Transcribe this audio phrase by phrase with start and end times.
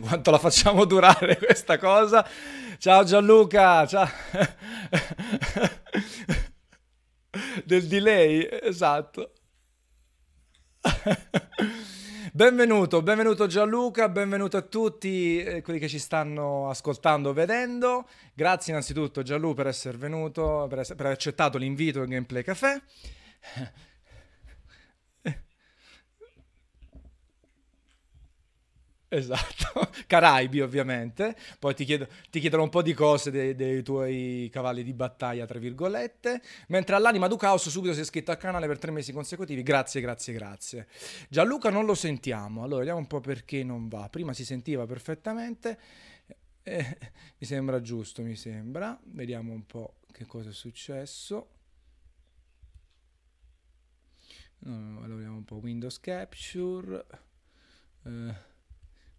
[0.06, 2.26] quanto la facciamo durare questa cosa.
[2.78, 4.08] Ciao Gianluca, ciao.
[7.64, 9.32] Del delay, esatto.
[12.32, 18.06] Benvenuto, benvenuto Gianluca, benvenuto a tutti eh, quelli che ci stanno ascoltando vedendo.
[18.34, 22.82] Grazie innanzitutto Gianluca per essere venuto, per, essere, per aver accettato l'invito del Gameplay Café.
[29.12, 34.48] Esatto, Caraibi ovviamente, poi ti, chiedo, ti, chiedono un po' di cose dei, dei, tuoi
[34.52, 38.68] cavalli di battaglia, tra virgolette, mentre all'anima du caos subito si è iscritto al canale
[38.68, 40.86] per tre mesi consecutivi, grazie, grazie, grazie.
[41.28, 45.76] Gianluca non lo sentiamo, allora vediamo un po' perché non va, prima si sentiva perfettamente,
[46.62, 46.98] eh,
[47.36, 51.48] mi sembra giusto, mi sembra, vediamo un po' che cosa è successo.
[54.66, 57.06] Allora vediamo un po' Windows Capture.
[58.04, 58.49] Eh.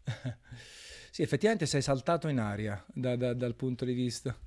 [1.12, 4.38] sì, effettivamente sei saltato in aria da, da, dal punto di vista.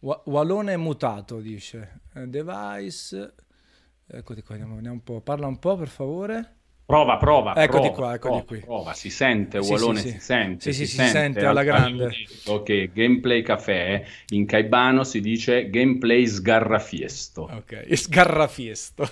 [0.00, 2.00] Wallone è mutato, dice.
[2.14, 3.34] Eh, device.
[4.06, 5.20] Eccoti qua, andiamo, andiamo un po'.
[5.22, 6.56] Parla un po', per favore.
[6.86, 7.56] Prova, prova.
[7.56, 8.58] Eccoti prova, qua, eccoti prova, qui.
[8.58, 10.60] Prova, si sente, Wallone sì, si sente.
[10.60, 12.12] Sì, si, si, sente, si sente alla grande.
[12.44, 17.48] Ok, Gameplay Café, in caibano si dice Gameplay Sgarrafiesto.
[17.50, 19.08] Ok, Sgarrafiesto.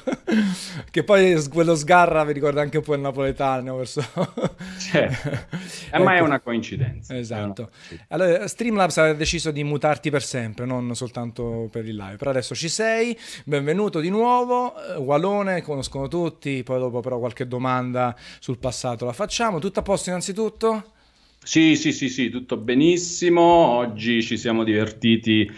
[0.90, 3.76] che poi quello sgarra mi ricorda anche un po' il napoletano.
[3.76, 4.02] Verso...
[4.78, 5.60] certo.
[5.92, 6.04] Eh, ecco.
[6.04, 7.14] Ma è una coincidenza.
[7.14, 7.70] Esatto.
[7.90, 8.00] Una.
[8.08, 12.16] Allora, Streamlabs ha deciso di mutarti per sempre, non soltanto per il live.
[12.16, 14.72] Per adesso ci sei, benvenuto di nuovo.
[14.96, 19.60] Wallone, conoscono tutti, poi dopo però qualche domanda domanda sul passato la facciamo.
[19.60, 20.90] Tutto a posto innanzitutto?
[21.44, 23.42] Sì, sì, sì, sì, tutto benissimo.
[23.42, 25.48] Oggi ci siamo divertiti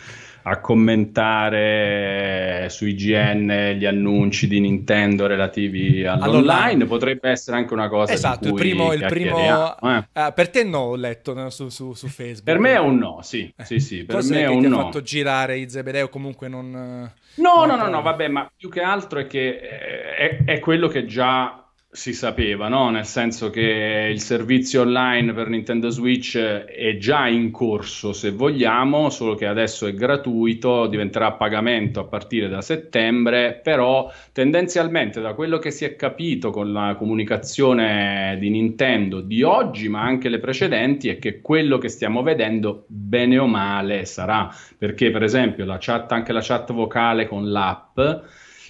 [0.47, 6.53] a commentare su IGN gli annunci di Nintendo relativi all'online.
[6.53, 6.85] all'online.
[6.85, 10.05] Potrebbe essere anche una cosa esatto, il primo, il primo eh.
[10.13, 12.45] eh, per te no, ho letto no, su, su, su, Facebook.
[12.45, 14.69] Per me è un no, sì, sì, sì per Cos'è me è un no.
[14.69, 18.49] ti ha fatto girare i Zebedeo comunque non No, non no, no, no, vabbè, ma
[18.55, 21.64] più che altro è che è, è quello che già
[21.95, 22.91] si sapeva, no?
[22.91, 29.11] nel senso che il servizio online per Nintendo Switch è già in corso, se vogliamo,
[29.11, 35.35] solo che adesso è gratuito, diventerà a pagamento a partire da settembre, però tendenzialmente da
[35.35, 40.41] quello che si è capito con la comunicazione di Nintendo di oggi, ma anche le
[40.41, 45.79] precedenti, è che quello che stiamo vedendo bene o male sarà, perché per esempio la
[45.79, 48.01] chat, anche la chat vocale con l'app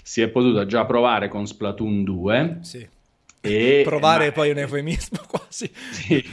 [0.03, 2.59] si è potuta già provare con Splatoon 2.
[2.61, 2.93] Sì
[3.45, 5.71] e, Provare ma, poi un eufemismo quasi.
[5.73, 6.25] Sì,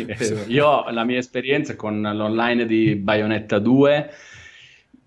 [0.47, 4.09] io la mia esperienza con l'online di Bayonetta 2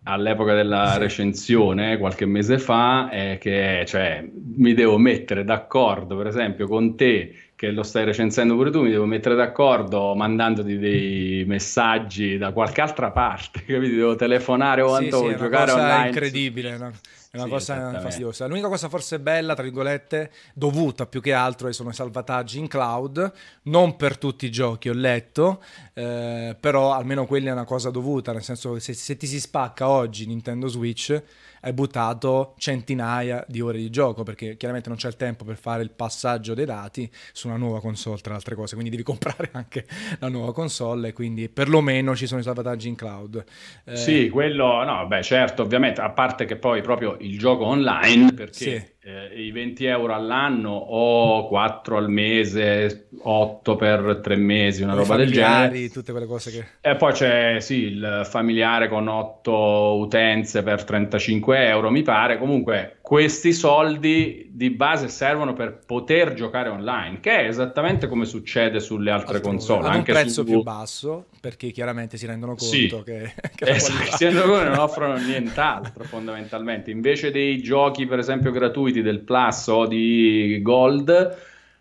[0.05, 0.99] all'epoca della sì.
[0.99, 4.23] recensione, qualche mese fa, è che cioè,
[4.57, 8.91] mi devo mettere d'accordo, per esempio, con te che lo stai recensendo pure tu, mi
[8.91, 13.95] devo mettere d'accordo mandandoti dei messaggi da qualche altra parte, capito?
[13.95, 16.05] Devo telefonare o sì, sì, giocare online.
[16.05, 16.93] È incredibile, no?
[17.35, 18.47] È una sì, cosa fastidiosa.
[18.47, 23.33] L'unica cosa forse bella, tra virgolette, dovuta più che altro sono i salvataggi in cloud,
[23.63, 25.61] non per tutti i giochi ho letto,
[25.95, 29.41] eh, però almeno quelli è una cosa dovuta, nel senso che se, se ti si
[29.41, 31.21] spacca oggi Nintendo Switch
[31.65, 35.83] hai buttato centinaia di ore di gioco perché chiaramente non c'è il tempo per fare
[35.83, 39.87] il passaggio dei dati su una nuova console tra altre cose quindi devi comprare anche
[40.19, 43.45] la nuova console e quindi perlomeno ci sono i salvataggi in cloud.
[43.85, 43.97] Eh...
[43.97, 48.53] sì quello no beh certo ovviamente a parte che poi proprio il gioco online perché
[48.53, 54.95] sì eh, i 20 euro all'anno o 4 al mese, 8 per 3 mesi, una
[54.95, 55.91] roba del genere.
[55.91, 56.65] tutte quelle cose che...
[56.81, 62.39] E poi c'è sì, il familiare con 8 utenze per 35 euro, mi pare.
[62.39, 68.81] Comunque questi soldi di base servono per poter giocare online, che è esattamente come succede
[68.81, 69.57] sulle altre Altrove.
[69.57, 69.89] console.
[69.89, 70.45] Anche un prezzo su...
[70.45, 72.89] più basso, perché chiaramente si rendono conto sì.
[73.05, 76.91] che, che esatto, si rendono conto che non offrono nient'altro fondamentalmente.
[76.91, 81.37] Invece dei giochi, per esempio, gratuiti del Plus o di Gold,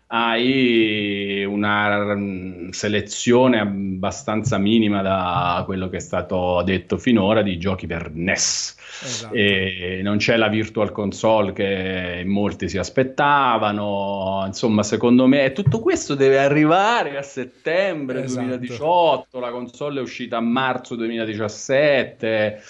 [0.08, 7.86] hai una mm, selezione abbastanza minima da quello che è stato detto finora di giochi
[7.86, 9.34] per NES Esatto.
[9.34, 14.44] E non c'è la virtual console che molti si aspettavano.
[14.46, 18.46] Insomma, secondo me tutto questo deve arrivare a settembre esatto.
[18.46, 19.40] 2018.
[19.40, 22.62] La console è uscita a marzo 2017.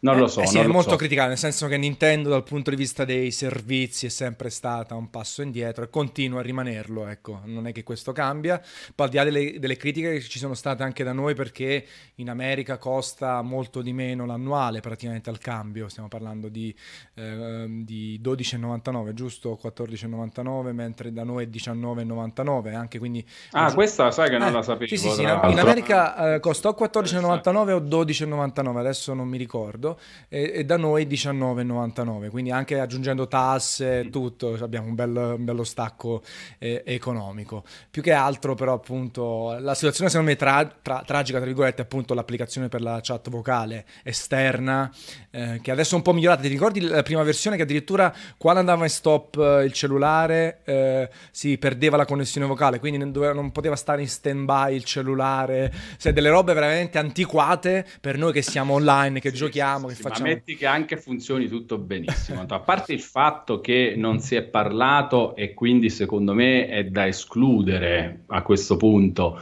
[0.00, 0.40] Non lo so.
[0.40, 0.96] Eh, sì, è molto so.
[0.96, 5.10] criticata, nel senso che Nintendo dal punto di vista dei servizi è sempre stata un
[5.10, 8.60] passo indietro e continua a rimanerlo, ecco, non è che questo cambia.
[8.94, 11.84] Poi al di là delle, delle critiche che ci sono state anche da noi perché
[12.16, 16.74] in America costa molto di meno l'annuale praticamente al cambio, stiamo parlando di,
[17.14, 19.58] eh, di 12,99, giusto?
[19.62, 23.24] 14,99, mentre da noi è 19,99, anche quindi...
[23.52, 24.86] Ah, questa sai che non eh, la sapevo.
[24.86, 29.85] Sì, sì, sì, in, in America eh, costò 14,99 o 12,99, adesso non mi ricordo,
[30.28, 35.44] e, e da noi 19,99, quindi anche aggiungendo tasse e tutto abbiamo un, bel, un
[35.44, 36.22] bello stacco
[36.58, 37.64] eh, economico.
[37.90, 42.14] Più che altro però appunto la situazione secondo me tra, tra, tragica, tra virgolette, appunto
[42.14, 44.90] l'applicazione per la chat vocale esterna,
[45.30, 46.42] eh, che adesso è un po' migliorata.
[46.42, 51.10] Ti ricordi la prima versione che addirittura quando andava in stop eh, il cellulare eh,
[51.30, 54.84] si perdeva la connessione vocale, quindi non, doveva, non poteva stare in stand by il
[54.84, 59.88] cellulare, se delle robe veramente antiquate per noi che siamo online, che sì, giochiamo, sì,
[59.88, 60.28] che sì, facciamo...
[60.28, 62.44] Ma metti che anche funzioni tutto benissimo.
[62.46, 67.06] A parte il fatto che non si è parlato e quindi secondo me è da
[67.06, 69.38] escludere a questo punto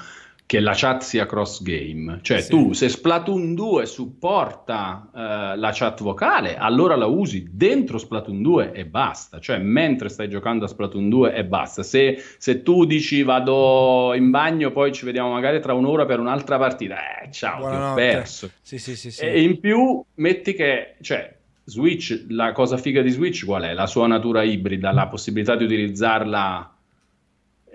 [0.55, 2.21] che la chat sia cross game.
[2.23, 2.51] Cioè sì.
[2.51, 8.71] tu se Splatoon 2 supporta uh, la chat vocale, allora la usi dentro Splatoon 2
[8.73, 9.41] e basta.
[9.41, 11.83] Cioè mentre stai giocando a Splatoon 2 e basta.
[11.83, 16.57] Se, se tu dici vado in bagno, poi ci vediamo magari tra un'ora per un'altra
[16.57, 17.91] partita, eh ciao, Buonanotte.
[17.91, 18.51] ho perso.
[18.61, 20.95] Sì, sì, sì, e in più metti che...
[21.01, 21.35] Cioè,
[21.67, 23.73] Switch, la cosa figa di Switch qual è?
[23.73, 26.74] La sua natura ibrida, la possibilità di utilizzarla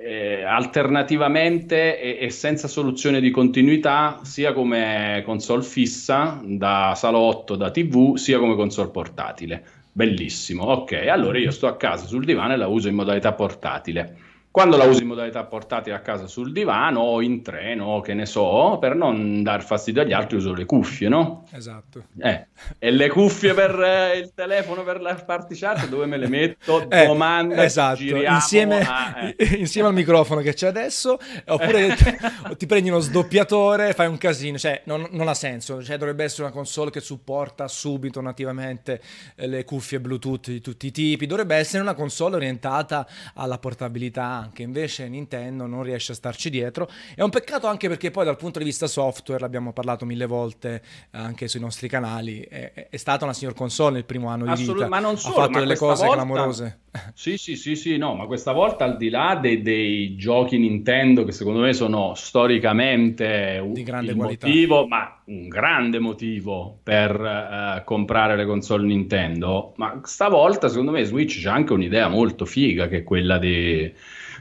[0.01, 7.69] eh, alternativamente e, e, senza soluzione di continuità, sia come console fissa da salotto, da
[7.72, 9.63] TV, sia come console portatile.
[9.92, 10.63] Bellissimo.
[10.63, 14.29] Ok, allora io sto a casa sul divano e la uso in modalità portatile.
[14.60, 18.14] Quando la usi in modalità portatile a casa sul divano o in treno, o che
[18.14, 21.46] ne so, per non dar fastidio agli altri uso le cuffie, no?
[21.52, 22.08] Esatto.
[22.20, 22.48] Eh.
[22.78, 26.90] E le cuffie per eh, il telefono per la party chat dove me le metto?
[26.90, 27.64] Eh, Domanda.
[27.64, 28.04] Esatto.
[28.04, 29.46] Insieme, a, eh.
[29.58, 31.18] insieme, al microfono che c'è adesso,
[31.48, 31.96] oppure
[32.58, 34.58] ti prendi uno sdoppiatore fai un casino.
[34.58, 35.82] Cioè, non, non, ha senso.
[35.82, 39.02] Cioè, dovrebbe essere una console che supporta subito nativamente
[39.36, 41.28] eh, le cuffie Bluetooth di tutti i tipi.
[41.28, 46.90] Dovrebbe essere una console orientata alla portabilità anche, invece Nintendo non riesce a starci dietro.
[47.16, 50.81] È un peccato anche perché poi dal punto di vista software, l'abbiamo parlato mille volte
[51.12, 54.88] anche sui nostri canali, è, è stata una signor console il primo anno di vita,
[54.88, 56.22] ma non solo, ha fatto delle cose volta...
[56.22, 56.80] clamorose.
[57.13, 61.24] Sì, sì, sì, sì, no, ma questa volta al di là dei, dei giochi Nintendo
[61.24, 64.48] che secondo me sono storicamente di grande qualità.
[64.48, 71.04] motivo, ma un grande motivo per uh, comprare le console Nintendo, ma stavolta secondo me
[71.04, 73.94] Switch c'è anche un'idea molto figa che è quella di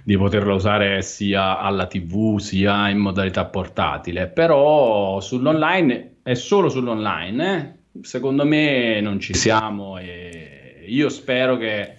[0.09, 7.57] di poterla usare sia alla TV sia in modalità portatile, però sull'online è solo sull'online,
[7.93, 8.01] eh?
[8.03, 11.95] secondo me non ci siamo e io spero che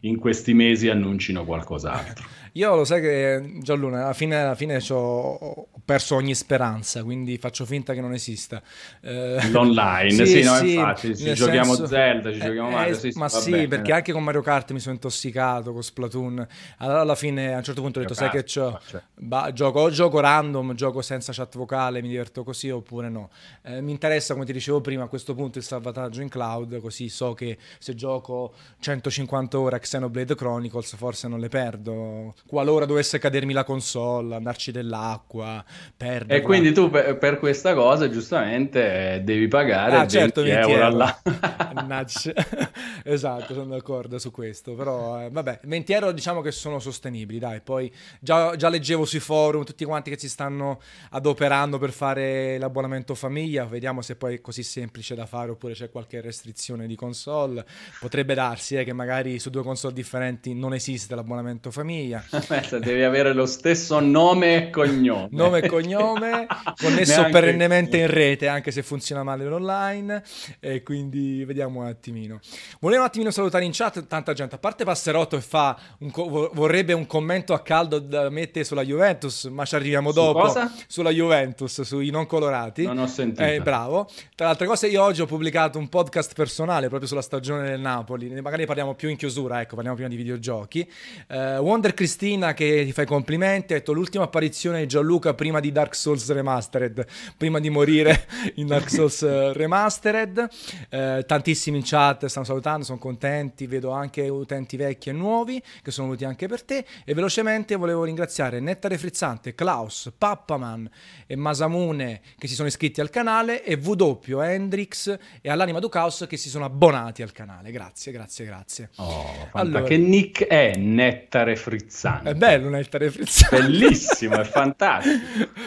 [0.00, 2.26] in questi mesi annuncino qualcos'altro.
[2.58, 7.64] Io lo sai che Gianluna, alla fine, alla fine ho perso ogni speranza, quindi faccio
[7.64, 8.60] finta che non esista.
[9.00, 12.94] Eh, L'online, sì, sì, no, sì, infatti, ci giochiamo senso, Zelda, ci eh, giochiamo Mario,
[12.94, 13.68] eh, sì, Ma sì, bene.
[13.68, 16.48] perché anche con Mario Kart mi sono intossicato, con Splatoon.
[16.78, 18.76] Allora alla fine a un certo punto ho detto, sai che c'ho,
[19.14, 23.30] bah, gioco, o gioco random, gioco senza chat vocale, mi diverto così, oppure no.
[23.62, 27.08] Eh, mi interessa, come ti dicevo prima, a questo punto il salvataggio in cloud, così
[27.08, 33.18] so che se gioco 150 ore a Xenoblade Chronicles forse non le perdo qualora dovesse
[33.18, 35.62] cadermi la console, andarci dell'acqua,
[35.94, 36.34] perderla.
[36.34, 41.20] E quindi tu per, per questa cosa giustamente devi pagare ah, certo, 20 euro, alla...
[43.04, 47.60] esatto, sono d'accordo su questo, però eh, vabbè, 20 euro diciamo che sono sostenibili, dai,
[47.60, 50.80] poi già, già, leggevo sui forum tutti quanti che si stanno
[51.10, 55.90] adoperando per fare l'abbonamento famiglia, vediamo se poi è così semplice da fare oppure c'è
[55.90, 57.66] qualche restrizione di console,
[58.00, 62.24] potrebbe darsi eh, che magari su due console differenti non esiste l'abbonamento famiglia.
[62.30, 65.28] Aspetta, devi avere lo stesso nome e cognome.
[65.30, 70.22] Nome e cognome, connesso perennemente in rete, anche se funziona male l'online.
[70.60, 72.40] E quindi vediamo un attimino.
[72.80, 74.56] Volevo un attimino salutare in chat tanta gente.
[74.56, 78.82] A parte Passerotto che fa un co- vorrebbe un commento a caldo da mettere sulla
[78.82, 80.40] Juventus, ma ci arriviamo dopo.
[80.40, 80.70] cosa?
[80.86, 82.84] Sulla Juventus, sui non colorati.
[82.84, 83.42] Non ho sentito.
[83.42, 84.06] Eh, bravo.
[84.34, 87.80] Tra le altre cose, io oggi ho pubblicato un podcast personale proprio sulla stagione del
[87.80, 88.28] Napoli.
[88.42, 90.86] Magari parliamo più in chiusura, ecco, parliamo prima di videogiochi.
[91.28, 95.34] Uh, Wonder Crystal Cristina che ti fa i complimenti, ha detto l'ultima apparizione di Gianluca
[95.34, 97.06] prima di Dark Souls Remastered,
[97.36, 100.48] prima di morire in Dark Souls eh, Remastered.
[100.88, 105.92] Eh, tantissimi in chat stanno salutando, sono contenti, vedo anche utenti vecchi e nuovi che
[105.92, 106.84] sono venuti anche per te.
[107.04, 110.90] E velocemente volevo ringraziare Nettare Frizzante, Klaus, Pappaman
[111.24, 116.26] e Masamune che si sono iscritti al canale e W, Hendrix e all'Anima du Caos
[116.28, 117.70] che si sono abbonati al canale.
[117.70, 118.90] Grazie, grazie, grazie.
[118.96, 122.07] Oh, allora, che nick è Nettare Frizzante?
[122.22, 123.60] È bello Nettare Frizzante.
[123.60, 125.16] Bellissimo, è fantastico.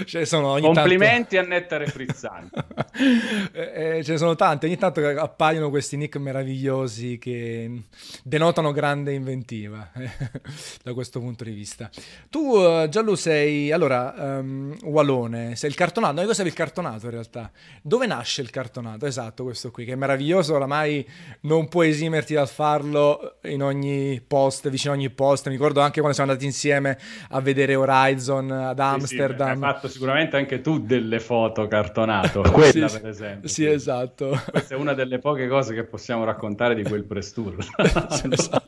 [0.12, 1.52] Cioè, Complimenti tanto...
[1.52, 2.64] a Nettare Frizzante.
[3.54, 7.84] eh, eh, ce ne sono tanti, ogni tanto appaiono questi nick meravigliosi che
[8.24, 9.90] denotano grande inventiva
[10.84, 11.90] da questo punto di vista.
[12.30, 16.16] Tu, uh, Gianlu, sei allora um, Wallone, sei il cartonato.
[16.16, 17.52] Noi cos'è il cartonato in realtà?
[17.82, 19.06] Dove nasce il cartonato?
[19.06, 21.08] Esatto, questo qui, che è meraviglioso, oramai
[21.42, 25.48] non puoi esimerti dal farlo in ogni post, vicino a ogni post.
[25.48, 26.98] Mi ricordo anche quando siamo andati insieme
[27.30, 29.54] a vedere Horizon ad Amsterdam.
[29.54, 33.50] Sì, sì, hai fatto sicuramente anche tu delle foto cartonato, quella sì, per esempio.
[33.50, 34.40] Sì, esatto.
[34.50, 37.56] Questa è una delle poche cose che possiamo raccontare di quel press tour.
[37.78, 38.62] esatto,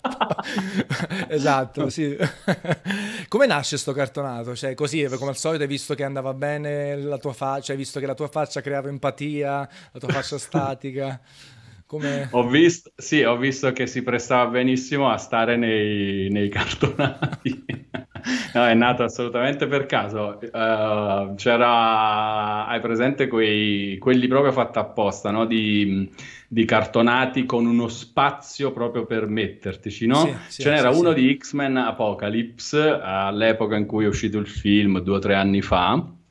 [1.27, 2.17] esatto sì.
[3.27, 4.55] Come nasce sto cartonato?
[4.55, 8.00] Cioè, così, come al solito, hai visto che andava bene la tua faccia, hai visto
[8.00, 11.20] che la tua faccia creava empatia, la tua faccia statica.
[11.94, 12.28] Come...
[12.32, 17.66] Ho, visto, sì, ho visto che si prestava benissimo a stare nei, nei cartonati.
[18.56, 20.40] no, è nato assolutamente per caso.
[20.42, 25.46] Uh, c'era, hai presente quei, quelli proprio fatti apposta, no?
[25.46, 26.10] Di,
[26.48, 30.26] di, cartonati con uno spazio proprio per mettertici, no?
[30.26, 34.48] Sì, sì, Ce n'era sì, uno di X-Men Apocalypse all'epoca in cui è uscito il
[34.48, 36.22] film, due o tre anni fa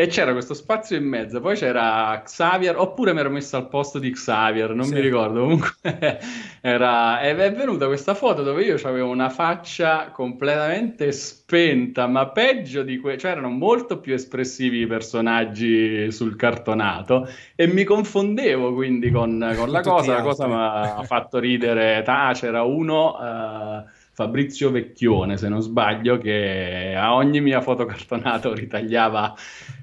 [0.00, 3.98] e c'era questo spazio in mezzo, poi c'era Xavier, oppure mi ero messo al posto
[3.98, 4.94] di Xavier, non sì.
[4.94, 5.72] mi ricordo, comunque
[6.62, 7.18] era...
[7.18, 13.18] È venuta questa foto dove io avevo una faccia completamente spenta, ma peggio di que...
[13.18, 19.68] cioè erano molto più espressivi i personaggi sul cartonato e mi confondevo quindi con, con
[19.68, 23.16] la cosa, la cosa mi ha fatto ridere, ah, c'era uno...
[23.18, 29.32] Uh Fabrizio Vecchione, se non sbaglio, che a ogni mia foto cartonata ritagliava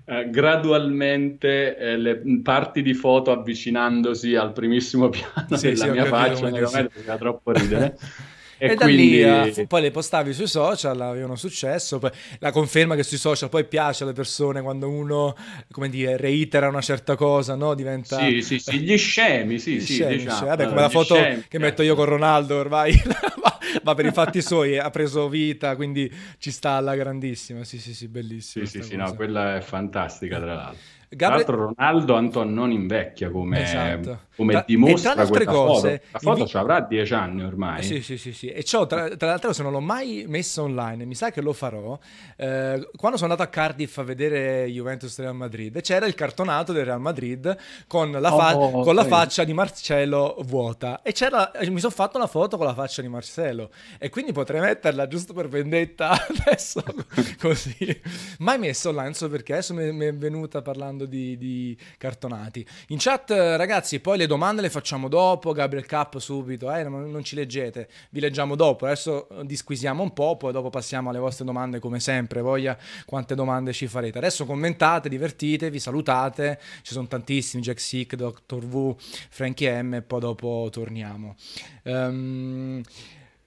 [0.04, 6.04] eh, gradualmente eh, le parti di foto avvicinandosi al primissimo piano sì, della sì, mia
[6.04, 7.98] faccia, mi faceva troppo ridere.
[8.58, 9.20] E, e quindi...
[9.20, 12.00] da lì uh, poi le postavi sui social, avevano successo.
[12.00, 15.36] Poi, la conferma che sui social poi piace alle persone quando uno,
[15.72, 17.74] come dire, reitera una certa cosa, no?
[17.74, 18.18] Diventa...
[18.18, 20.48] Sì, sì, sì, gli scemi, sì, gli sì, scemi, diciamo.
[20.48, 22.94] Vabbè, come la foto scemi, che metto io con Ronaldo ormai,
[23.84, 27.64] va per i fatti suoi, ha preso vita, quindi ci sta alla grandissima.
[27.64, 28.66] Sì, sì, sì, bellissimo.
[28.66, 30.94] Sì, sì, sì, no, quella è fantastica tra l'altro.
[31.08, 31.46] Gabriel...
[31.46, 34.22] Tra l'altro Ronaldo Anton non invecchia come, esatto.
[34.36, 34.64] Come tra...
[34.66, 36.08] dimostra tra questa cose, foto.
[36.12, 36.58] La foto invi...
[36.58, 37.84] avrà dieci anni ormai.
[37.84, 38.32] Sì, sì, sì.
[38.32, 38.48] sì.
[38.48, 41.54] E ciò, tra, tra l'altro, se non l'ho mai messo online, mi sa che lo
[41.54, 41.98] farò.
[42.38, 46.86] Eh, quando sono andato a Cardiff a vedere Juventus Real Madrid, c'era il cartonato del
[46.86, 47.56] Real Madrid
[47.88, 51.02] con la, fa- oh, con la faccia di Marcello vuota.
[51.02, 53.70] E c'era, mi sono fatto una foto con la faccia di Marcello.
[54.00, 56.84] E quindi potrei metterla giusto per vendetta adesso,
[57.40, 58.02] così.
[58.40, 62.66] Mai messo online, so perché adesso mi, mi è venuta parlando parlando di, di, cartonati.
[62.88, 65.52] In chat, ragazzi, poi le domande le facciamo dopo.
[65.52, 68.86] Gabriel Cap subito, eh, non, ci leggete, vi leggiamo dopo.
[68.86, 72.42] Adesso disquisiamo un po', poi dopo passiamo alle vostre domande come sempre.
[72.42, 74.18] Voglia quante domande ci farete.
[74.18, 76.60] Adesso commentate, divertitevi, salutate.
[76.82, 78.60] Ci sono tantissimi: Jack Sick, Dr.
[78.60, 79.96] V, Frankie M.
[79.96, 81.36] E poi dopo torniamo.
[81.84, 82.82] Um,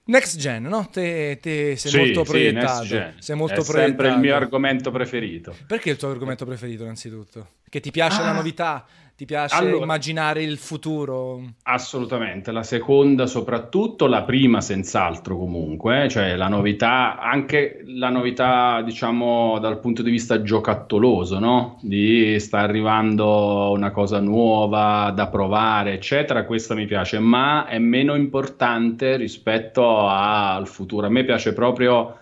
[0.09, 0.89] Next gen, no?
[0.91, 2.83] Te, te sei sì, molto proiettato.
[2.83, 3.87] Sì, sei molto È proiettato.
[3.87, 5.55] sempre il mio argomento preferito.
[5.67, 7.49] Perché il tuo argomento preferito, innanzitutto?
[7.69, 8.25] Che ti piace ah.
[8.25, 8.87] la novità?
[9.19, 11.41] Ti piace allora, immaginare il futuro?
[11.63, 19.59] Assolutamente, la seconda soprattutto, la prima senz'altro comunque, cioè la novità, anche la novità diciamo
[19.59, 21.79] dal punto di vista giocattoloso, no?
[21.81, 28.15] Di sta arrivando una cosa nuova da provare, eccetera, questa mi piace, ma è meno
[28.15, 31.07] importante rispetto al futuro.
[31.07, 32.19] A me piace proprio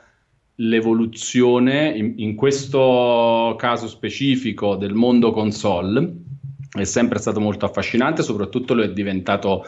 [0.56, 6.26] l'evoluzione, in, in questo caso specifico del mondo console
[6.82, 9.66] è sempre stato molto affascinante, soprattutto lo è diventato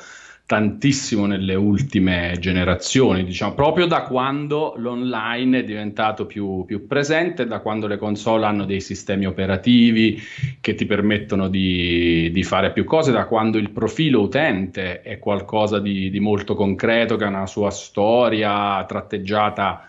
[0.50, 7.60] tantissimo nelle ultime generazioni, diciamo, proprio da quando l'online è diventato più, più, presente, da
[7.60, 10.20] quando le console hanno dei sistemi operativi
[10.60, 15.78] che ti permettono di, di fare più cose, da quando il profilo utente è qualcosa
[15.78, 19.89] di, di molto concreto, che ha una sua storia tratteggiata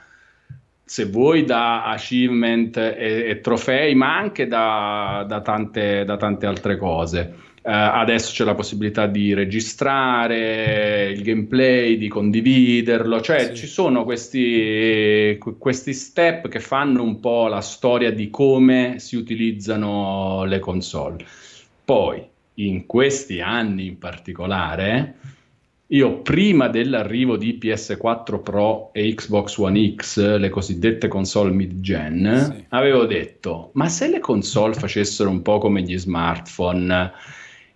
[0.91, 6.77] se vuoi da achievement e, e trofei, ma anche da, da, tante, da tante altre
[6.77, 7.33] cose.
[7.63, 13.55] Uh, adesso c'è la possibilità di registrare il gameplay, di condividerlo, cioè sì.
[13.55, 20.43] ci sono questi, questi, step che fanno un po' la storia di come si utilizzano
[20.43, 21.25] le console.
[21.85, 22.21] Poi,
[22.55, 25.15] in questi anni in particolare,
[25.93, 32.65] io prima dell'arrivo di PS4 Pro e Xbox One X, le cosiddette console mid-gen, sì.
[32.69, 37.13] avevo detto, ma se le console facessero un po' come gli smartphone,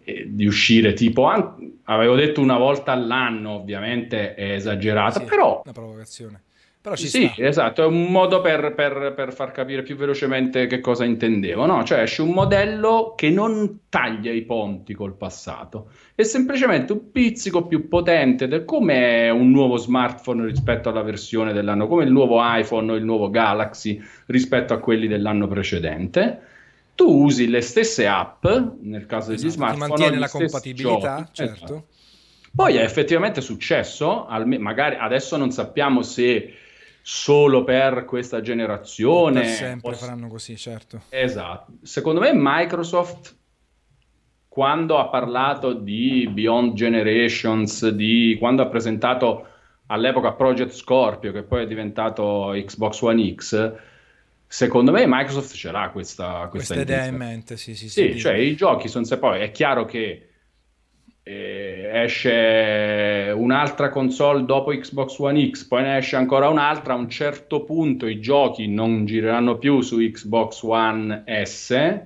[0.05, 5.63] eh, di uscire tipo, an- avevo detto una volta all'anno, ovviamente è esagerata, sì, però...
[5.65, 6.43] Una provocazione.
[6.85, 7.43] Però ci sì, sta.
[7.43, 11.83] esatto, è un modo per, per, per, far capire più velocemente che cosa intendevo, no?
[11.83, 17.67] Cioè esce un modello che non taglia i ponti col passato, è semplicemente un pizzico
[17.67, 22.93] più potente, del, come un nuovo smartphone rispetto alla versione dell'anno, come il nuovo iPhone
[22.93, 26.53] o il nuovo Galaxy rispetto a quelli dell'anno precedente
[26.95, 28.47] tu usi le stesse app,
[28.83, 31.55] nel caso esatto, degli smartphone, mantiene la compatibilità, giochi, certo.
[31.65, 31.87] Esatto.
[32.55, 34.27] Poi è effettivamente successo,
[34.59, 36.55] magari adesso non sappiamo se
[37.03, 39.41] solo per questa generazione.
[39.41, 39.95] Per sempre o...
[39.95, 41.03] faranno così, certo.
[41.09, 41.73] Esatto.
[41.83, 43.37] Secondo me Microsoft,
[44.47, 49.49] quando ha parlato di Beyond Generations, di quando ha presentato
[49.87, 53.73] all'epoca Project Scorpio, che poi è diventato Xbox One X,
[54.47, 57.57] secondo me Microsoft ce l'ha questa, questa, questa idea in mente.
[57.57, 60.29] Sì, sì, sì, sì cioè i giochi sono poi è chiaro che
[61.27, 66.93] eh, esce un'altra console dopo Xbox One X, poi ne esce ancora un'altra.
[66.93, 72.03] A un certo punto i giochi non gireranno più su Xbox One S.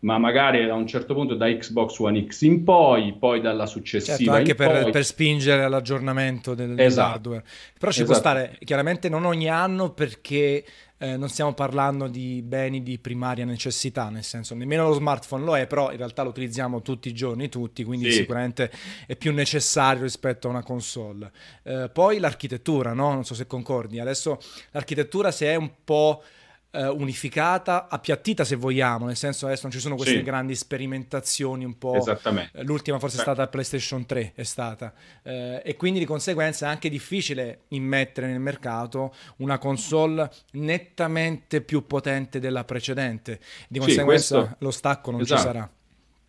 [0.00, 4.16] Ma magari da un certo punto da Xbox One X in poi, poi dalla successiva.
[4.16, 7.14] Certo, anche per, per, spingere all'aggiornamento del, esatto.
[7.14, 7.44] hardware.
[7.76, 8.04] Però ci esatto.
[8.04, 10.64] può stare chiaramente non ogni anno perché
[10.98, 15.56] eh, non stiamo parlando di beni di primaria necessità, nel senso nemmeno lo smartphone lo
[15.56, 18.18] è, però in realtà lo utilizziamo tutti i giorni, tutti, quindi sì.
[18.18, 18.70] sicuramente
[19.06, 21.30] è più necessario rispetto a una console.
[21.62, 23.12] Eh, poi l'architettura, no?
[23.12, 24.40] non so se concordi, adesso
[24.72, 26.22] l'architettura si è un po'
[26.70, 30.22] eh, unificata, appiattita se vogliamo, nel senso adesso non ci sono queste sì.
[30.22, 31.94] grandi sperimentazioni un po'...
[31.94, 32.62] Esattamente.
[32.62, 33.22] L'ultima forse Beh.
[33.22, 34.92] è stata la PlayStation 3, è stata.
[35.22, 41.86] Eh, e quindi di conseguenza è anche difficile immettere nel mercato una console nettamente più
[41.86, 43.40] potente della precedente.
[43.68, 44.56] Di conseguenza sì, questo...
[44.58, 45.40] lo stacco non esatto.
[45.40, 45.70] ci sarà.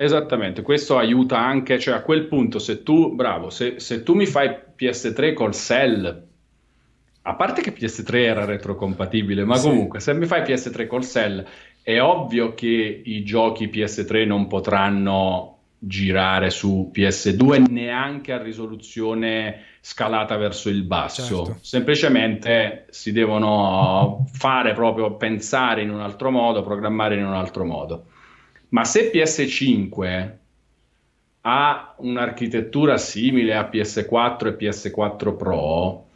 [0.01, 4.25] Esattamente, questo aiuta anche, cioè a quel punto se tu, bravo, se, se tu mi
[4.25, 6.27] fai PS3 col Cell
[7.21, 9.67] a parte che PS3 era retrocompatibile, ma sì.
[9.67, 11.45] comunque se mi fai PS3 col Cell
[11.83, 20.35] è ovvio che i giochi PS3 non potranno girare su PS2 neanche a risoluzione scalata
[20.35, 21.45] verso il basso.
[21.45, 21.59] Certo.
[21.61, 28.05] Semplicemente si devono fare proprio pensare in un altro modo, programmare in un altro modo.
[28.69, 30.31] Ma se PS5
[31.41, 36.08] ha un'architettura simile a PS4 e PS4 Pro,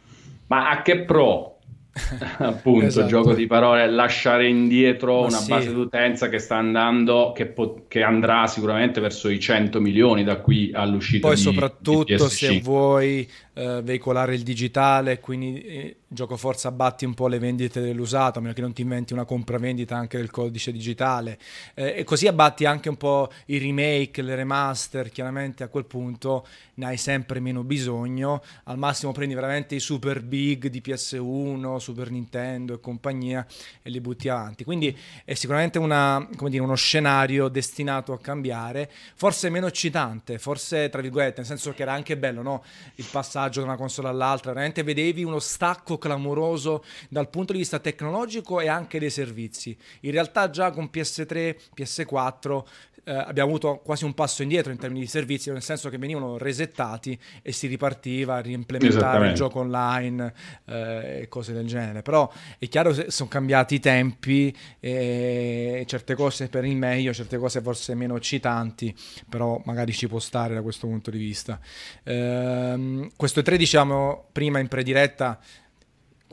[0.46, 1.54] ma a che pro?
[2.38, 3.06] appunto, esatto.
[3.06, 5.48] gioco di parole, lasciare indietro Ma una sì.
[5.48, 10.38] base d'utenza che sta andando, che, po- che, andrà sicuramente verso i 100 milioni da
[10.40, 16.36] qui all'uscita Poi di, soprattutto di se vuoi eh, veicolare il digitale, quindi eh, gioco
[16.36, 19.96] forza abbatti un po' le vendite dell'usato, a meno che non ti inventi una compravendita
[19.96, 21.38] anche del codice digitale.
[21.74, 26.46] Eh, e così abbatti anche un po' i remake, le remaster, chiaramente a quel punto
[26.74, 32.10] ne hai sempre meno bisogno, al massimo prendi veramente i super big di PS1, Super
[32.10, 33.46] Nintendo e compagnia
[33.82, 39.48] e li butti avanti, quindi è sicuramente una, dire, uno scenario destinato a cambiare, forse
[39.50, 42.64] meno eccitante, forse tra virgolette, nel senso che era anche bello no?
[42.96, 47.58] il passaggio passaggio da una console all'altra, veramente vedevi uno stacco clamoroso dal punto di
[47.58, 49.76] vista tecnologico e anche dei servizi.
[50.00, 52.62] In realtà già con PS3, PS4
[53.04, 56.38] eh, abbiamo avuto quasi un passo indietro in termini di servizi, nel senso che venivano
[56.38, 60.32] resettati e si ripartiva a reimplementare il gioco online
[60.66, 62.02] eh, e cose del genere.
[62.02, 67.36] Però è chiaro che sono cambiati i tempi e certe cose per il meglio, certe
[67.38, 68.94] cose forse meno eccitanti,
[69.28, 71.60] però magari ci può stare da questo punto di vista.
[72.02, 75.38] Eh, questo 3 diciamo prima in prediretta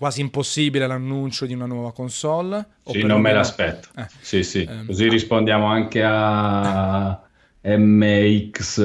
[0.01, 2.65] quasi impossibile l'annuncio di una nuova console.
[2.85, 3.89] Sì, non me l'aspetto.
[3.95, 4.07] Eh.
[4.19, 4.63] Sì, sì.
[4.63, 7.21] Eh, Così rispondiamo anche a
[7.61, 8.79] MXK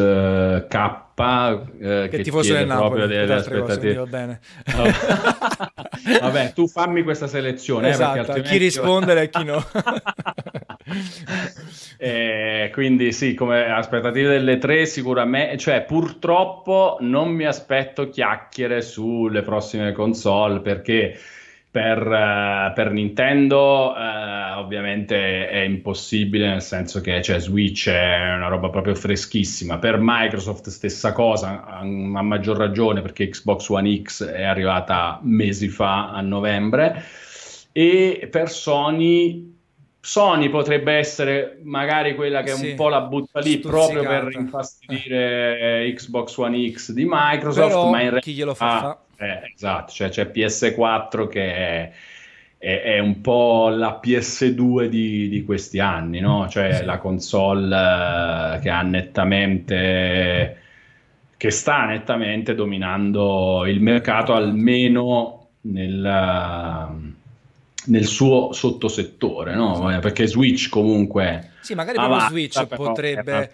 [1.18, 3.94] eh, che, che tifoso del Napoli delle aspettative.
[3.94, 4.40] Cose, bene.
[6.20, 7.86] Vabbè, tu fammi questa selezione.
[7.86, 9.64] Eh, esatto, eh, chi rispondere e chi no.
[11.98, 19.42] eh, quindi sì, come aspettative delle tre sicuramente, cioè purtroppo non mi aspetto chiacchiere sulle
[19.42, 21.18] prossime console perché
[21.68, 28.48] per, uh, per Nintendo uh, ovviamente è impossibile nel senso che cioè, Switch è una
[28.48, 29.78] roba proprio freschissima.
[29.78, 35.68] Per Microsoft stessa cosa a, a maggior ragione perché Xbox One X è arrivata mesi
[35.68, 37.02] fa a novembre.
[37.72, 39.55] E per Sony
[40.06, 45.84] Sony potrebbe essere magari quella che sì, un po' la butta lì proprio per infastidire
[45.84, 45.92] eh.
[45.94, 48.78] Xbox One X di Microsoft, Però, ma in realtà chi glielo fa,
[49.16, 49.24] fa?
[49.26, 51.92] Eh, esatto, cioè c'è PS4 che è,
[52.56, 56.46] è, è, un po' la PS2 di, di questi anni, no?
[56.48, 56.84] Cioè sì.
[56.84, 60.60] la console eh, che ha nettamente
[61.36, 66.85] che sta nettamente dominando il mercato almeno nel
[67.86, 69.98] nel suo sottosettore, no?
[70.00, 71.52] Perché Switch comunque...
[71.60, 73.50] Sì, magari per lo Switch potrebbe...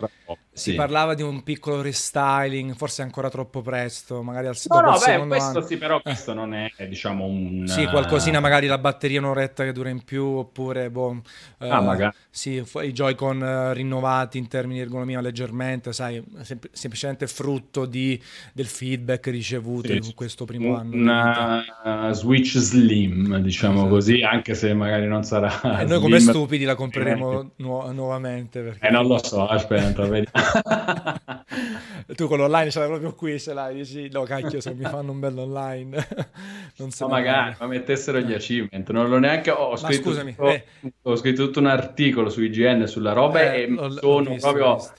[0.55, 0.77] Si sì.
[0.77, 5.49] parlava di un piccolo restyling, forse ancora troppo presto, magari al no, no, beh, questo
[5.49, 5.67] anno.
[5.67, 7.67] sì, però questo non è, diciamo, un...
[7.67, 11.23] Sì, qualcosina, magari la batteria un'oretta che dura in più, oppure, boh...
[11.57, 12.15] Ah, uh, magari.
[12.29, 18.67] Sì, i Joy-Con rinnovati in termini di ergonomia leggermente, sai, sem- semplicemente frutto di, del
[18.67, 20.95] feedback ricevuto sì, in questo primo anno.
[20.95, 23.89] Una Switch Slim, diciamo esatto.
[23.89, 25.81] così, anche se magari non sarà...
[25.81, 28.61] E noi come stupidi la compreremo nu- nuovamente.
[28.61, 28.87] Perché...
[28.87, 30.41] Eh, non lo so, aspetta, vediamo.
[32.17, 35.13] tu con l'online ce l'hai proprio qui, ce l'hai, dici no cacchio se mi fanno
[35.13, 36.07] un bello online.
[36.77, 39.51] non so no, magari, ma mettessero gli achievement, non l'ho neanche...
[39.51, 40.65] Ho scritto, scusami, tutto, eh.
[41.03, 44.53] ho scritto tutto un articolo su IGN sulla roba eh, e l'ho, sono l'ho visto,
[44.53, 44.93] proprio...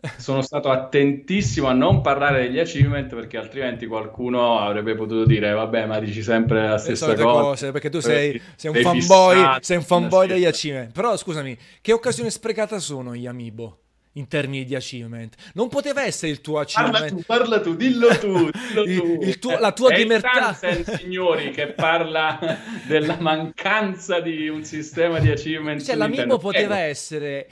[0.16, 5.86] Sono stato attentissimo a non parlare degli achievement perché altrimenti qualcuno avrebbe potuto dire vabbè
[5.86, 9.82] ma dici sempre la stessa cosa cose, perché tu sei, sei un fanboy, sei un
[9.82, 10.92] fanboy degli achievement.
[10.92, 13.78] Però scusami che occasione sprecata sono gli amiibo
[14.18, 15.34] in termini di achievement.
[15.54, 16.98] Non poteva essere il tuo achievement.
[16.98, 18.50] Parla tu, parla tu, dillo tu.
[18.50, 18.90] Dillo tu.
[18.90, 20.96] il, il tuo, la tua gamertag.
[20.96, 22.38] signori, che parla
[22.86, 25.82] della mancanza di un sistema di achievement.
[25.82, 27.48] Cioè, l'amiibo poteva essere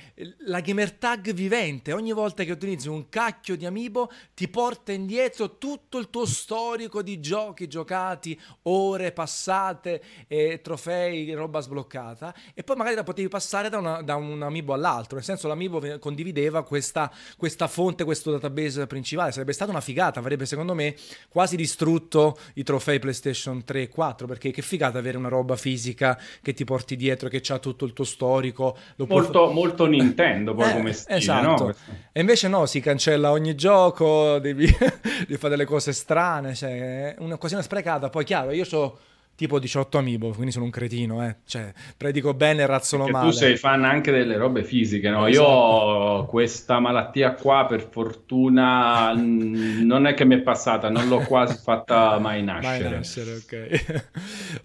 [0.46, 1.92] la gamertag vivente.
[1.92, 7.02] Ogni volta che utilizzi un cacchio di amiibo ti porta indietro tutto il tuo storico
[7.02, 12.34] di giochi giocati, ore passate, e trofei, roba sbloccata.
[12.54, 15.16] E poi magari la potevi passare da, una, da un amiibo all'altro.
[15.16, 19.32] Nel senso, l'amiibo condivideva aveva questa, questa fonte, questo database principale.
[19.32, 20.94] Sarebbe stata una figata, avrebbe secondo me
[21.28, 26.18] quasi distrutto i trofei PlayStation 3 e 4, perché che figata avere una roba fisica
[26.42, 28.76] che ti porti dietro, che ha tutto il tuo storico.
[28.96, 29.54] molto, puoi...
[29.54, 31.64] molto Nintendo poi eh, come stile, esatto.
[31.64, 31.74] no?
[32.12, 37.36] E invece no, si cancella ogni gioco, devi, devi fare delle cose strane, cioè, una
[37.36, 38.08] cosina sprecata.
[38.08, 38.98] Poi chiaro, io so
[39.36, 41.36] tipo 18 amiibo, quindi sono un cretino, eh.
[41.46, 43.30] Cioè, predico bene e razzolo Perché male.
[43.30, 45.26] Tu sei fan anche delle robe fisiche, no?
[45.26, 45.44] Esatto.
[45.44, 51.20] Io ho questa malattia qua, per fortuna, non è che mi è passata, non l'ho
[51.20, 52.84] quasi fatta mai nascere.
[52.84, 54.04] Mai nascere, ok.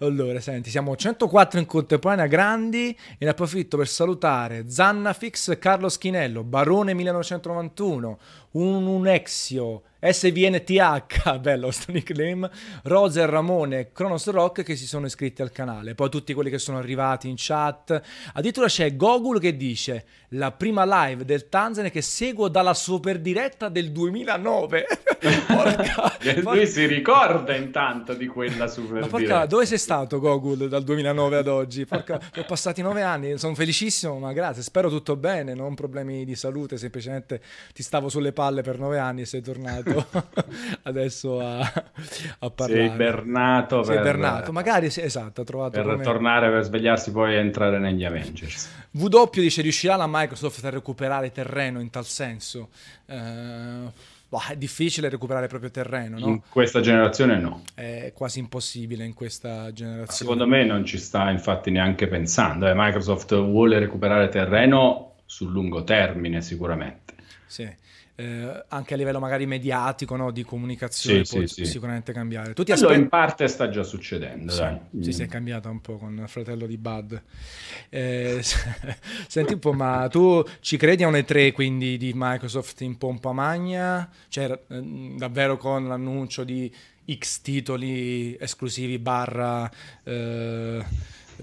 [0.00, 6.44] allora, senti, siamo 104 in contemporanea grandi e ne approfitto per salutare Zannafix, Carlo Schinello,
[6.44, 8.18] Barone 1991,
[8.52, 12.50] un Unexio, SVNTH, bello sto nickname,
[12.82, 16.78] Roser, Ramone, Kronos Rock che si sono iscritti al canale, poi tutti quelli che sono
[16.78, 22.48] arrivati in chat, addirittura c'è Gogul che dice la prima live del Tanzania che seguo
[22.48, 24.86] dalla super diretta del 2009.
[25.46, 26.40] porca, porca...
[26.40, 29.46] Lui si ricorda intanto di quella super porca, diretta.
[29.46, 31.86] Dove sei stato Gogul dal 2009 ad oggi?
[31.86, 36.34] Porca, sono passati nove anni, sono felicissimo, ma grazie, spero tutto bene, non problemi di
[36.34, 37.40] salute, semplicemente
[37.72, 39.91] ti stavo sulle palle per nove anni e sei tornato
[40.82, 41.60] adesso a,
[42.38, 42.88] a parlare.
[42.88, 43.82] Sei Bernato.
[43.82, 45.70] Sei per, Bernato, magari sì, esatto, ha trovato...
[45.72, 46.02] Per come...
[46.02, 48.70] tornare, per svegliarsi poi e entrare negli Avengers.
[48.92, 52.68] W dice, riuscirà la Microsoft a recuperare terreno in tal senso?
[53.06, 54.10] Eh...
[54.32, 56.26] Bah, è difficile recuperare proprio terreno, no?
[56.26, 57.64] In questa generazione no.
[57.74, 60.10] È quasi impossibile in questa generazione.
[60.10, 62.66] Secondo me non ci sta infatti neanche pensando.
[62.66, 67.12] Eh, Microsoft vuole recuperare terreno sul lungo termine sicuramente.
[67.44, 67.80] Sì
[68.14, 70.30] eh, anche a livello magari mediatico, no?
[70.30, 72.52] di comunicazione, sì, può sì, sicuramente cambiare.
[72.52, 72.94] Tu ti aspetti...
[72.94, 74.52] in parte sta già succedendo.
[74.52, 74.64] Sì,
[74.96, 75.00] mm.
[75.02, 77.22] si è cambiato un po' con il fratello di Bud.
[77.88, 78.40] Eh,
[79.26, 83.32] senti un po', ma tu ci credi a un E3 quindi di Microsoft in pompa
[83.32, 84.08] magna?
[84.28, 86.72] Cioè, eh, davvero con l'annuncio di
[87.12, 89.70] X titoli esclusivi barra...
[90.04, 90.84] Eh,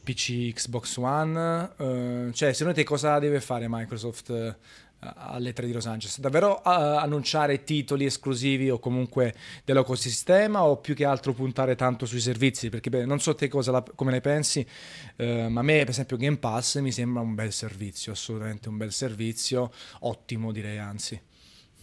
[0.03, 4.57] PC, Xbox One, uh, cioè secondo te cosa deve fare Microsoft
[4.99, 6.19] alle 3 di Los Angeles?
[6.19, 12.69] Davvero annunciare titoli esclusivi o comunque dell'ecosistema o più che altro puntare tanto sui servizi?
[12.69, 14.65] Perché beh, non so te la, come ne pensi,
[15.17, 18.77] uh, ma a me per esempio Game Pass mi sembra un bel servizio, assolutamente un
[18.77, 21.19] bel servizio, ottimo direi anzi.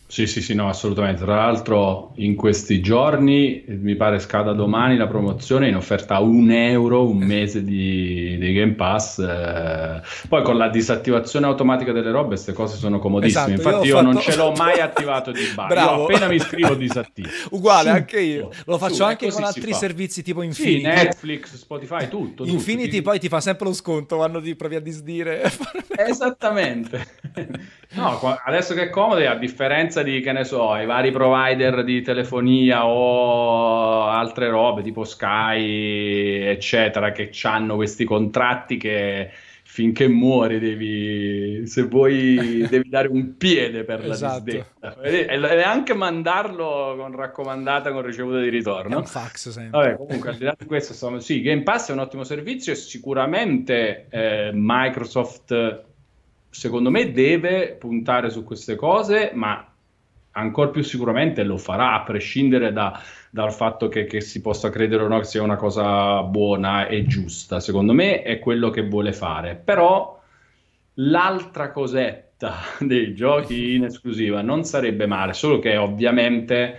[0.09, 1.25] Sì, sì, sì, no, assolutamente.
[1.25, 6.51] Tra l'altro in questi giorni, mi pare scada domani la promozione in offerta a un
[6.51, 9.19] euro un mese di, di Game Pass.
[9.19, 13.55] Eh, poi con la disattivazione automatica delle robe queste cose sono comodissime.
[13.55, 14.13] Esatto, Infatti io, io fatto...
[14.13, 15.75] non ce l'ho mai attivato di base.
[15.75, 17.29] Io appena mi iscrivo disattivo.
[17.51, 17.97] Uguale, Subito.
[17.97, 18.51] anche io.
[18.67, 20.79] Lo faccio Su, anche con altri servizi tipo Infinity.
[20.79, 22.45] Sì, Netflix, Spotify, tutto.
[22.45, 23.11] Infinity tutto.
[23.11, 25.51] poi ti fa sempre lo sconto quando ti provi a disdire.
[25.97, 27.07] Esattamente.
[27.95, 31.85] no, adesso che è comodo, a differenza differenza di, che ne so, i vari provider
[31.85, 39.31] di telefonia o altre robe tipo Sky, eccetera, che hanno questi contratti che
[39.63, 44.33] finché muori devi, se vuoi, devi dare un piede per esatto.
[44.33, 45.01] la disdetta.
[45.03, 48.95] E anche mandarlo con raccomandata con ricevuta di ritorno.
[48.95, 49.79] È un fax sempre.
[49.79, 51.19] Vabbè, comunque, al di là di questo, stiamo...
[51.21, 55.85] sì, Game Pass è un ottimo servizio e sicuramente eh, Microsoft,
[56.49, 59.76] secondo me, deve puntare su queste cose, ma
[60.37, 65.03] ancora più sicuramente lo farà, a prescindere da, dal fatto che, che, si possa credere
[65.03, 67.61] o no che sia una cosa buona e giusta.
[67.61, 69.55] Secondo me è quello che vuole fare.
[69.57, 70.21] Però
[70.95, 76.79] l'altra cosetta dei giochi in esclusiva non sarebbe male, solo che ovviamente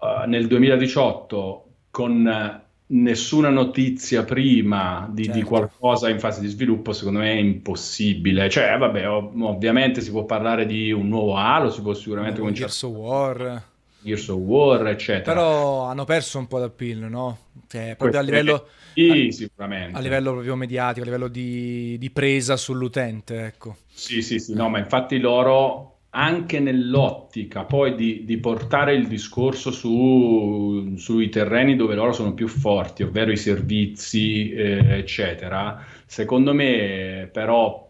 [0.00, 5.38] uh, nel 2018 con nessuna notizia prima di, certo.
[5.38, 8.48] di, qualcosa in fase di sviluppo, secondo me è impossibile.
[8.48, 12.68] Cioè, vabbè, ov- ovviamente si può parlare di un nuovo Halo, si può sicuramente cominciare...
[12.68, 13.62] Gears of War.
[14.00, 15.32] Gears of War, eccetera.
[15.32, 17.38] Però hanno perso un po' d'appeal, no?
[17.68, 18.68] Cioè, proprio a livello...
[18.94, 19.98] Sì, sicuramente.
[19.98, 23.76] A livello proprio mediatico, a livello di, di presa sull'utente, ecco.
[23.92, 29.70] Sì, sì, sì, no, ma infatti loro anche nell'ottica poi di, di portare il discorso
[29.70, 37.28] su, sui terreni dove loro sono più forti, ovvero i servizi, eh, eccetera, secondo me
[37.30, 37.86] però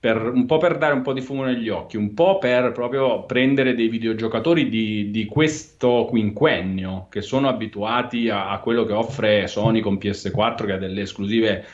[0.00, 3.24] per, un po' per dare un po' di fumo negli occhi, un po' per proprio
[3.26, 9.46] prendere dei videogiocatori di, di questo quinquennio che sono abituati a, a, quello che offre
[9.46, 11.64] Sony con PS4 che ha delle esclusive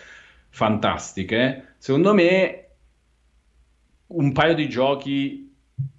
[0.48, 2.58] fantastiche, secondo me
[4.08, 5.53] un paio di giochi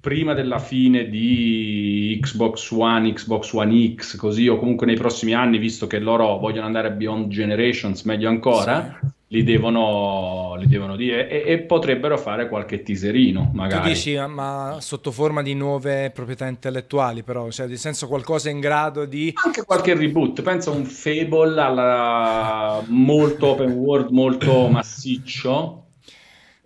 [0.06, 5.58] prima della fine di Xbox One, Xbox One X, così o comunque nei prossimi anni,
[5.58, 9.08] visto che loro vogliono andare Beyond Generations, meglio ancora, sì.
[9.30, 13.82] li, devono, li, devono, dire e, e, potrebbero fare qualche teaserino, magari.
[13.82, 18.60] Tu dici, ma sotto forma di nuove proprietà intellettuali, però, cioè, nel senso qualcosa in
[18.60, 19.34] grado di...
[19.44, 22.84] Anche qualche reboot, penso a un Fable alla...
[22.90, 25.85] molto open world, molto massiccio,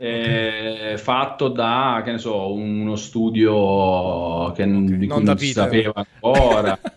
[0.02, 4.98] eh, fatto da, che ne so, uno studio che okay.
[4.98, 6.80] di non, si sapeva ancora.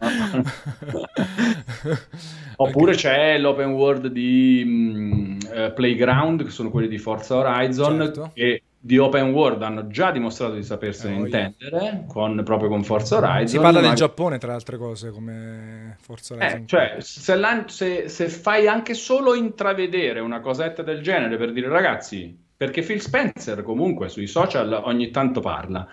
[2.55, 3.03] Oppure okay.
[3.03, 8.31] c'è l'open world di um, uh, Playground, che sono quelli di Forza Horizon, certo.
[8.35, 13.17] che di open world hanno già dimostrato di sapersene eh, intendere con, proprio con Forza
[13.17, 13.49] Horizon.
[13.49, 13.87] Si parla ma...
[13.89, 16.61] del Giappone, tra altre cose, come Forza eh, Horizon.
[16.61, 21.67] Eh, cioè, se, se, se fai anche solo intravedere una cosetta del genere per dire
[21.69, 25.85] ragazzi perché Phil Spencer comunque sui social ogni tanto parla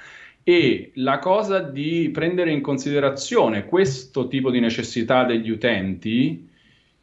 [0.44, 6.48] e la cosa di prendere in considerazione questo tipo di necessità degli utenti,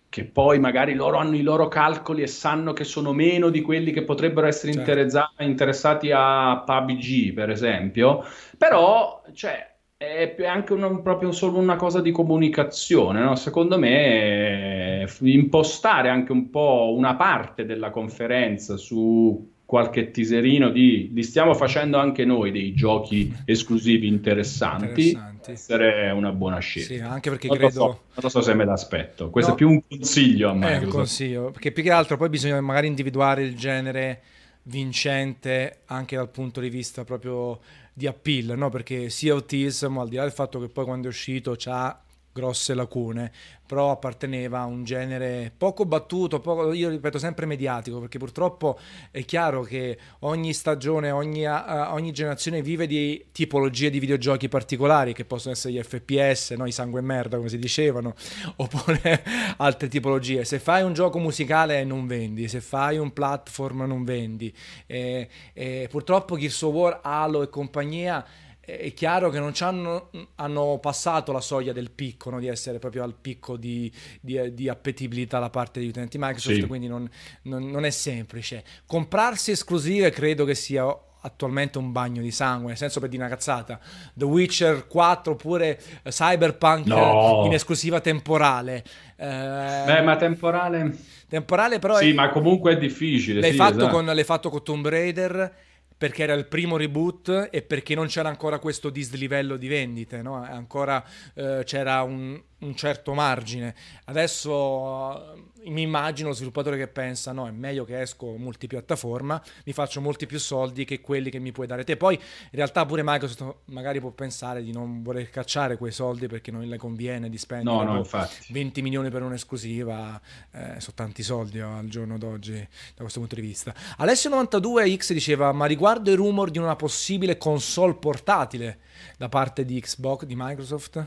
[0.09, 3.91] che poi magari loro hanno i loro calcoli e sanno che sono meno di quelli
[3.91, 5.43] che potrebbero essere certo.
[5.43, 8.25] interessati a PUBG, per esempio,
[8.57, 13.35] però cioè, è anche una, proprio solo una cosa di comunicazione, no?
[13.35, 21.23] secondo me impostare anche un po' una parte della conferenza su qualche teaserino di li
[21.25, 25.51] stiamo facendo anche noi dei giochi esclusivi interessanti, interessanti.
[25.51, 26.95] essere una buona scelta.
[26.95, 27.73] Sì, anche perché non credo...
[27.73, 29.57] So, non so se me l'aspetto, questo no.
[29.57, 30.71] è più un consiglio a me.
[30.71, 34.23] È un consiglio, perché più che altro poi bisogna magari individuare il genere
[34.63, 37.59] vincente anche dal punto di vista proprio
[37.93, 38.69] di appeal, no?
[38.69, 42.01] perché sia Autism, al di là del fatto che poi quando è uscito c'ha
[42.37, 43.33] grosse lacune,
[43.65, 48.79] però apparteneva a un genere poco battuto, poco, io ripeto sempre mediatico, perché purtroppo
[49.11, 55.15] è chiaro che ogni stagione, ogni, uh, ogni, generazione vive di tipologie di videogiochi particolari,
[55.15, 56.67] che possono essere gli FPS, no?
[56.67, 58.15] i sangue e merda come si dicevano,
[58.57, 59.25] oppure
[59.57, 60.45] altre tipologie.
[60.45, 64.53] Se fai un gioco musicale non vendi, se fai un platform non vendi.
[64.87, 68.25] E, e purtroppo Gears of War, Halo e compagnia
[68.67, 72.41] è chiaro che non hanno, hanno passato la soglia del picco, no?
[72.41, 76.67] di essere proprio al picco di, di, di, appetibilità da parte degli utenti Microsoft, sì.
[76.67, 77.09] quindi non,
[77.43, 78.65] non, non, è semplice.
[78.85, 80.85] Comprarsi esclusive credo che sia
[81.21, 83.79] attualmente un bagno di sangue, nel senso per dire una cazzata.
[84.13, 87.43] The Witcher 4 oppure Cyberpunk no.
[87.47, 88.83] in esclusiva temporale.
[89.17, 91.15] Eh, Beh, ma temporale...
[91.29, 91.99] Temporale però...
[91.99, 92.15] Sì, è...
[92.15, 93.41] ma comunque è difficile.
[93.41, 93.93] L'hai, sì, fatto, esatto.
[93.93, 95.55] con, l'hai fatto con Tomb Raider
[95.97, 100.35] perché era il primo reboot e perché non c'era ancora questo dislivello di vendite, no?
[100.35, 101.03] ancora
[101.35, 103.75] eh, c'era un, un, certo margine.
[104.05, 110.01] Adesso mi immagino lo sviluppatore che pensa, no, è meglio che esco multipiattaforma, mi faccio
[110.01, 111.97] molti più soldi che quelli che mi puoi dare te.
[111.97, 116.51] Poi in realtà pure Microsoft magari può pensare di non voler cacciare quei soldi perché
[116.51, 120.21] non le conviene di spendere no, no, 20 milioni per un'esclusiva,
[120.53, 122.55] eh, sono tanti soldi oh, al giorno d'oggi
[122.95, 123.75] da questo punto di vista.
[123.97, 128.79] Alessio 92X diceva, ma riguardo riguardo i rumor di una possibile console portatile
[129.17, 131.07] da parte di Xbox, di Microsoft,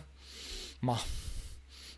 [0.79, 0.97] ma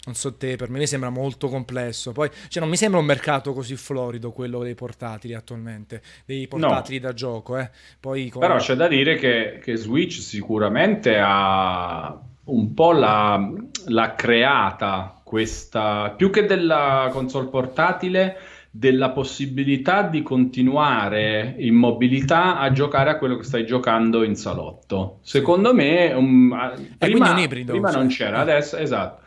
[0.03, 2.11] non so te, per me mi sembra molto complesso.
[2.11, 6.99] Poi, cioè, non mi sembra un mercato così florido quello dei portatili attualmente, dei portatili
[6.99, 7.07] no.
[7.07, 7.57] da gioco.
[7.57, 7.69] Eh.
[7.99, 8.47] Poi, come...
[8.47, 13.51] Però c'è da dire che, che Switch sicuramente ha un po' la,
[13.85, 18.37] l'ha creata questa, più che della console portatile
[18.73, 25.19] della possibilità di continuare in mobilità a giocare a quello che stai giocando in salotto.
[25.21, 26.57] Secondo me, um,
[26.97, 29.19] prima, ibrido, prima non c'era, adesso esatto.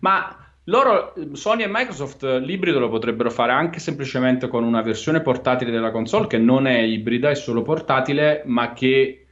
[0.00, 5.70] Ma loro, Sony e Microsoft, l'ibrido lo potrebbero fare anche semplicemente con una versione portatile
[5.70, 9.26] della console che non è ibrida, è solo portatile, ma che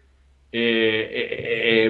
[0.48, 1.28] è, è,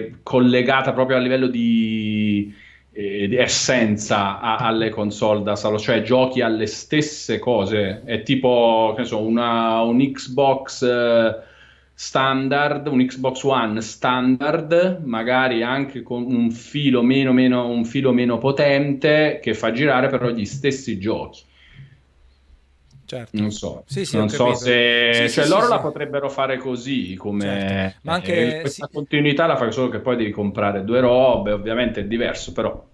[0.02, 2.52] è collegata proprio a livello di
[2.92, 8.02] eh, essenza a, alle console da salo, cioè giochi alle stesse cose.
[8.04, 11.36] È tipo, che so, una, un Xbox eh,
[12.00, 18.38] standard, un Xbox One standard, magari anche con un filo meno, meno, un filo meno
[18.38, 21.42] potente che fa girare però gli stessi giochi.
[23.04, 23.37] Certo.
[23.40, 27.42] Non so, sì, sì, non so se sì, cioè, loro la potrebbero fare così, come
[27.42, 27.98] certo.
[28.02, 32.02] Ma anche, eh, questa continuità la fai solo che poi devi comprare due robe, ovviamente
[32.02, 32.87] è diverso, però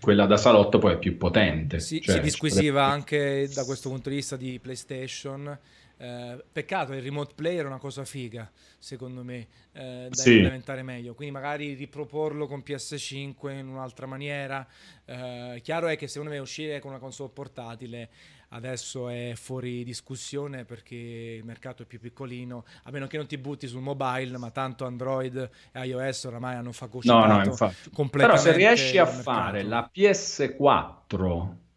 [0.00, 1.78] quella da salotto poi è più potente.
[1.78, 5.56] Si, cioè, si disquisiva anche da questo punto di vista di PlayStation.
[6.02, 10.36] Eh, peccato, il remote play era una cosa figa, secondo me, eh, da sì.
[10.36, 11.12] implementare meglio.
[11.12, 14.66] Quindi magari riproporlo con PS5 in un'altra maniera.
[15.04, 18.08] Eh, chiaro è che secondo me uscire con una console portatile
[18.52, 23.36] adesso è fuori discussione perché il mercato è più piccolino, a meno che non ti
[23.36, 28.36] butti sul mobile, ma tanto Android e iOS oramai hanno fagocitato no, no, completamente Però
[28.36, 31.68] se riesci a fare la PS4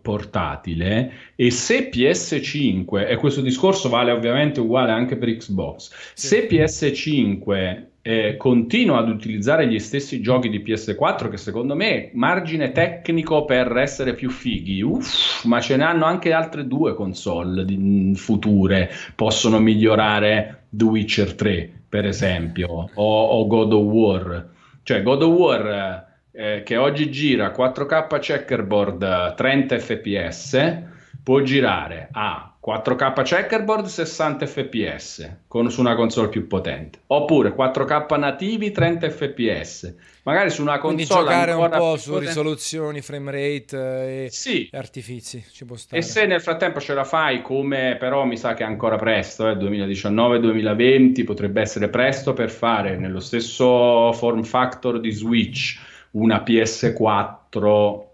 [0.00, 7.82] portatile e se PS5 e questo discorso vale ovviamente uguale anche per Xbox se PS5
[8.06, 13.74] eh, continua ad utilizzare gli stessi giochi di PS4 che secondo me margine tecnico per
[13.78, 19.58] essere più fighi uff, ma ce ne hanno anche altre due console mm, future possono
[19.58, 24.48] migliorare The Witcher 3 per esempio o, o God of War.
[24.82, 30.82] Cioè God of War eh, che oggi gira 4K checkerboard 30 fps
[31.22, 38.18] può girare a 4K checkerboard 60 fps con, su una console più potente oppure 4K
[38.18, 39.94] nativi 30 fps
[40.24, 42.28] magari su una console quindi giocare un po' su potente.
[42.28, 44.68] risoluzioni frame rate eh, e, sì.
[44.72, 48.54] artifici ci può stare e se nel frattempo ce la fai come però mi sa
[48.54, 54.98] che è ancora presto eh, 2019-2020 potrebbe essere presto per fare nello stesso form factor
[54.98, 58.12] di Switch una PS4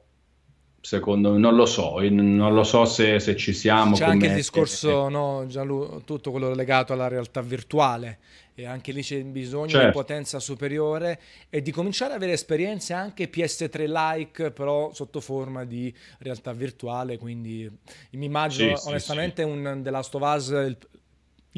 [0.81, 3.97] secondo me, non lo so, non lo so se, se ci siamo.
[3.97, 8.19] C'è anche il discorso, no, Gianlu, tutto quello legato alla realtà virtuale
[8.55, 9.87] e anche lì c'è bisogno certo.
[9.87, 15.95] di potenza superiore e di cominciare ad avere esperienze anche PS3-like, però sotto forma di
[16.19, 17.71] realtà virtuale, quindi
[18.13, 19.55] mi immagino sì, onestamente sì, sì.
[19.55, 20.77] un The Last of Us, il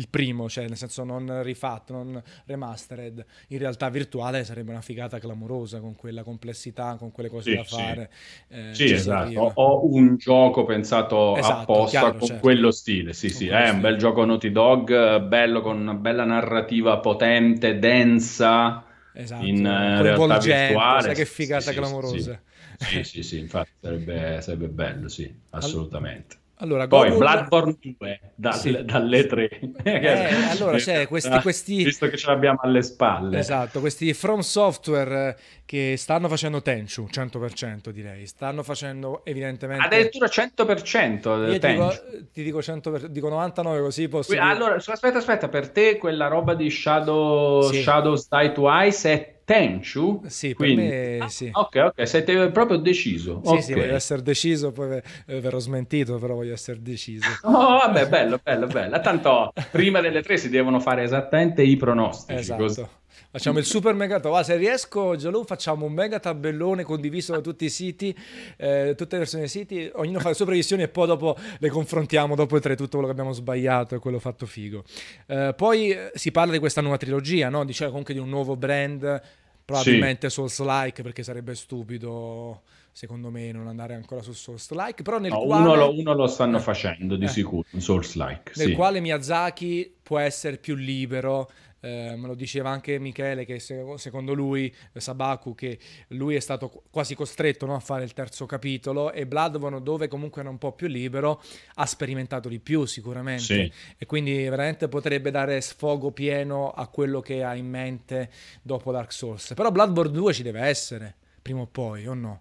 [0.08, 5.80] primo, cioè nel senso non rifatto, non remastered, in realtà virtuale sarebbe una figata clamorosa
[5.80, 8.10] con quella complessità, con quelle cose sì, da fare.
[8.10, 9.52] Sì, eh, sì esatto.
[9.54, 12.42] Ho un gioco pensato esatto, apposta chiaro, con certo.
[12.42, 13.12] quello stile.
[13.12, 17.78] Sì, con sì, è un bel gioco Naughty Dog, bello con una bella narrativa potente,
[17.78, 18.86] densa.
[19.14, 21.02] Esatto, in uh, realtà virtuale.
[21.02, 22.42] Sai che figata sì, clamorosa.
[22.78, 26.41] Sì, sì, sì, infatti sarebbe, sarebbe bello, sì, assolutamente.
[26.62, 27.18] Allora, Poi Google...
[27.18, 28.84] Bloodborne 2 dal, sì.
[28.84, 29.60] dalle 3.
[29.82, 30.08] Eh,
[30.50, 31.82] allora c'è questi, questi...
[31.82, 33.38] Visto che ce l'abbiamo alle spalle.
[33.38, 38.26] Esatto, questi From Software eh, che stanno facendo Tenchu, 100% direi.
[38.26, 39.84] Stanno facendo evidentemente...
[39.84, 41.88] Addirittura 100% Io Tenchu.
[41.88, 44.32] Dico, ti dico, 100%, dico 99 così posso...
[44.38, 47.82] Allora, aspetta, aspetta, per te quella roba di Shadow, sì.
[47.82, 50.22] Shadows Die to Ice è Tenchu?
[50.26, 50.82] Sì, Quindi...
[50.82, 51.50] me sì.
[51.52, 53.40] Ah, ok, ok, sei proprio deciso.
[53.42, 53.62] Sì, okay.
[53.62, 57.28] sì, voglio essere deciso, poi eh, verrò smentito, però voglio essere deciso.
[57.52, 59.00] Oh, vabbè, bello, bello, bello.
[59.00, 62.38] Tanto prima delle tre si devono fare esattamente i pronostici.
[62.38, 62.62] Esatto.
[62.62, 62.86] Così.
[63.32, 67.64] Facciamo il super mega ah, Se riesco, Gialù, facciamo un mega tabellone condiviso da tutti
[67.64, 68.14] i siti,
[68.58, 69.90] eh, tutte le versioni dei siti.
[69.94, 73.12] Ognuno fa le sue previsioni e poi dopo le confrontiamo dopo tre tutto quello che
[73.12, 74.84] abbiamo sbagliato e quello fatto figo.
[75.26, 77.64] Eh, poi eh, si parla di questa nuova trilogia, no?
[77.64, 79.22] Dice comunque di un nuovo brand,
[79.64, 80.34] probabilmente sì.
[80.34, 82.60] Souls-like, perché sarebbe stupido
[82.94, 85.62] secondo me non andare ancora su Souls-like, però nel no, quale...
[85.62, 88.52] Uno lo, uno lo stanno facendo di eh, sicuro, Souls-like.
[88.56, 88.74] Nel sì.
[88.74, 91.48] quale Miyazaki può essere più libero,
[91.82, 97.14] eh, me lo diceva anche Michele che secondo lui, Sabaku, che lui è stato quasi
[97.16, 100.86] costretto no, a fare il terzo capitolo e Bloodborne dove comunque era un po' più
[100.86, 101.42] libero
[101.74, 103.72] ha sperimentato di più sicuramente sì.
[103.98, 108.30] e quindi veramente potrebbe dare sfogo pieno a quello che ha in mente
[108.62, 109.52] dopo Dark Souls.
[109.54, 112.40] Però Bloodborne 2 ci deve essere, prima o poi, o no?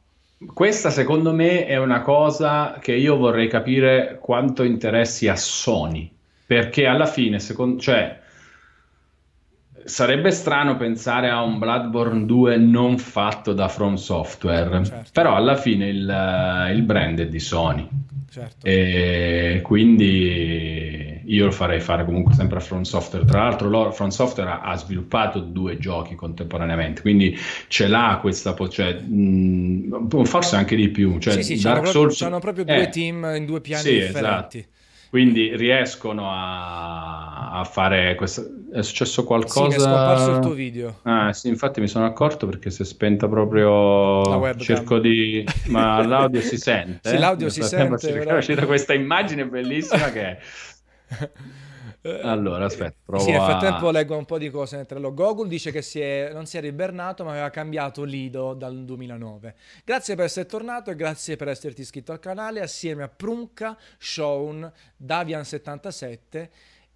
[0.54, 6.12] Questa secondo me è una cosa che io vorrei capire quanto interessi a Sony,
[6.46, 8.21] perché alla fine, secondo, cioè,
[9.86, 15.10] sarebbe strano pensare a un Bloodborne 2 non fatto da From Software, certo.
[15.14, 17.88] però alla fine il, il brand è di Sony.
[18.32, 18.66] Certo.
[18.66, 23.26] E quindi io lo farei fare comunque sempre a From Software.
[23.26, 28.56] Tra l'altro, loro, From Software ha, ha sviluppato due giochi contemporaneamente, quindi ce l'ha questa,
[28.70, 31.20] cioè, mh, forse anche di più.
[31.20, 32.18] Cioè, sì, sì, Dark Souls...
[32.18, 34.58] proprio, proprio due eh, team in due piani sì, differenti.
[34.58, 34.80] Esatto
[35.12, 38.50] quindi riescono a, a, fare questo.
[38.72, 39.72] È successo qualcosa?
[39.72, 41.00] Sì, è scomparso il tuo video.
[41.02, 44.22] Ah, sì, infatti mi sono accorto perché si è spenta proprio.
[44.22, 44.64] La webcam.
[44.64, 45.46] Cerco di.
[45.68, 47.10] Ma l'audio si sente.
[47.10, 48.24] Sì, l'audio si sente.
[48.24, 50.40] È uscita questa immagine bellissima che è.
[51.10, 51.30] Eh,
[52.04, 53.92] allora, aspetta, provo Sì, nel frattempo a...
[53.92, 55.14] leggo un po' di cose nel trello.
[55.14, 59.56] Google dice che si è, non si è ribernato, ma aveva cambiato Lido dal 2009.
[59.86, 64.72] Grazie per essere tornato e grazie per esserti iscritto al canale assieme a Prunka, Shaun,
[65.04, 66.50] Davian77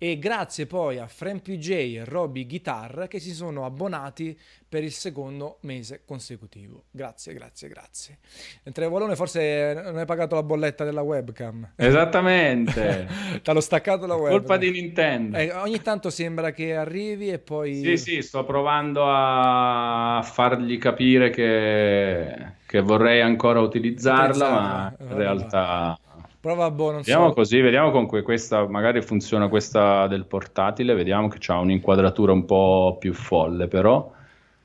[0.07, 4.37] e grazie poi a FranPJ e Robby Guitar che si sono abbonati
[4.69, 6.83] per il secondo mese consecutivo.
[6.91, 8.17] Grazie, grazie, grazie.
[8.63, 11.71] Mentre Volone forse non hai pagato la bolletta della webcam.
[11.75, 13.07] Esattamente.
[13.41, 14.37] Ti hanno staccato la webcam.
[14.37, 15.37] Colpa di Nintendo.
[15.37, 17.73] Eh, ogni tanto sembra che arrivi e poi...
[17.73, 25.97] Sì, sì, sto provando a fargli capire che, che vorrei ancora utilizzarla, ma in realtà...
[26.45, 27.33] Prova boh, vediamo so.
[27.33, 32.97] così, vediamo con questa, magari funziona questa del portatile, vediamo che ha un'inquadratura un po'
[32.99, 34.11] più folle però.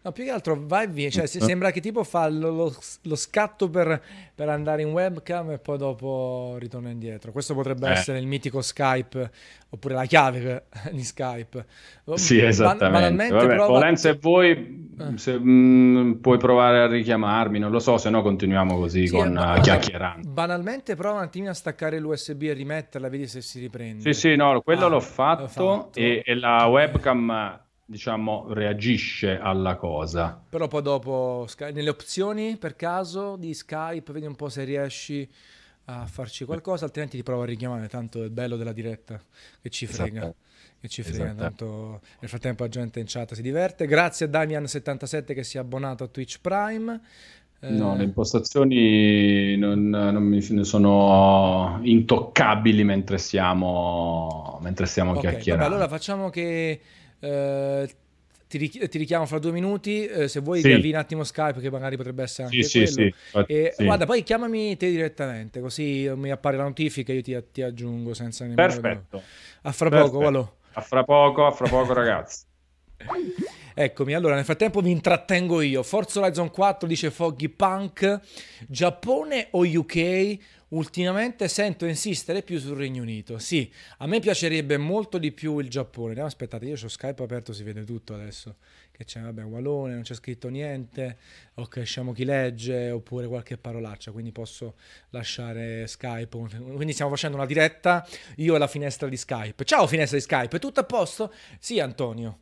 [0.03, 1.27] No, più che altro vai via, cioè eh.
[1.27, 4.01] sembra che tipo fa lo, lo, lo scatto per,
[4.35, 7.33] per, andare in webcam e poi dopo ritorna indietro.
[7.33, 7.93] Questo potrebbe eh.
[7.93, 9.31] essere il mitico Skype
[9.69, 11.67] oppure la chiave di Skype.
[12.15, 13.29] Sì, esattamente.
[13.29, 13.67] Vabbè, prova...
[13.67, 15.19] Volendo, se vuoi, eh.
[15.19, 19.15] se, mh, mm, puoi provare a richiamarmi, non lo so, se no continuiamo così sì,
[19.15, 20.31] con uh, chiacchierando.
[20.31, 24.01] Banalmente prova un attimino a staccare l'USB e rimetterla, vedi se si riprende.
[24.15, 25.91] Sì, sì, no, quello ah, l'ho fatto, fatto.
[25.93, 30.41] E, e la webcam diciamo, reagisce alla cosa.
[30.49, 35.29] Però poi dopo, nelle opzioni per caso di Skype, vedi un po' se riesci
[35.87, 39.21] a farci qualcosa, altrimenti ti provo a richiamare, tanto è bello della diretta,
[39.61, 40.21] che ci frega.
[40.21, 40.37] Esatto.
[40.81, 41.41] Che ci frega, esatto.
[41.41, 43.87] tanto nel frattempo la gente in chat si diverte.
[43.87, 47.01] Grazie a Damian77 che si è abbonato a Twitch Prime.
[47.59, 55.65] No, le impostazioni non, non mi sono intoccabili mentre stiamo, mentre stiamo okay, chiacchierando.
[55.65, 56.81] Vabbè, allora facciamo che
[57.21, 57.89] eh,
[58.47, 60.05] ti, ri- ti, richiamo fra due minuti.
[60.07, 60.69] Eh, se vuoi, sì.
[60.69, 62.91] riavvi un attimo Skype, che magari potrebbe essere anche sì, quello.
[62.91, 63.15] Sì,
[63.47, 67.63] e, Guarda, poi chiamami te direttamente, così mi appare la notifica e io ti, ti,
[67.63, 68.81] aggiungo senza nemmeno.
[68.81, 69.23] Perfetto.
[69.63, 70.11] A fra Perfetto.
[70.11, 70.57] poco, Valo.
[70.73, 72.45] A fra poco, a fra poco, ragazzi.
[73.75, 75.83] Eccomi, allora nel frattempo vi intrattengo io.
[75.83, 78.21] Forza Horizon 4 dice Foggy Punk.
[78.67, 80.39] Giappone o UK?
[80.71, 83.39] ultimamente sento insistere più sul Regno Unito.
[83.39, 86.15] Sì, a me piacerebbe molto di più il Giappone.
[86.15, 88.57] No, aspettate, io ho Skype aperto, si vede tutto adesso.
[88.93, 91.19] Che c'è, vabbè, Walone, non c'è scritto niente.
[91.55, 94.75] Ok, sciamo chi legge, oppure qualche parolaccia, quindi posso
[95.11, 96.37] lasciare Skype.
[96.39, 98.07] Quindi stiamo facendo una diretta,
[98.37, 99.65] io e la finestra di Skype.
[99.65, 101.33] Ciao finestra di Skype, tutto a posto?
[101.59, 102.41] Sì, Antonio.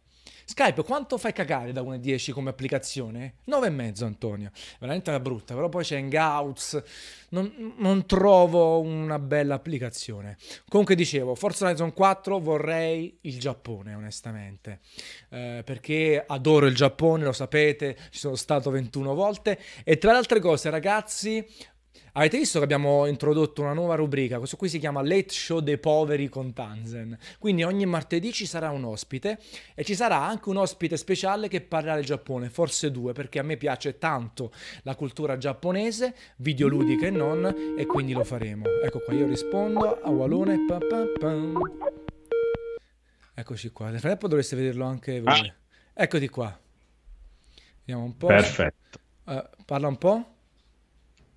[0.50, 3.34] Skype quanto fai cagare da 1 a 10 come applicazione?
[3.50, 6.82] 9,5 Antonio, veramente una brutta, però poi c'è Hangouts,
[7.28, 10.38] non, non trovo una bella applicazione.
[10.66, 14.80] Comunque dicevo, Forza Horizon 4 vorrei il Giappone onestamente,
[15.28, 20.16] eh, perché adoro il Giappone, lo sapete, ci sono stato 21 volte e tra le
[20.16, 21.46] altre cose ragazzi
[22.12, 25.78] Avete visto che abbiamo introdotto una nuova rubrica, questo qui si chiama Late Show dei
[25.78, 27.16] poveri con Tanzen.
[27.38, 29.38] Quindi ogni martedì ci sarà un ospite
[29.74, 33.42] e ci sarà anche un ospite speciale che parlerà del Giappone, forse due, perché a
[33.42, 38.64] me piace tanto la cultura giapponese, videoludica e non, e quindi lo faremo.
[38.82, 40.64] Ecco qua, io rispondo a Walone.
[40.66, 41.36] Pa, pa, pa.
[43.34, 43.90] Eccoci qua.
[43.90, 45.32] Nel frattempo dovreste vederlo anche voi.
[45.32, 46.02] Ah.
[46.02, 46.58] Eccoti qua.
[47.78, 48.26] Vediamo un po'.
[48.26, 48.98] Perfetto.
[49.24, 50.37] Uh, parla un po'.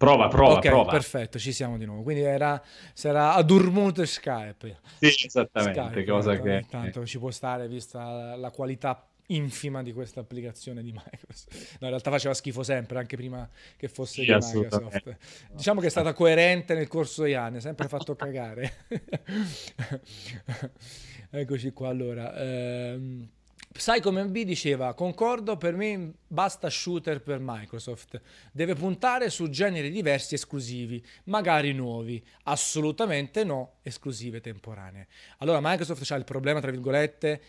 [0.02, 0.91] Prova, prova, okay, prova.
[0.91, 2.02] Perfetto, ci siamo di nuovo.
[2.02, 2.60] Quindi era,
[2.91, 4.80] sarà Adurmut Skype.
[4.97, 5.80] Sì, esattamente.
[5.80, 6.66] Skype, cosa che...
[6.68, 11.54] Tanto ci può stare vista la qualità infima di questa applicazione di Microsoft.
[11.54, 13.47] No, in realtà faceva schifo sempre, anche prima
[13.78, 15.18] che fosse sì, di Microsoft.
[15.54, 18.74] Diciamo che è stata coerente nel corso degli anni, ha sempre fatto cagare.
[21.30, 22.36] Eccoci qua allora.
[22.38, 23.30] Ehm...
[23.74, 28.22] Psychomb diceva, concordo, per me basta shooter per Microsoft.
[28.51, 32.24] Deve puntare su generi diversi esclusivi, magari nuovi.
[32.43, 35.07] Assolutamente no, esclusive temporanee.
[35.38, 37.41] Allora Microsoft ha il problema, tra virgolette,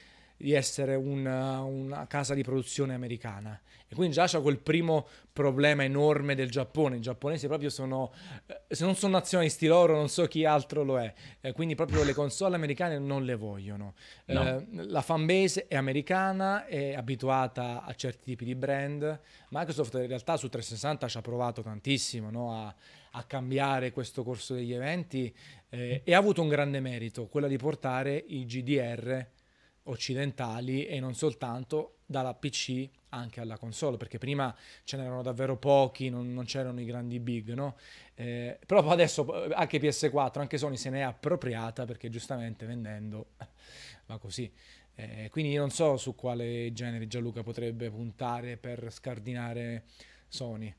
[0.42, 3.58] di essere una, una, casa di produzione americana.
[3.86, 6.96] E quindi già c'è quel primo problema enorme del Giappone.
[6.96, 8.12] I giapponesi proprio sono,
[8.46, 11.14] eh, se non sono nazionalisti loro, non so chi altro lo è.
[11.40, 13.94] Eh, quindi proprio le console americane non le vogliono.
[14.26, 14.58] No.
[14.58, 19.20] Eh, la fanbase è americana, è abituata a certi tipi di brand.
[19.50, 22.52] Microsoft in realtà su 360 ci ha provato tantissimo no?
[22.52, 22.74] a,
[23.12, 25.32] a, cambiare questo corso degli eventi
[25.68, 29.40] eh, e ha avuto un grande merito, quello di portare i GDR
[29.84, 34.54] occidentali e non soltanto dalla PC anche alla console, perché prima
[34.84, 37.76] ce n'erano davvero pochi, non, non c'erano i grandi big, no?
[38.14, 43.30] Eh, però adesso anche PS4, anche Sony se ne è appropriata perché giustamente vendendo
[44.06, 44.50] va così.
[44.94, 49.84] Eh, quindi non so su quale genere Gianluca potrebbe puntare per scardinare
[50.28, 50.74] Sony.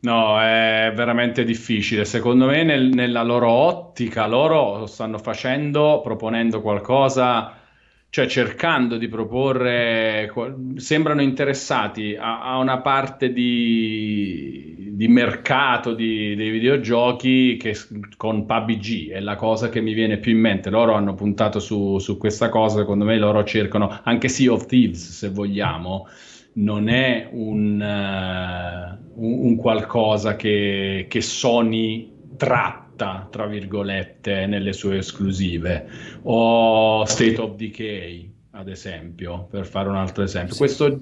[0.00, 2.04] No, è veramente difficile.
[2.04, 7.65] Secondo me nel, nella loro ottica loro stanno facendo, proponendo qualcosa
[8.08, 10.32] cioè cercando di proporre,
[10.76, 17.76] sembrano interessati a, a una parte di, di mercato di, dei videogiochi che
[18.16, 20.70] con PUBG è la cosa che mi viene più in mente.
[20.70, 25.10] Loro hanno puntato su, su questa cosa, secondo me loro cercano, anche Sea of Thieves
[25.10, 26.06] se vogliamo,
[26.54, 34.72] non è un, uh, un, un qualcosa che, che Sony tratta tutta, tra virgolette, nelle
[34.72, 35.86] sue esclusive,
[36.22, 40.54] o State of Decay, ad esempio, per fare un altro esempio.
[40.54, 40.58] Sì.
[40.58, 40.98] Questo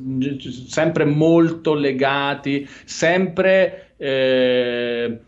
[0.67, 5.19] sempre molto legati, sempre eh,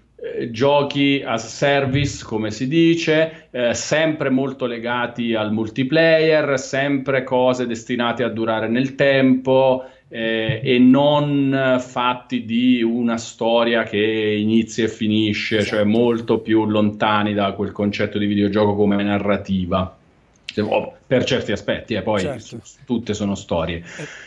[0.50, 8.24] giochi as service, come si dice, eh, sempre molto legati al multiplayer, sempre cose destinate
[8.24, 15.56] a durare nel tempo eh, e non fatti di una storia che inizia e finisce,
[15.56, 15.76] cioè esatto.
[15.76, 19.96] cioè molto più lontani da quel concetto di videogioco come narrativa.
[21.06, 22.60] Per certi aspetti, e eh, poi certo.
[22.84, 23.78] tutte sono storie.
[23.78, 24.24] Eh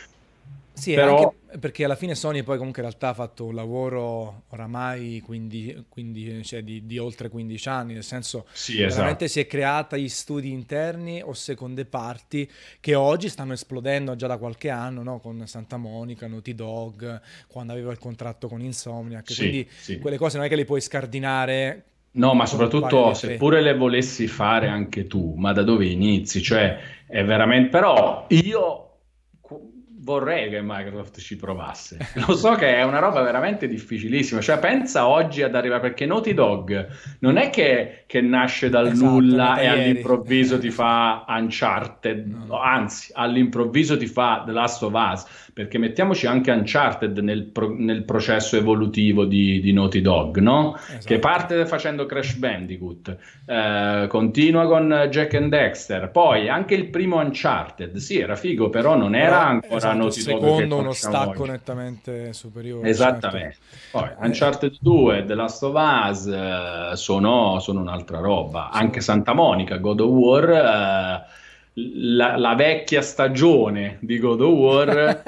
[0.80, 1.34] sì, Però...
[1.58, 6.44] perché alla fine Sony poi comunque in realtà ha fatto un lavoro oramai 15, 15,
[6.44, 9.26] cioè di, di, oltre 15 anni, nel senso sì, veramente esatto.
[9.26, 12.48] si è creata gli studi interni o seconde parti
[12.78, 15.18] che oggi stanno esplodendo già da qualche anno, no?
[15.18, 19.98] con Santa Monica, Naughty Dog, quando aveva il contratto con Insomniac, sì, quindi sì.
[19.98, 24.66] quelle cose non è che le puoi scardinare No, ma soprattutto seppure le volessi fare
[24.66, 26.42] anche tu, ma da dove inizi?
[26.42, 27.68] Cioè, è veramente...
[27.68, 28.90] Però io
[30.10, 31.98] vorrei che Microsoft ci provasse.
[32.26, 34.40] Lo so che è una roba veramente difficilissima.
[34.40, 36.88] Cioè, pensa oggi ad arrivare perché Naughty Dog
[37.20, 39.80] non è che, che nasce dal esatto, nulla e ieri.
[39.80, 42.60] all'improvviso ti fa Uncharted, no.
[42.60, 45.48] anzi, all'improvviso ti fa The Last of Us.
[45.52, 50.76] Perché mettiamoci anche Uncharted nel, pro- nel processo evolutivo di, di, Naughty Dog, no?
[50.76, 51.06] Esatto.
[51.06, 57.18] Che parte facendo Crash Bandicoot, eh, continua con Jack and Dexter, poi anche il primo
[57.18, 60.12] Uncharted, sì, era figo, però non era ancora esatto, Dog.
[60.12, 61.50] Secondo uno stacco oggi.
[61.50, 62.88] nettamente superiore.
[62.88, 63.56] Esattamente.
[63.90, 63.98] Certo.
[63.98, 68.70] Poi Uncharted 2, The Last of Us eh, sono, sono, un'altra roba.
[68.72, 68.78] Sì.
[68.78, 70.50] Anche Santa Monica, God of War.
[70.50, 71.38] Eh,
[71.72, 75.22] la, la, vecchia stagione di God of War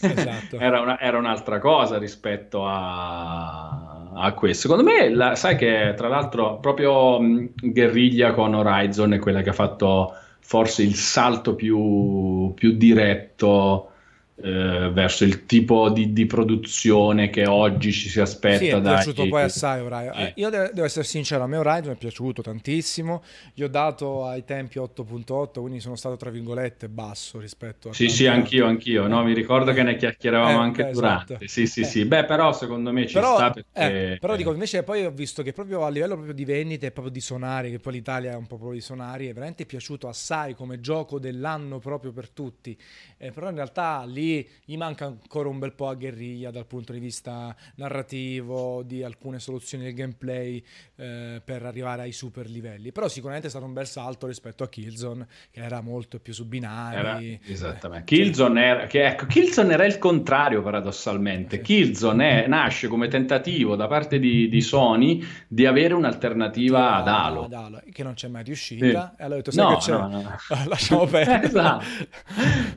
[0.00, 0.58] esatto.
[0.58, 4.68] era, una, era, un'altra cosa rispetto a, a questo.
[4.68, 9.50] Secondo me, la, sai che tra l'altro proprio mh, Guerriglia con Horizon è quella che
[9.50, 10.14] ha fatto
[10.46, 13.90] forse il salto più, più diretto
[14.38, 18.58] eh, verso il tipo di, di, produzione che oggi ci si aspetta.
[18.58, 19.30] Sì, è piaciuto dai...
[19.30, 20.18] poi assai Horizon.
[20.18, 20.32] Eh.
[20.36, 23.22] Io de- devo essere sincero, a me Horizon è piaciuto tantissimo.
[23.54, 27.94] Gli ho dato ai tempi 8.8, quindi sono stato tra virgolette basso rispetto a...
[27.94, 29.06] Sì, sì, anch'io, anch'io.
[29.06, 31.32] No, mi ricordo che ne chiacchieravamo eh, anche beh, durante.
[31.32, 31.48] Esatto.
[31.48, 32.04] Sì, sì, sì.
[32.04, 34.12] Beh, però secondo me ci però, sta perché...
[34.12, 36.90] Eh, però dico, invece poi ho visto che proprio a livello proprio di vendite e
[36.90, 40.08] proprio di sonari, che poi l'Italia è un po' proprio di sonari, è veramente piaciuto
[40.08, 42.76] assai come gioco dell'anno proprio per tutti.
[43.16, 46.66] Eh, però in realtà lì lì gli manca ancora un bel po' a guerriglia dal
[46.66, 50.62] punto di vista narrativo, di alcune soluzioni del gameplay
[50.96, 52.90] eh, per arrivare ai super livelli.
[52.92, 56.46] Però sicuramente è stato un bel salto rispetto a Killzone, che era molto più su
[56.46, 56.96] binari.
[56.96, 57.20] Era,
[57.52, 58.04] esattamente.
[58.04, 61.60] Killzone, era, che, ecco, Killzone era il contrario paradossalmente.
[61.60, 67.44] Killzone è, nasce come tentativo da parte di, di Sony di avere un'alternativa ad Halo.
[67.44, 67.82] ad Halo.
[67.90, 69.14] Che non c'è mai riuscita.
[69.14, 69.22] Sì.
[69.22, 69.92] E allora ho detto, sai no, che c'è?
[69.92, 70.36] No, no.
[70.66, 71.44] Lasciamo perdere.
[71.44, 71.84] esatto.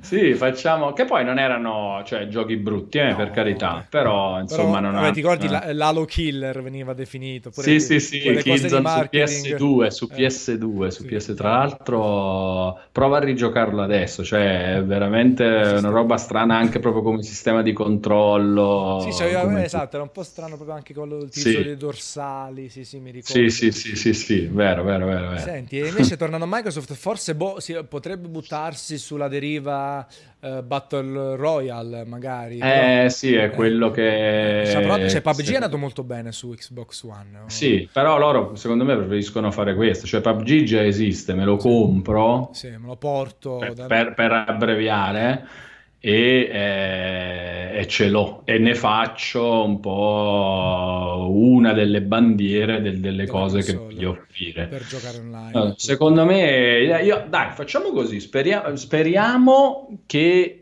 [0.02, 0.94] Sì, facciamo...
[0.94, 3.86] Che poi non erano cioè, giochi brutti, eh, no, per carità.
[3.90, 5.74] Però, insomma, però, non vabbè, ti ricordi eh.
[5.74, 7.52] l'Halo Killer veniva definito?
[7.52, 10.16] Sì, sì, sì, Killzone su PS2, su eh.
[10.16, 11.08] PS2, su sì.
[11.08, 11.34] PS...
[11.36, 14.24] Tra l'altro, prova a rigiocarlo adesso.
[14.24, 19.00] Cioè, è veramente una roba strana anche proprio come sistema di controllo.
[19.04, 19.64] Sì, cioè, come...
[19.64, 21.64] esatto, era un po' strano proprio anche con l'utilizzo sì.
[21.64, 22.70] dei dorsali.
[22.70, 23.50] Sì, sì, mi ricordo.
[23.50, 25.30] Sì, sì, sì, sì, sì, vero, vero, vero.
[25.30, 25.40] vero.
[25.40, 30.06] Senti, e invece tornando a Microsoft, forse boh, si, potrebbe buttarsi sulla deriva
[30.42, 32.58] uh, Battle Royale, magari.
[32.58, 34.64] Eh, però, sì, è quello che...
[34.66, 35.52] Cioè, però, cioè, PUBG sì.
[35.52, 37.40] è andato molto bene su Xbox One.
[37.46, 37.50] O...
[37.50, 40.08] Sì, però loro, secondo me, preferiscono fare questo.
[40.08, 42.50] Cioè, PUBG già esiste, me lo compro.
[42.54, 43.58] Sì, me lo porto.
[43.58, 43.86] Per, da...
[43.86, 45.68] per, per abbreviare
[46.02, 53.28] e, eh, e, ce l'ho e ne faccio un po' una delle bandiere del, delle
[53.28, 58.78] cose che voglio offrire per giocare online allora, secondo me io, dai facciamo così speriamo,
[58.78, 60.59] speriamo che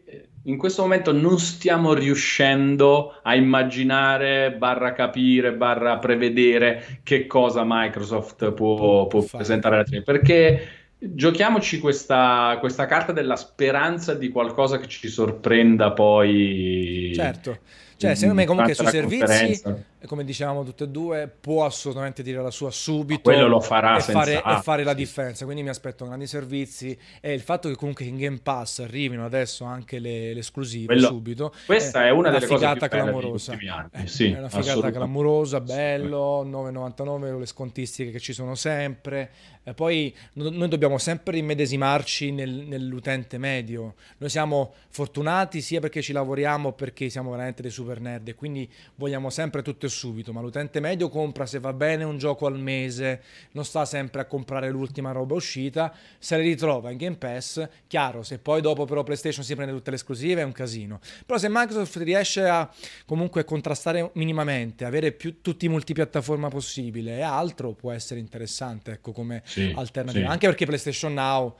[0.48, 8.52] in questo momento non stiamo riuscendo a immaginare, barra capire, barra prevedere che cosa Microsoft
[8.54, 15.92] può, può presentare perché Giochiamoci questa, questa, carta della speranza di qualcosa che ci sorprenda
[15.92, 17.12] poi.
[17.14, 17.60] Certo,
[17.98, 19.62] cioè secondo me comunque sui servizi
[20.06, 23.22] come dicevamo tutte e due, può assolutamente dire la sua subito.
[23.22, 25.46] Quello lo farà e fare, e fare la differenza.
[25.46, 29.66] Quindi mi aspetto grandi servizi e il fatto che comunque in Game Pass arrivino adesso
[29.66, 31.54] anche le, le esclusive Quello, subito.
[31.66, 33.58] Questa è, una, una delle cose più clamorosa.
[33.92, 39.30] Eh, sì, è una figata clamorosa, bello, 9,99 le scontistiche che ci sono sempre.
[39.64, 43.96] E poi noi dobbiamo sempre immedesimarci nel, nell'utente medio.
[44.18, 48.70] Noi siamo fortunati sia perché ci lavoriamo, perché siamo veramente dei super nerd e quindi
[48.96, 52.60] vogliamo sempre tutto e subito, ma l'utente medio compra se va bene un gioco al
[52.60, 53.22] mese,
[53.52, 58.24] non sta sempre a comprare l'ultima roba uscita, se le ritrova in Game Pass, chiaro,
[58.24, 61.00] se poi dopo però PlayStation si prende tutte le esclusive è un casino.
[61.26, 62.70] Però se Microsoft riesce a
[63.06, 69.12] comunque contrastare minimamente, avere più, tutti i multipiattaforma possibile e altro può essere interessante, ecco,
[69.12, 70.26] come sì, alternativa.
[70.26, 70.32] Sì.
[70.32, 71.56] Anche perché PlayStation Now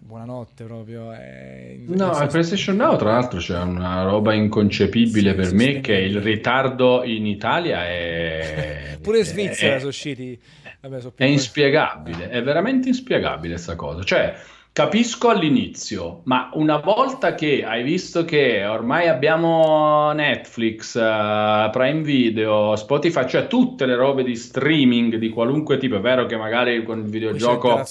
[0.00, 1.12] buonanotte proprio.
[1.12, 1.76] È...
[1.86, 6.20] No, a PlayStation Now tra l'altro c'è una roba inconcepibile sì, per me che il
[6.20, 8.98] ritardo in Italia è...
[9.02, 9.78] Pure in Svizzera è...
[9.78, 10.38] sono usciti...
[10.80, 14.02] Vabbè, sono è inspiegabile, è veramente inspiegabile questa cosa.
[14.02, 14.34] Cioè,
[14.74, 22.74] Capisco all'inizio, ma una volta che hai visto che ormai abbiamo Netflix, uh, Prime Video,
[22.76, 27.00] Spotify, cioè tutte le robe di streaming di qualunque tipo, è vero che magari con
[27.00, 27.84] il videogioco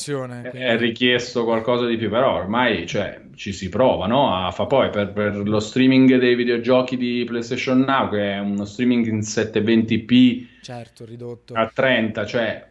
[0.54, 4.36] è richiesto qualcosa di più, però ormai cioè, ci si prova no?
[4.36, 8.66] a fa poi per, per, lo streaming dei videogiochi di PlayStation Now, che è uno
[8.66, 11.54] streaming in 720p certo, ridotto.
[11.54, 12.71] a 30, cioè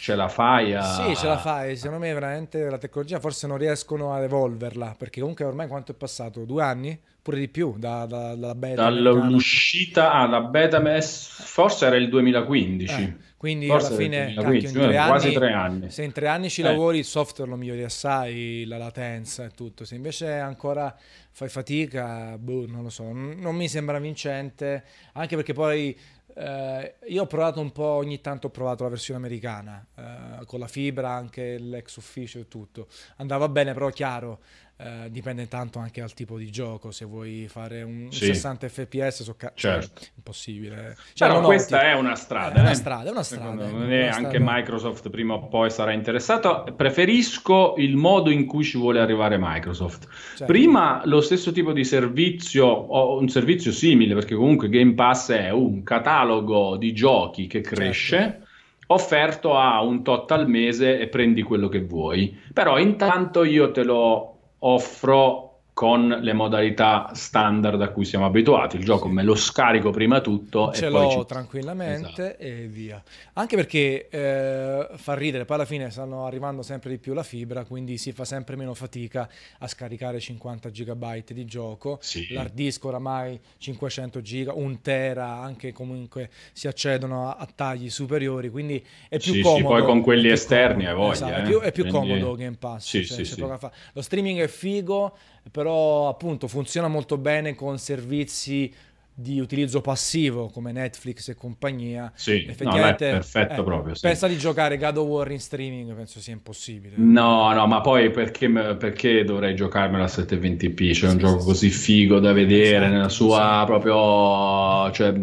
[0.00, 0.82] ce la fai a...
[0.82, 5.20] Sì, ce la fai, secondo me veramente la tecnologia forse non riescono ad evolverla, perché
[5.20, 6.46] comunque ormai quanto è passato?
[6.46, 6.98] Due anni?
[7.20, 8.84] Pure di più, da, da, dalla beta?
[8.84, 13.02] Dall'uscita, ah, la beta forse era il 2015.
[13.02, 15.90] Eh, quindi forse alla fine, cacchio, in tre quasi anni, tre anni.
[15.90, 16.64] Se in tre anni ci eh.
[16.64, 19.84] lavori il software lo migliori assai, la latenza e tutto.
[19.84, 20.96] Se invece ancora
[21.30, 24.82] fai fatica, boh, non lo so, non mi sembra vincente,
[25.12, 25.94] anche perché poi
[26.40, 30.58] eh, io ho provato un po', ogni tanto ho provato la versione americana, eh, con
[30.58, 32.88] la fibra, anche l'ex ufficio e tutto.
[33.16, 34.40] Andava bene, però chiaro,
[34.82, 36.90] eh, dipende tanto anche dal tipo di gioco.
[36.90, 38.26] Se vuoi fare un sì.
[38.26, 40.00] 60 fps, so ca- cioè, certo.
[40.00, 40.96] cioè, impossibile.
[41.12, 41.88] Cioè, Però questa noti.
[41.88, 42.54] è una strada.
[42.54, 42.74] È una eh.
[42.74, 43.66] strada, è una strada.
[43.66, 44.52] Me, anche strada.
[44.56, 46.64] Microsoft prima o poi sarà interessato.
[46.74, 50.08] Preferisco il modo in cui ci vuole arrivare Microsoft.
[50.08, 50.44] Certo.
[50.46, 55.50] Prima lo stesso tipo di servizio, o un servizio simile, perché comunque Game Pass è
[55.50, 58.16] un catalogo di giochi che cresce.
[58.16, 58.48] Certo
[58.90, 62.36] offerto a un tot al mese e prendi quello che vuoi.
[62.52, 65.49] Però intanto io te lo offro
[65.80, 68.76] con le modalità standard a cui siamo abituati.
[68.76, 71.24] Il gioco me lo scarico prima tutto Ce e l'ho ci...
[71.26, 72.42] tranquillamente esatto.
[72.42, 73.02] e via.
[73.32, 77.64] Anche perché eh, fa ridere, poi alla fine stanno arrivando sempre di più la fibra,
[77.64, 79.26] quindi si fa sempre meno fatica
[79.60, 81.96] a scaricare 50 GB di gioco.
[82.02, 82.30] Sì.
[82.34, 88.50] L'hard disk oramai 500 GB, un tera, anche comunque si accedono a, a tagli superiori,
[88.50, 89.60] quindi è più sì, comodo.
[89.60, 91.12] Sì, poi con quelli esterni hai voglia.
[91.12, 91.38] Esatto, eh?
[91.38, 92.08] è più, è più quindi...
[92.08, 92.86] comodo Game Pass.
[92.86, 93.40] Sì, cioè, sì, sì.
[93.40, 95.16] Lo streaming è figo,
[95.50, 98.72] però appunto funziona molto bene con servizi
[99.20, 102.10] di utilizzo passivo come Netflix e compagnia.
[102.14, 103.94] Sì, effettivamente no, è perfetto eh, proprio.
[103.94, 104.06] Sì.
[104.06, 106.94] Pensa di giocare God of War in streaming, penso sia impossibile.
[106.96, 110.92] No, no, ma poi perché, perché dovrei giocarmela a 720p?
[110.92, 114.90] C'è un sì, gioco sì, così figo da vedere esatto, nella sua proprio...
[114.92, 115.14] Cioè,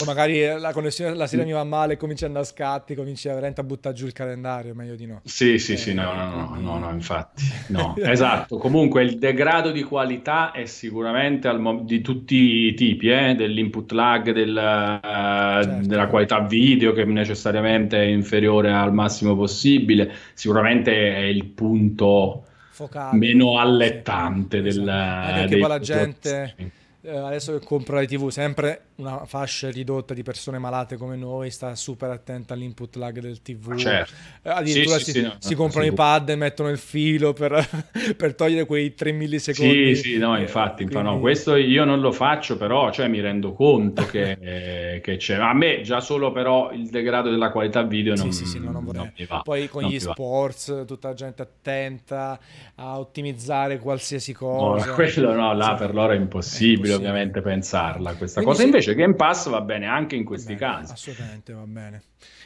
[0.00, 3.28] o magari la connessione la sera mi va male, cominci a andare a scatti, cominci
[3.28, 5.20] veramente a buttare giù il calendario, meglio di no.
[5.24, 7.44] Sì, sì, eh, sì, no, no, no, no, no, infatti.
[7.68, 8.58] No, esatto.
[8.58, 13.34] Comunque il degrado di qualità è sicuramente mo- di tutti i tipi, eh?
[13.34, 15.86] dell'input lag, del, uh, certo.
[15.86, 20.12] della qualità video che necessariamente è inferiore al massimo possibile.
[20.34, 24.82] Sicuramente è il punto Focale, meno allettante sì, del...
[24.82, 25.40] Esatto.
[25.40, 26.54] Anche poi la gente...
[27.00, 31.50] Eh, adesso che compro la TV, sempre una fascia ridotta di persone malate come noi
[31.50, 33.76] sta super attenta all'input lag del TV.
[33.76, 34.12] Certo.
[34.42, 37.32] Eh, addirittura sì, si, sì, no, si no, comprano i pad e mettono il filo
[37.32, 37.68] per,
[38.16, 39.94] per, togliere quei 3 millisecondi.
[39.94, 41.04] Sì, sì, no, eh, infatti, quindi...
[41.04, 45.36] no, questo io non lo faccio, però cioè, mi rendo conto che, eh, che, c'è.
[45.36, 48.84] A me già solo però il degrado della qualità video non, sì, sì, no, non,
[48.92, 49.42] non mi va.
[49.44, 52.38] Poi con gli sports, tutta la gente attenta
[52.74, 54.86] a ottimizzare qualsiasi cosa.
[54.86, 56.94] No, quello no, là per loro è impossibile, è impossibile.
[56.94, 58.66] ovviamente pensarla questa quindi cosa.
[58.66, 60.92] Invece invece Game Pass va bene anche in questi bene, casi.
[60.92, 62.02] Assolutamente va bene.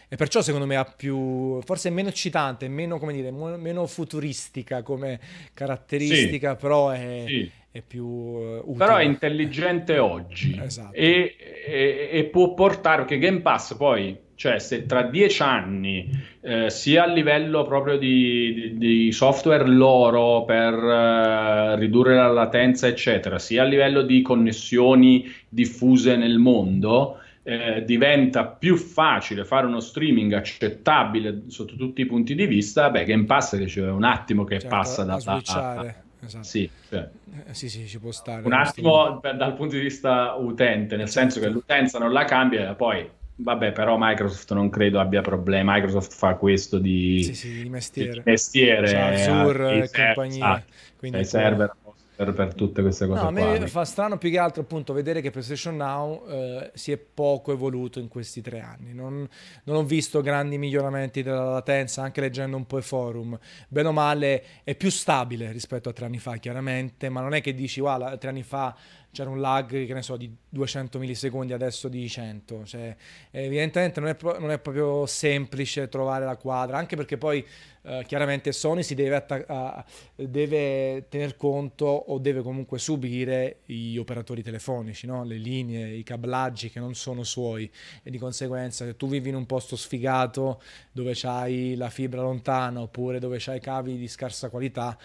[0.09, 4.82] E perciò secondo me ha più, forse è meno eccitante, meno, come dire, meno futuristica
[4.82, 5.18] come
[5.55, 7.51] caratteristica, sì, però è, sì.
[7.70, 8.76] è più uh, utile.
[8.76, 10.95] Però è intelligente oggi esatto.
[10.95, 11.36] e,
[11.66, 17.05] e, e può portare, perché Game Pass poi cioè, se tra dieci anni, eh, sia
[17.05, 23.62] a livello proprio di, di, di software loro per eh, ridurre la latenza, eccetera, sia
[23.62, 31.43] a livello di connessioni diffuse nel mondo, eh, diventa più facile fare uno streaming accettabile
[31.47, 34.74] sotto tutti i punti di vista, beh, Game Pass che c'è un attimo che certo,
[34.74, 35.20] passa da...
[35.20, 36.03] Switchare.
[36.24, 36.45] Esatto.
[36.45, 37.09] Sì, cioè.
[37.47, 38.43] eh, sì, sì, ci può stare.
[38.45, 41.20] Un attimo dal punto di vista utente, nel certo.
[41.20, 45.70] senso che l'utenza non la cambia, poi Vabbè, però Microsoft non credo abbia problemi.
[45.72, 48.12] Microsoft fa questo di, sì, sì, di mestiere.
[48.12, 50.46] Di mestiere cioè, Azure e compagnia.
[50.46, 50.62] Ah,
[50.96, 51.74] quindi i server
[52.14, 53.20] per, per, tutte queste cose.
[53.20, 53.66] No, a me qua.
[53.66, 57.98] fa strano più che altro appunto vedere che PlayStation Now eh, si è poco evoluto
[57.98, 58.92] in questi tre anni.
[58.92, 59.26] Non,
[59.64, 63.38] non, ho visto grandi miglioramenti della latenza, anche leggendo un po' i forum.
[63.68, 67.40] Bene o male è più stabile rispetto a tre anni fa, chiaramente, ma non è
[67.40, 68.76] che dici, wow, tre anni fa
[69.12, 72.64] c'era un lag, che ne so, di 200 millisecondi, adesso di 100.
[72.64, 72.96] Cioè,
[73.30, 77.46] evidentemente non è, pro- non è proprio semplice trovare la quadra, anche perché poi
[77.84, 79.84] eh, chiaramente Sony si deve, attac-
[80.14, 85.24] deve, tener conto o deve comunque subire gli operatori telefonici, no?
[85.24, 87.70] le linee, i cablaggi che non sono suoi
[88.02, 92.80] e di conseguenza se tu vivi in un posto sfigato dove c'hai la fibra lontana
[92.80, 94.96] oppure dove c'hai cavi di scarsa qualità,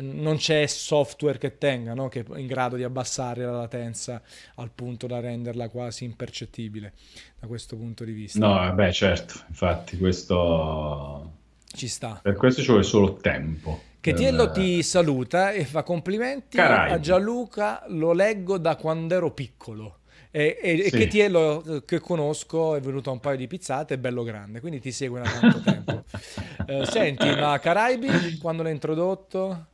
[0.00, 2.08] non c'è software che tenga, no?
[2.08, 4.22] che è in grado di abbassare la latenza
[4.56, 6.92] al punto da renderla quasi impercettibile
[7.38, 8.38] da questo punto di vista.
[8.38, 11.40] No, beh certo, infatti questo
[11.74, 12.20] ci sta.
[12.22, 13.90] Per questo ci vuole solo tempo.
[14.00, 16.92] Che Tiello ti saluta e fa complimenti Caraibi.
[16.92, 19.98] a Gianluca, lo leggo da quando ero piccolo.
[20.34, 20.82] E, e, sì.
[20.82, 24.60] e Chetiello eh, che conosco è venuto a un paio di pizzate, è bello grande,
[24.60, 26.04] quindi ti segue da tanto tempo.
[26.64, 29.66] Eh, senti, ma Caraibi, quando l'hai introdotto?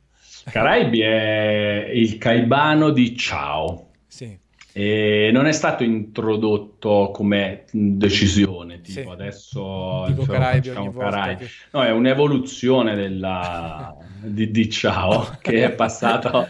[0.51, 3.87] Caraibi è il caibano di Ciao.
[4.07, 4.37] Sì.
[4.71, 9.07] E non è stato introdotto come decisione, tipo sì.
[9.09, 11.45] adesso Dico Caraibi ogni Caraibi.
[11.45, 11.51] Che...
[11.71, 13.95] No, è un'evoluzione della...
[14.21, 16.47] di, di Ciao che è passato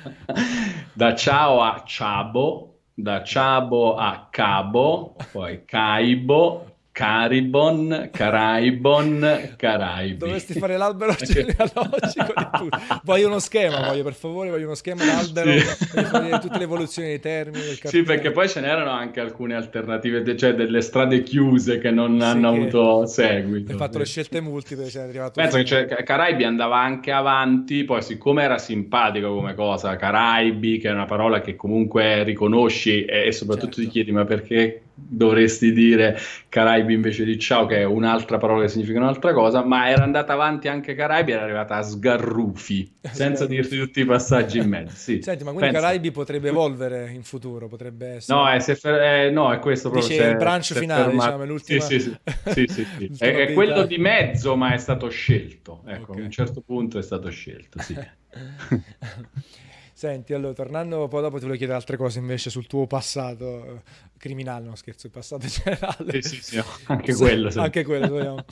[0.93, 6.68] da Ciao a Ciabo, da Ciabo a Cabo, poi Caibo,
[6.99, 10.17] Caribon, Caraibon, Caraibi.
[10.17, 12.77] Dovresti fare l'albero genealogico di tutto.
[13.03, 15.87] Voglio uno schema, voglio per favore, voglio uno schema d'albero sì.
[15.93, 17.77] per tutte le evoluzioni dei termini.
[17.81, 22.25] Sì, perché poi ce n'erano anche alcune alternative, cioè delle strade chiuse che non sì,
[22.25, 23.71] hanno che avuto seguito.
[23.71, 28.01] Hai fatto le scelte multiple, cioè arrivato Penso che cioè, Caraibi andava anche avanti, poi
[28.01, 33.31] siccome era simpatico come cosa, Caraibi, che è una parola che comunque riconosci e, e
[33.31, 33.83] soprattutto certo.
[33.83, 36.17] ti chiedi ma perché dovresti dire
[36.49, 40.33] Caraibi invece di ciao, che è un'altra parola che significa un'altra cosa, ma era andata
[40.33, 44.95] avanti anche Caraibi, era arrivata a Sgarrufi, senza dirti tutti i passaggi in mezzo.
[44.95, 45.21] Sì.
[45.23, 45.81] Senti, ma quindi Pensa.
[45.81, 48.37] Caraibi potrebbe evolvere in futuro, potrebbe essere...
[48.37, 50.09] No, è, fer- eh, no, è questo proprio.
[50.09, 51.25] Dice il branch finale, fermato.
[51.25, 51.81] diciamo, l'ultima...
[51.81, 52.67] Sì, sì, sì.
[52.67, 55.83] sì, sì è, è, quello di mezzo, ma è stato scelto.
[55.85, 56.21] Ecco, okay.
[56.21, 57.95] a un certo punto è stato scelto, sì.
[59.99, 63.81] Senti, allora, tornando poi dopo ti volevo chiedere altre cose invece sul tuo passato eh,
[64.17, 66.21] criminale, no scherzo, il passato generale.
[66.21, 67.49] Sì, sì, sì, anche quello.
[67.49, 67.59] Sì.
[67.59, 68.45] anche quello, vogliamo.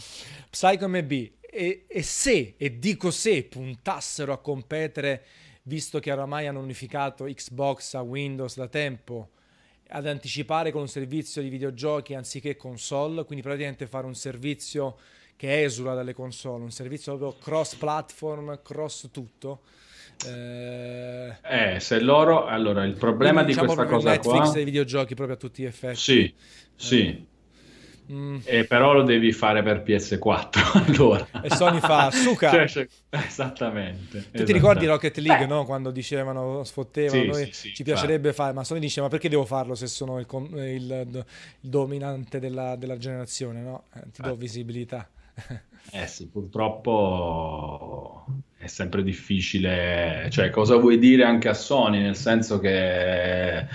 [0.49, 5.23] Psycho MB, e, e se, e dico se, puntassero a competere
[5.61, 9.29] visto che oramai hanno unificato Xbox a Windows da tempo,
[9.87, 14.97] ad anticipare con un servizio di videogiochi anziché console, quindi praticamente fare un servizio
[15.37, 19.61] che esula dalle console, un servizio proprio cross platform, cross tutto.
[20.25, 24.65] Eh, eh se loro allora il problema di diciamo questa cosa Netflix qua Netflix dei
[24.65, 25.97] videogiochi proprio a tutti gli effetti.
[25.97, 26.33] Sì,
[26.75, 27.07] sì.
[27.07, 27.35] Eh.
[28.09, 28.37] Mm.
[28.45, 31.27] E però lo devi fare per PS4 allora.
[31.41, 32.49] E Sony fa suca.
[32.51, 34.29] Cioè, cioè, esattamente.
[34.31, 35.65] Tu ti ricordi Rocket League, no?
[35.65, 39.43] Quando dicevano, sfottevano, sì, noi sì, ci piacerebbe fare, ma Sony dice ma perché devo
[39.43, 41.25] farlo se sono il, il, il
[41.59, 43.83] dominante della, della, generazione, no?
[43.93, 45.09] Eh, ti do visibilità.
[45.91, 48.25] Eh sì, purtroppo
[48.57, 53.65] è sempre difficile, cioè cosa vuoi dire anche a Sony, nel senso che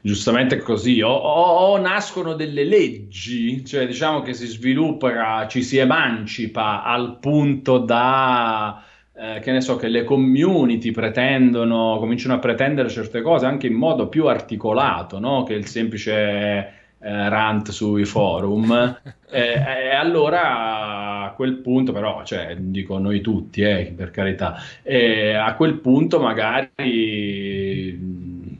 [0.00, 5.76] giustamente così, o, o, o, nascono delle leggi, cioè diciamo che si sviluppa, ci si
[5.76, 8.82] emancipa al punto da,
[9.12, 13.74] eh, che ne so, che le community pretendono, cominciano a pretendere certe cose anche in
[13.74, 15.42] modo più articolato, no?
[15.42, 19.00] che il semplice eh, rant sui forum.
[19.32, 24.56] E eh, allora a quel punto, però, cioè, dico noi tutti, eh, per carità,
[25.40, 27.96] a quel punto magari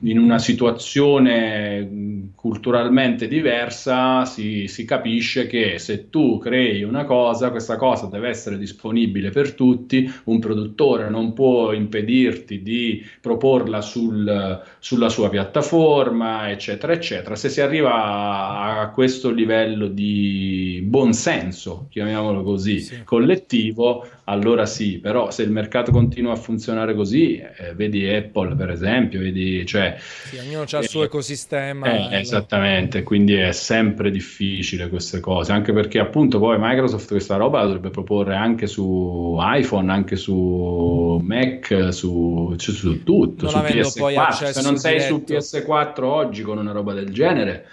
[0.02, 7.76] in una situazione culturalmente diversa si, si, capisce che se tu crei una cosa, questa
[7.76, 15.08] cosa deve essere disponibile per tutti, un produttore non può impedirti di proporla sul, sulla
[15.10, 17.36] sua piattaforma, eccetera, eccetera.
[17.36, 23.02] Se si arriva a, a questo livello di buonsenso, chiamiamolo così, sì.
[23.04, 28.70] collettivo, allora sì, però se il mercato continua a funzionare così, eh, vedi Apple per
[28.70, 32.10] esempio, vedi, cioè, sì, ognuno ha il suo ecosistema.
[32.10, 37.58] Eh, esattamente, quindi è sempre difficile queste cose, anche perché appunto poi Microsoft questa roba
[37.58, 43.72] la dovrebbe proporre anche su iPhone, anche su Mac, su, cioè, su tutto, non su
[43.72, 44.50] PS4.
[44.50, 45.40] Se non sei diretto.
[45.40, 47.66] su PS4 oggi con una roba del genere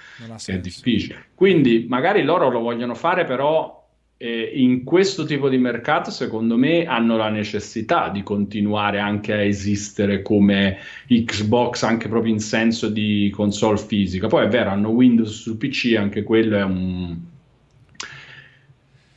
[0.43, 1.25] è difficile.
[1.35, 3.76] Quindi magari loro lo vogliono fare però
[4.18, 9.43] eh, in questo tipo di mercato, secondo me, hanno la necessità di continuare anche a
[9.43, 14.28] esistere come Xbox, anche proprio in senso di console fisica.
[14.28, 17.18] Poi è vero, hanno Windows sul PC, anche quello è un.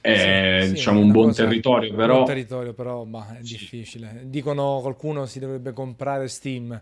[0.03, 2.19] È, sì, diciamo sì, un buon territorio, però.
[2.19, 3.57] Un buon territorio, però bah, è sì.
[3.57, 4.25] difficile.
[4.25, 6.79] Dicono qualcuno si dovrebbe comprare Steam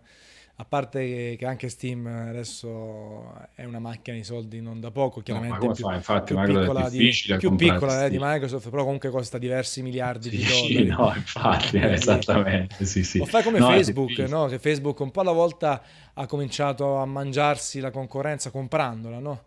[0.60, 5.20] a parte che, che, anche Steam adesso è una macchina di soldi non da poco,
[5.20, 5.94] chiaramente no, più, fa?
[5.94, 10.36] Infatti, più piccola, di, più piccola eh, di Microsoft, però comunque costa diversi miliardi sì,
[10.36, 10.86] di dollari.
[10.86, 13.20] No, infatti, eh, esattamente, sì, sì.
[13.20, 14.46] O fai come no, Facebook, no?
[14.46, 15.80] che Facebook un po' alla volta
[16.12, 19.44] ha cominciato a mangiarsi la concorrenza comprandola, no?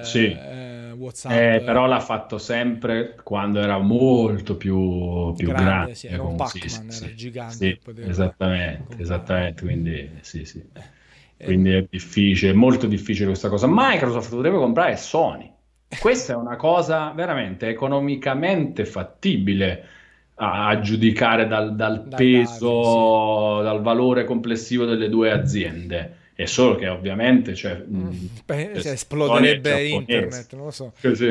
[0.00, 0.30] Eh, sì.
[0.30, 1.32] eh, WhatsApp.
[1.32, 5.64] Eh, però l'ha fatto sempre quando era molto più, più grande.
[5.64, 7.54] grande sì, era un Pac-Man, sì, era gigante.
[7.54, 10.62] Sì, esattamente, esattamente, quindi sì, sì.
[11.36, 13.66] Eh, quindi è difficile, è molto difficile questa cosa.
[13.68, 15.52] Microsoft dovrebbe comprare Sony.
[15.98, 19.84] Questa è una cosa veramente economicamente fattibile
[20.36, 27.54] a, giudicare dal, dal peso, dal valore complessivo delle due aziende è solo che ovviamente
[27.54, 30.92] cioè, mm, Beh, cioè, esploderebbe internet, non lo so.
[31.00, 31.28] Così,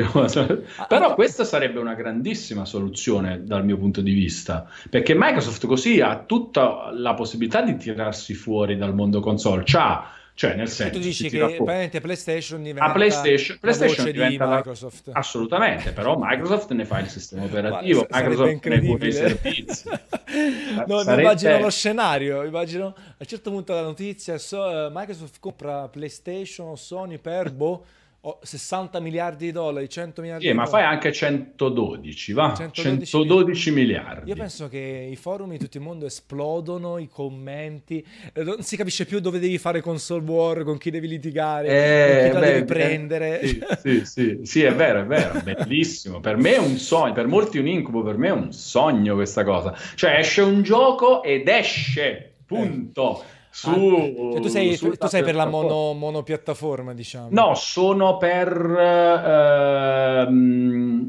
[0.88, 6.00] però ah, questa sarebbe una grandissima soluzione dal mio punto di vista, perché Microsoft così
[6.00, 9.62] ha tutta la possibilità di tirarsi fuori dal mondo console.
[9.64, 14.52] C'ha cioè, nel senso, tu dici che probabilmente PlayStation diventa a PlayStation, PlayStation diventa di
[14.52, 15.06] Microsoft.
[15.06, 15.12] La...
[15.14, 19.88] Assolutamente, però Microsoft ne fa il sistema operativo, Microsoft ne pone i servizi.
[20.88, 21.22] no, Sarebbe...
[21.22, 26.66] immagino lo scenario, immagino a un certo punto la notizia, so, uh, Microsoft compra PlayStation
[26.66, 27.84] o Sony per boh
[28.40, 30.82] 60 miliardi di dollari, 100 miliardi sì, di ma dollari.
[30.82, 32.54] fai anche 112, va?
[32.56, 34.30] 112, 112 miliardi.
[34.30, 38.76] Io penso che i forum di tutto il mondo esplodono, i commenti, eh, non si
[38.76, 42.52] capisce più dove devi fare console war, con chi devi litigare, eh, con chi beh,
[42.52, 43.46] devi prendere.
[43.46, 46.20] Sì, sì, sì, sì, è vero, è vero, bellissimo.
[46.20, 49.44] Per me è un sogno, per molti un incubo, per me è un sogno questa
[49.44, 49.76] cosa.
[49.94, 53.20] Cioè esce un gioco ed esce, punto.
[53.20, 57.28] Eh su, ah, cioè tu sei, tu, tu sei per la mono, monopiattaforma, diciamo.
[57.30, 58.48] No, sono per
[60.26, 61.08] ehm,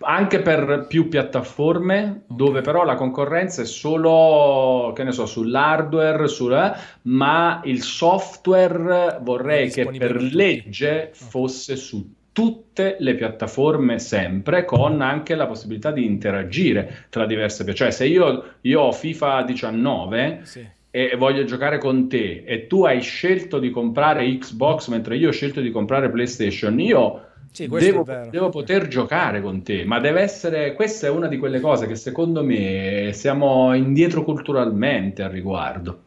[0.00, 2.36] anche per più piattaforme, okay.
[2.36, 9.70] dove però la concorrenza è solo, che ne so, sull'hardware, sulla, ma il software vorrei
[9.70, 17.06] che per legge fosse su tutte le piattaforme sempre con anche la possibilità di interagire
[17.08, 20.66] tra diverse cioè se io, io ho FIFA 19 sì
[20.96, 25.32] e voglio giocare con te e tu hai scelto di comprare Xbox mentre io ho
[25.32, 30.72] scelto di comprare PlayStation, io Sì, devo, devo, poter giocare con te, ma deve essere,
[30.74, 36.02] questa è una di quelle cose che secondo me siamo indietro culturalmente al riguardo.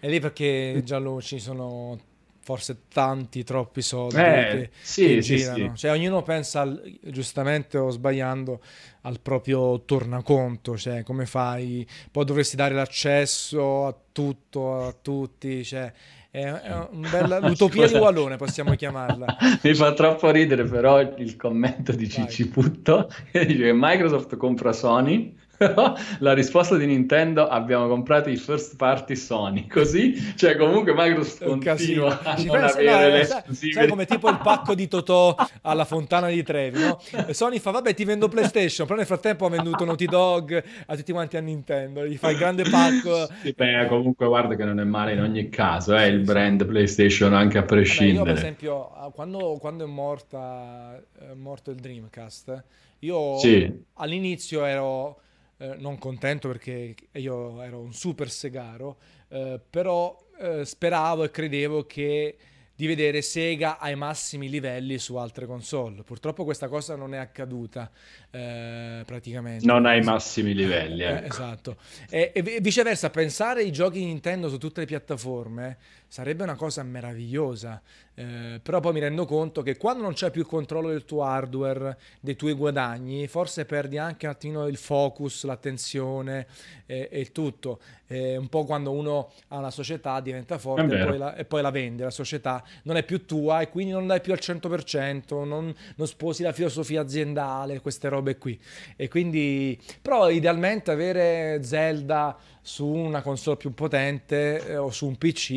[0.00, 1.98] È lì perché Giallo ci sono
[2.42, 4.20] forse tanti, troppi soldi eh,
[4.50, 5.56] che, sì, che sì, girano.
[5.56, 5.76] Sì.
[5.76, 8.60] Cioè, ognuno pensa, giustamente o sbagliando,
[9.02, 15.92] al proprio tornaconto, cioè come fai, poi dovresti dare l'accesso a tutto, a tutti, cioè
[16.30, 19.36] è, è un bella, l'utopia di Wallone possiamo chiamarla.
[19.62, 24.72] Mi fa troppo ridere però il commento di Cicci Putto che dice che Microsoft compra
[24.72, 25.36] Sony
[25.66, 31.44] però la risposta di Nintendo abbiamo comprato i first party Sony, così, cioè comunque Microsoft
[31.44, 35.34] continua a non pensa, avere no, le sai, sai come tipo il pacco di Totò
[35.62, 37.00] alla fontana di Trevi, no?
[37.30, 41.12] Sony fa vabbè ti vendo PlayStation, però nel frattempo ha venduto Naughty Dog a tutti
[41.12, 43.28] quanti a Nintendo, gli fa il grande pacco.
[43.42, 46.64] Sì, beh, comunque guarda che non è male in ogni caso, è eh, il brand
[46.64, 48.18] PlayStation anche a prescindere.
[48.18, 52.64] Vabbè, io per esempio, quando, quando è, morta, è morto il Dreamcast,
[53.00, 53.70] io sì.
[53.94, 55.20] all'inizio ero
[55.62, 58.96] eh, non contento perché io ero un super segaro,
[59.28, 62.36] eh, però eh, speravo e credevo che
[62.74, 66.02] di vedere Sega ai massimi livelli su altre console.
[66.02, 67.88] Purtroppo questa cosa non è accaduta
[68.28, 69.64] eh, praticamente.
[69.64, 71.02] Non ai massimi livelli.
[71.02, 71.26] Eh, ecco.
[71.26, 71.76] esatto.
[72.10, 75.78] E, e, viceversa, pensare ai giochi Nintendo su tutte le piattaforme
[76.12, 77.80] sarebbe una cosa meravigliosa.
[78.14, 81.22] Eh, però poi mi rendo conto che quando non c'è più il controllo del tuo
[81.22, 86.46] hardware, dei tuoi guadagni, forse perdi anche un attimo il focus, l'attenzione
[86.84, 87.80] e, e il tutto.
[88.08, 91.62] Eh, un po' quando uno ha una società diventa forte e poi, la, e poi,
[91.62, 95.46] la, vende, la società non è più tua e quindi non dai più al 100%,
[95.46, 98.60] non, non sposi la filosofia aziendale, queste robe qui.
[98.96, 105.18] E quindi, però idealmente avere Zelda su una console più potente eh, o su un
[105.18, 105.50] PC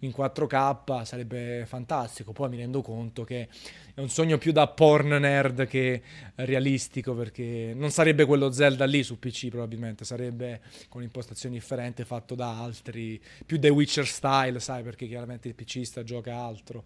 [0.00, 2.32] in 4K sarebbe fantastico.
[2.32, 3.48] Poi mi rendo conto che
[3.96, 6.02] è un sogno più da porn nerd che
[6.34, 12.34] realistico perché non sarebbe quello Zelda lì su PC probabilmente, sarebbe con impostazioni differenti fatto
[12.34, 16.84] da altri, più The Witcher style, sai, perché chiaramente il PCista gioca altro.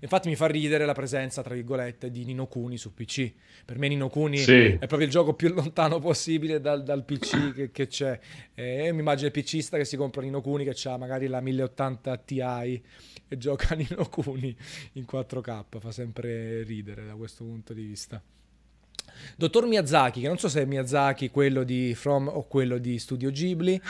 [0.00, 3.30] Infatti mi fa ridere la presenza, tra virgolette, di Nino Kuni su PC.
[3.66, 4.52] Per me Nino Kuni sì.
[4.52, 8.18] è proprio il gioco più lontano possibile dal, dal PC che, che c'è.
[8.54, 12.16] E mi immagino il PCista che si compra Nino Kuni che ha magari la 1080
[12.16, 12.40] Ti
[13.28, 14.56] e gioca Nino Kuni
[14.92, 18.20] in 4K, fa sempre ridere da questo punto di vista.
[19.36, 23.30] Dottor Miyazaki, che non so se è Miyazaki quello di From o quello di Studio
[23.30, 23.80] Ghibli,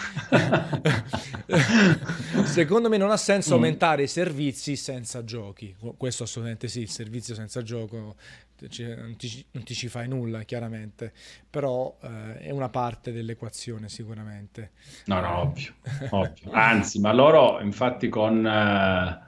[2.45, 3.55] secondo me non ha senso mm.
[3.55, 5.75] aumentare i servizi senza giochi.
[5.97, 8.17] Questo assolutamente sì, il servizio senza gioco
[8.59, 11.13] non ti, non ti ci fai nulla chiaramente,
[11.49, 14.73] però eh, è una parte dell'equazione sicuramente.
[15.07, 15.75] No, no, ovvio,
[16.11, 16.51] ovvio.
[16.53, 18.47] Anzi, ma loro infatti con...
[18.47, 19.26] Eh,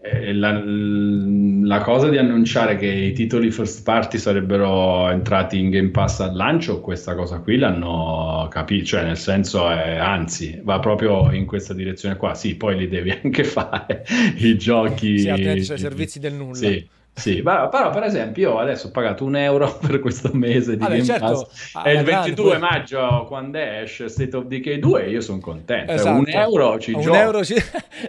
[0.00, 6.20] la, la, cosa di annunciare che i titoli first party sarebbero entrati in Game Pass
[6.20, 11.46] al lancio, questa cosa qui l'hanno capito, cioè nel senso, è, anzi, va proprio in
[11.46, 12.34] questa direzione qua.
[12.34, 14.04] Sì, poi li devi anche fare
[14.36, 15.18] i giochi.
[15.18, 16.54] Sì, altrimenti c'è i servizi del nulla.
[16.54, 16.88] Sì.
[17.18, 20.92] Sì, però per esempio io adesso ho pagato un euro per questo mese di Vabbè,
[20.92, 22.58] Game certo, Pass e il 22 poi...
[22.58, 26.18] maggio quando esce State of Decay 2 io sono contento, esatto.
[26.18, 27.16] un euro ci un gioco.
[27.16, 27.54] Euro ci...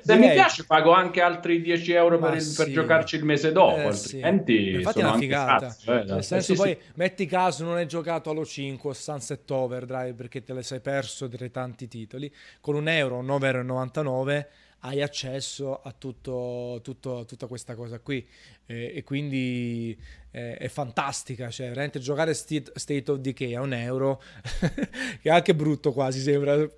[0.01, 2.63] Se mi piace pago anche altri 10 euro per, il, sì.
[2.63, 4.71] per, giocarci il mese dopo, eh, altrimenti sì.
[4.71, 5.65] Infatti sono è una figata.
[5.67, 8.93] Cazzo, eh, Nel senso eh, sì, poi metti caso non hai giocato allo 5 o
[8.93, 12.31] Sunset Overdrive perché te le sei perso tra tanti titoli,
[12.61, 14.47] con un euro, 9,99 euro
[14.79, 18.25] hai accesso a tutto, tutto, tutta questa cosa qui.
[18.65, 19.97] E, e quindi
[20.29, 24.21] è, è, fantastica, cioè veramente giocare State, State of Decay a un euro
[24.61, 26.69] che è anche brutto quasi sembra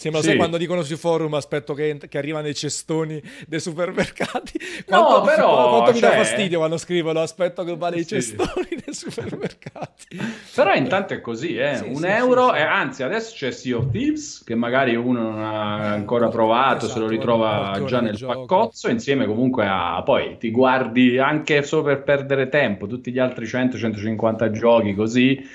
[0.00, 0.34] Sembra sì.
[0.34, 4.58] quando dicono sui forum aspetto che, che arrivano i cestoni dei supermercati.
[4.86, 8.68] Quanto, no, però, quanto mi dà cioè, fastidio quando scrivono aspetto che vale i cestoni
[8.82, 10.06] dei supermercati.
[10.54, 11.76] Però intanto è così, eh.
[11.76, 15.92] Sì, un euro, e anzi adesso c'è Sea of Thieves che magari uno non ha
[15.92, 20.00] ancora provato, esatto, se lo ritrova già nel paccozzo, insieme comunque a...
[20.02, 25.46] Poi ti guardi anche solo per perdere tempo, tutti gli altri 100-150 giochi così,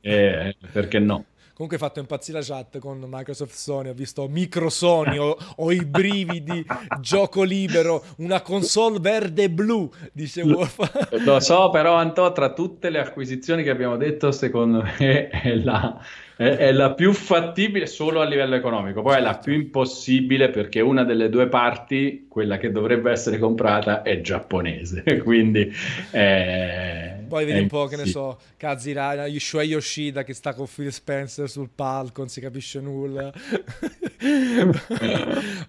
[0.00, 1.24] eh, perché no?
[1.62, 5.70] Comunque hai fatto impazzire la chat con Microsoft Sony, ho visto micro Sony, ho, ho
[5.70, 6.66] i brividi,
[7.00, 10.80] gioco libero, una console verde e blu, dice Wolf.
[11.24, 16.04] Lo so, però Anto, tra tutte le acquisizioni che abbiamo detto, secondo me è la,
[16.34, 19.24] è, è la più fattibile solo a livello economico, poi certo.
[19.24, 19.50] è la certo.
[19.50, 25.72] più impossibile perché una delle due parti, quella che dovrebbe essere comprata, è giapponese, quindi...
[26.10, 30.92] Eh, poi vedi un po', che ne so, Kazira, Shuei Yoshida che sta con Phil
[30.92, 33.32] Spencer sul palco, non si capisce nulla.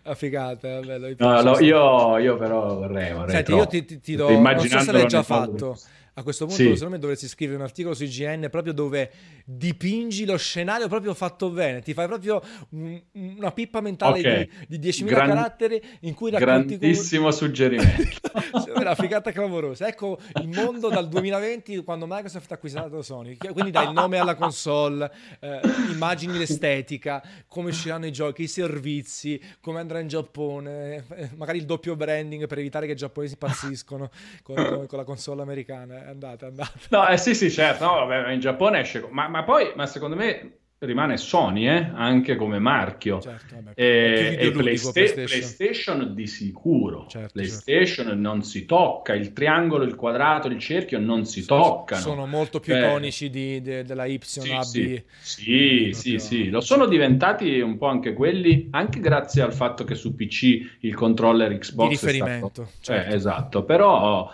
[0.04, 3.62] La figata, vabbè, no, no, io, io, però vorrei, vorrei Senti, troppo.
[3.62, 5.78] io ti, ti, ti do, non so se l'hai già fatto,
[6.16, 6.70] A questo punto, sì.
[6.74, 9.12] secondo me, dovresti scrivere un articolo su IGN proprio dove
[9.46, 11.82] dipingi lo scenario proprio fatto bene.
[11.82, 12.40] Ti fai proprio
[12.70, 14.50] un, una pippa mentale okay.
[14.68, 15.28] di, di 10.000 Gran...
[15.30, 16.78] caratteri in cui racconti.
[16.78, 17.34] Grandissimo come...
[17.34, 18.20] suggerimento.
[18.78, 19.88] una figata clamorosa.
[19.88, 23.36] Ecco il mondo dal 2020 quando Microsoft ha acquistato Sony.
[23.36, 29.42] Quindi dai il nome alla console, eh, immagini l'estetica, come usciranno i giochi, i servizi,
[29.60, 34.12] come andrà in Giappone, eh, magari il doppio branding per evitare che i giapponesi impazziscono
[34.44, 36.72] con, con, con la console americana è andata, è andata.
[36.90, 40.16] No, eh, sì, sì, certo, no, vabbè, in Giappone esce, ma, ma poi, ma secondo
[40.16, 41.92] me rimane Sony eh?
[41.94, 45.26] anche come marchio certo, vabbè, e, e Playsta- PlayStation.
[45.26, 46.14] PlayStation.
[46.14, 48.22] di sicuro certo, PlayStation certo.
[48.22, 52.74] non si tocca il triangolo, il quadrato, il cerchio non si toccano sono molto più
[52.74, 57.60] Beh, iconici di, de, della Y sì, AB sì, sì, sì, sì, lo sono diventati
[57.60, 61.94] un po' anche quelli anche grazie al fatto che su PC il controller Xbox di
[61.94, 64.32] riferimento stato, eh, esatto però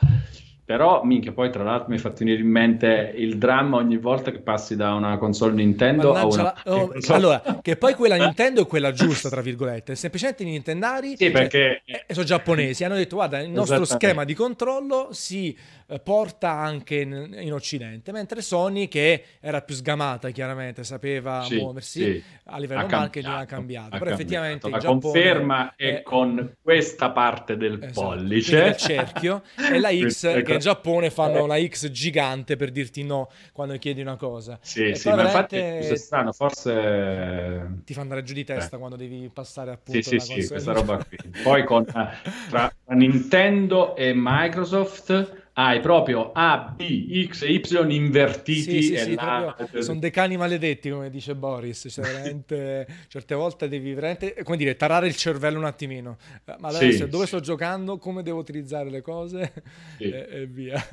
[0.70, 4.30] però, minchia, poi tra l'altro mi hai fatto venire in mente il dramma ogni volta
[4.30, 6.44] che passi da una console Nintendo a una...
[6.44, 6.62] La...
[6.66, 7.18] Oh, console...
[7.18, 9.96] Allora, che poi quella Nintendo è quella giusta, tra virgolette.
[9.96, 11.82] Semplicemente i Nintendari sì, perché...
[11.86, 12.84] eh, sono giapponesi.
[12.84, 15.58] Hanno detto, guarda, il nostro schema di controllo si
[16.04, 22.04] porta anche in, in, Occidente, mentre Sony, che era più sgamata chiaramente, sapeva sì, muoversi,
[22.04, 22.24] sì.
[22.46, 23.96] a livello ha marketing ha cambiato.
[23.96, 24.22] Ha Però cambiato.
[24.22, 28.66] effettivamente la conferma è, è, con questa parte del esatto, pollice.
[28.66, 33.30] Il cerchio e la X, che in Giappone fanno una X gigante per dirti no
[33.52, 34.60] quando chiedi una cosa.
[34.62, 37.82] Sì, sì, ma infatti è strano, forse...
[37.84, 38.80] Ti fa andare giù di testa eh.
[38.80, 41.18] quando devi passare appunto Sì, sì, sì, questa roba qui.
[41.42, 48.82] Poi con, tra Nintendo e Microsoft hai proprio A, B, X e Y invertiti.
[48.82, 51.88] Sì, sì, sì, sono dei cani maledetti, come dice Boris.
[51.90, 52.34] Cioè,
[53.10, 56.18] certe volte devi veramente, come dire, tarare il cervello un attimino.
[56.60, 59.52] Ma adesso sì, dove sto giocando, come devo utilizzare le cose
[60.00, 60.82] e, e, via.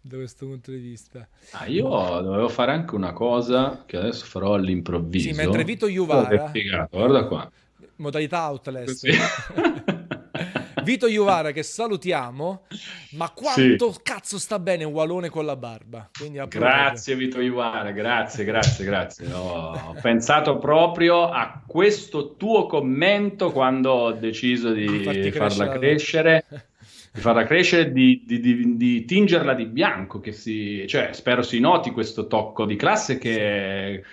[0.00, 1.28] da questo punto di vista.
[1.52, 5.28] Ah, io dovevo fare anche una cosa che adesso farò all'improvviso.
[5.28, 6.52] Sì, mentre Vito Juvara...
[6.52, 7.50] Oh, guarda qua.
[7.96, 10.04] Modalità Outlast.
[10.86, 12.66] Vito Iuvara che salutiamo,
[13.14, 13.98] ma quanto sì.
[14.04, 16.08] cazzo sta bene un Walone con la barba.
[16.46, 19.26] grazie Vito Iuvara, grazie, grazie, grazie.
[19.32, 26.44] ho pensato proprio a questo tuo commento quando ho deciso di, di farla crescere.
[27.12, 31.58] di farla crescere, di, di, di, di, tingerla di bianco, che si, cioè, spero si
[31.58, 34.04] noti questo tocco di classe che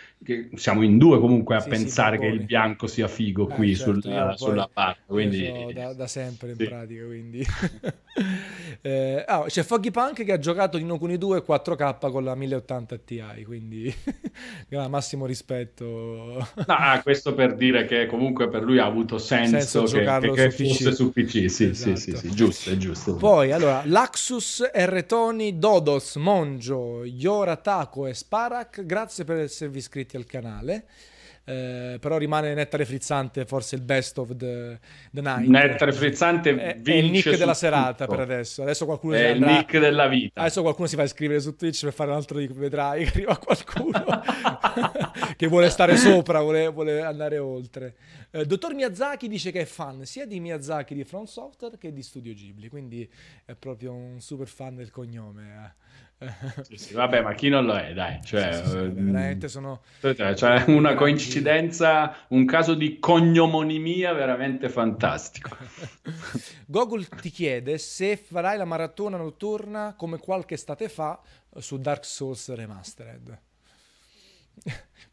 [0.56, 3.76] siamo in due comunque a sì, pensare sì, che il bianco sia figo eh, qui
[3.76, 5.02] certo, sul, sulla parte.
[5.06, 5.72] Quindi...
[5.74, 6.66] Da, da, sempre in sì.
[6.66, 7.46] pratica, quindi...
[8.82, 12.98] eh, oh, c'è Foggy Punk che ha giocato in Okuni 2 4K con la 1080
[12.98, 13.94] Ti, quindi
[14.90, 15.86] massimo rispetto.
[15.86, 20.32] no, ah, questo per dire che comunque per lui ha avuto senso, senso che, che,
[20.32, 20.96] che su fosse PC.
[20.96, 21.96] su PC, sì, esatto.
[21.96, 23.16] sì, sì, giusto, è giusto.
[23.16, 30.18] Poi, allora, Laxus, Erretoni, Dodos, Monjo, Yora, Taco e Sparak, grazie per esservi iscritti iscritti
[30.18, 30.86] al canale.
[31.46, 34.80] Eh, però rimane Nettare Frizzante forse il best of the,
[35.12, 35.46] the night.
[35.46, 38.62] Nettare Frizzante è, è il nick della serata per adesso.
[38.62, 40.40] Adesso qualcuno è il nick della vita.
[40.40, 43.38] Adesso qualcuno si fa iscrivere su Twitch per fare un altro nick vedrai che arriva
[43.38, 44.22] qualcuno
[45.36, 47.96] che vuole stare sopra vuole, vuole andare oltre.
[48.32, 52.02] Eh, Dottor Miyazaki dice che è fan sia di Miyazaki di From Software che di
[52.02, 53.08] Studio Ghibli quindi
[53.44, 55.82] è proprio un super fan del cognome eh
[56.62, 58.20] sì, sì, vabbè, ma chi non lo è, dai.
[58.24, 59.82] Cioè, sì, sì, veramente sono...
[60.00, 65.56] Cioè, una coincidenza, un caso di cognomonimia veramente fantastico.
[66.68, 71.20] Google ti chiede se farai la maratona notturna come qualche estate fa
[71.58, 73.40] su Dark Souls Remastered.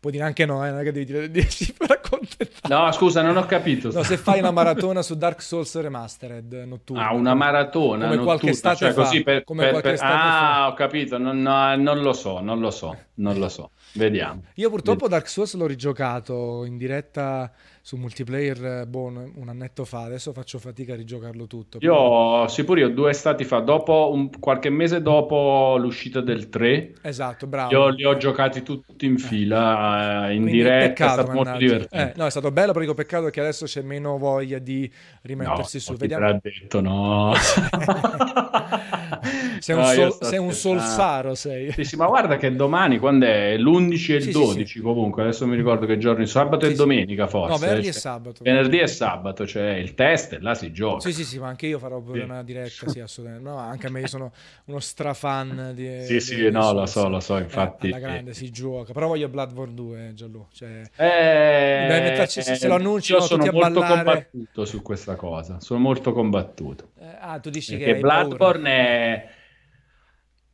[0.01, 2.75] Puoi dire anche no, eh, non è che devi dire 10 per accontentare.
[2.75, 3.93] No, scusa, non ho capito.
[3.93, 7.09] No, se fai una maratona su Dark Souls Remastered notturna.
[7.09, 9.03] Ah, una maratona come notturna, qualche estate cioè fa.
[9.03, 10.03] Così per, come per, qualche per...
[10.03, 10.69] Ah, fa.
[10.69, 13.73] ho capito, non, no, non lo so, non lo so, non lo so.
[13.93, 14.45] Vediamo.
[14.55, 20.33] Io purtroppo Dark Souls l'ho rigiocato in diretta su multiplayer boh, un annetto fa, adesso
[20.33, 21.79] faccio fatica a rigiocarlo tutto.
[21.81, 26.95] Io, sì, pure io, due stati fa, dopo un, qualche mese dopo l'uscita del 3,
[27.03, 27.73] esatto, bravo.
[27.73, 29.19] Io li ho giocati tutti in eh.
[29.19, 32.13] fila, eh, in Quindi diretta, peccato, è stato molto divertente.
[32.13, 34.91] Eh, no, è stato bello, però dico peccato che adesso c'è meno voglia di
[35.23, 35.97] rimettersi no, su.
[35.97, 36.27] Vediamo.
[36.27, 37.33] L'ha detto, no.
[39.61, 41.73] sei un, no, sol, sei un solsaro, sei.
[41.73, 43.57] Sì, sì, ma guarda che domani, quando è?
[43.57, 47.27] L'11 e il sì, 12 sì, comunque, adesso mi ricordo che giorni, sabato e domenica
[47.27, 47.53] forse.
[47.53, 48.43] No, venerdì e sabato.
[48.43, 51.01] Venerdì e sabato, cioè il test e là si gioca.
[51.01, 53.49] Sì, sì, sì, ma anche io farò pure una diretta, sì, assolutamente.
[53.49, 54.33] No, anche a me io sono
[54.67, 56.03] uno strafan di...
[56.03, 57.89] Sì, sì, di, no, lo so, lo so, infatti.
[57.89, 60.47] Eh, alla grande si gioca, però voglio Bloodborne 2, eh, Gianlu.
[60.53, 65.81] Cioè, eh, metterci, se, se lo annuncio io sono molto combattuto su questa cosa, sono
[65.81, 66.91] molto combattuto.
[66.99, 69.00] Eh, ah, tu dici Perché che Bloodborne è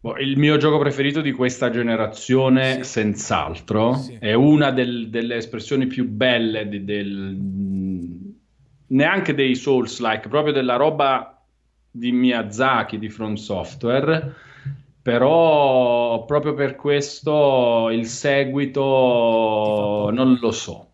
[0.07, 2.91] Boh, il mio gioco preferito di questa generazione, sì.
[2.91, 4.17] senz'altro, sì.
[4.21, 7.37] è una del, delle espressioni più belle di, del,
[8.87, 11.43] neanche dei Souls-like, proprio della roba
[11.91, 14.35] di Miyazaki, di From Software.
[15.03, 20.91] Però proprio per questo il seguito non lo so.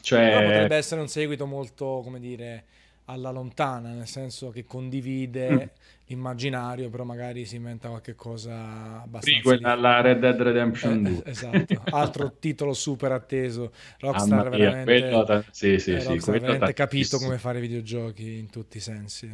[0.00, 0.20] Cioè...
[0.20, 2.64] Però potrebbe essere un seguito molto, come dire,
[3.06, 5.62] alla lontana, nel senso che condivide mm
[6.06, 9.40] immaginario, però magari si inventa qualche cosa abbastanza...
[9.40, 11.12] Prequel alla Red Dead Redemption 2.
[11.24, 13.72] Eh, esatto, altro titolo super atteso.
[13.98, 18.50] Rockstar mia, veramente, quello, sì, sì, eh, sì, Rockstar veramente capito come fare videogiochi in
[18.50, 19.28] tutti i sensi.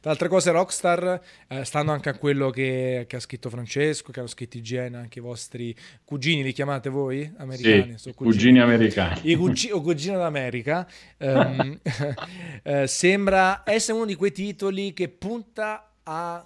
[0.00, 4.20] Tra altre cose Rockstar eh, stanno anche a quello che, che, ha scritto Francesco, che
[4.20, 5.74] hanno scritto IGN, anche i vostri
[6.04, 7.30] cugini, li chiamate voi?
[7.36, 7.98] Americani?
[7.98, 8.34] Sì, cugini.
[8.34, 8.60] cugini.
[8.60, 9.20] americani.
[9.24, 10.86] I cugi- o cugino d'America.
[11.18, 11.78] Um,
[12.84, 16.44] sembra essere uno di quei titoli che punta a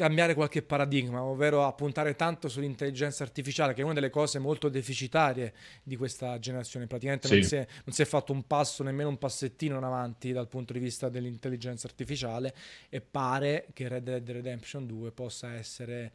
[0.00, 4.70] cambiare qualche paradigma, ovvero a puntare tanto sull'intelligenza artificiale, che è una delle cose molto
[4.70, 6.86] deficitarie di questa generazione.
[6.86, 7.34] Praticamente sì.
[7.34, 10.48] non, si è, non, si è, fatto un passo, nemmeno un passettino in avanti dal
[10.48, 12.54] punto di vista dell'intelligenza artificiale
[12.88, 16.12] e pare che Red Dead Redemption 2 possa essere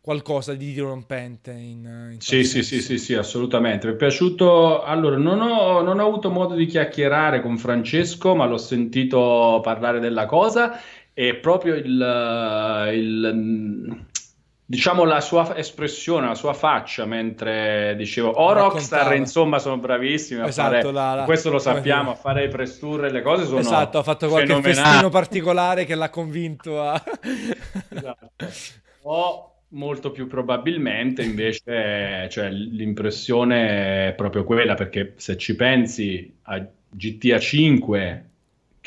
[0.00, 3.86] qualcosa di dirompente in, in sì, sì, sì, sì, sì, assolutamente.
[3.86, 4.82] Mi è piaciuto.
[4.82, 10.00] Allora, non ho, non ho avuto modo di chiacchierare con Francesco, ma l'ho sentito parlare
[10.00, 10.80] della cosa
[11.20, 14.04] e proprio il, il
[14.64, 20.42] diciamo la sua espressione, la sua faccia mentre dicevo o oh, Rockstar insomma sono bravissimi
[20.42, 23.22] a esatto, fare la, la, questo lo sappiamo, a fare i press tour e le
[23.22, 27.02] cose sono Esatto, ha fatto qualche festino particolare che l'ha convinto a
[27.88, 28.30] esatto.
[29.02, 36.64] O molto più probabilmente invece cioè, l'impressione è proprio quella perché se ci pensi a
[36.90, 38.28] GTA 5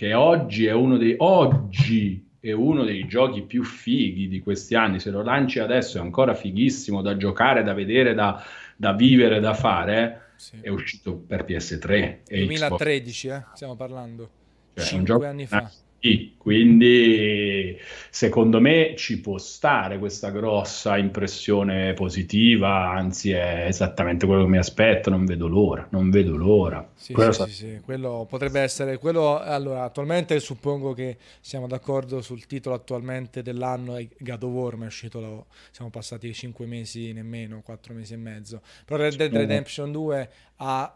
[0.02, 5.00] che oggi è uno dei, oggi è uno dei giochi più fighi di questi anni.
[5.00, 8.44] Se lo lanci adesso è ancora fighissimo da giocare, da vedere, da,
[8.76, 10.32] da vivere, da fare.
[10.38, 10.58] Sì.
[10.60, 12.22] È uscito per PS3.
[12.28, 14.28] 2013, eh, stiamo parlando.
[14.74, 15.72] Cioè, 5 anni fa.
[16.04, 17.78] Sì, quindi
[18.10, 24.58] secondo me ci può stare questa grossa impressione positiva, anzi è esattamente quello che mi
[24.58, 26.90] aspetto, non vedo l'ora, non vedo l'ora.
[26.96, 32.22] Sì, quello, sì, sì, sì, quello potrebbe essere, quello, allora attualmente suppongo che siamo d'accordo
[32.22, 37.62] sul titolo attualmente dell'anno, God of War, ma è uscito, siamo passati 5 mesi nemmeno,
[37.64, 40.96] 4 mesi e mezzo, però Red Dead Redemption 2 ha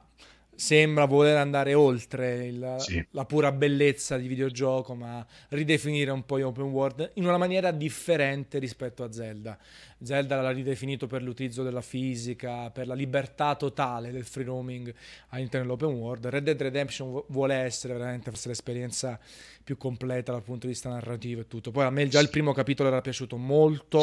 [0.56, 3.06] sembra voler andare oltre il, sì.
[3.11, 7.72] la pura bellezza di videogioco, ma ridefinire un po' gli open world in una maniera
[7.72, 9.57] differente rispetto a Zelda.
[10.02, 14.94] Zelda l'ha ridefinito per l'utilizzo della fisica, per la libertà totale del free roaming
[15.30, 16.26] all'interno dell'open world.
[16.27, 19.19] Red Dead Redemption vuole essere veramente forse l'esperienza
[19.65, 21.71] più completa dal punto di vista narrativo e tutto.
[21.71, 23.99] Poi a me già il primo capitolo era piaciuto molto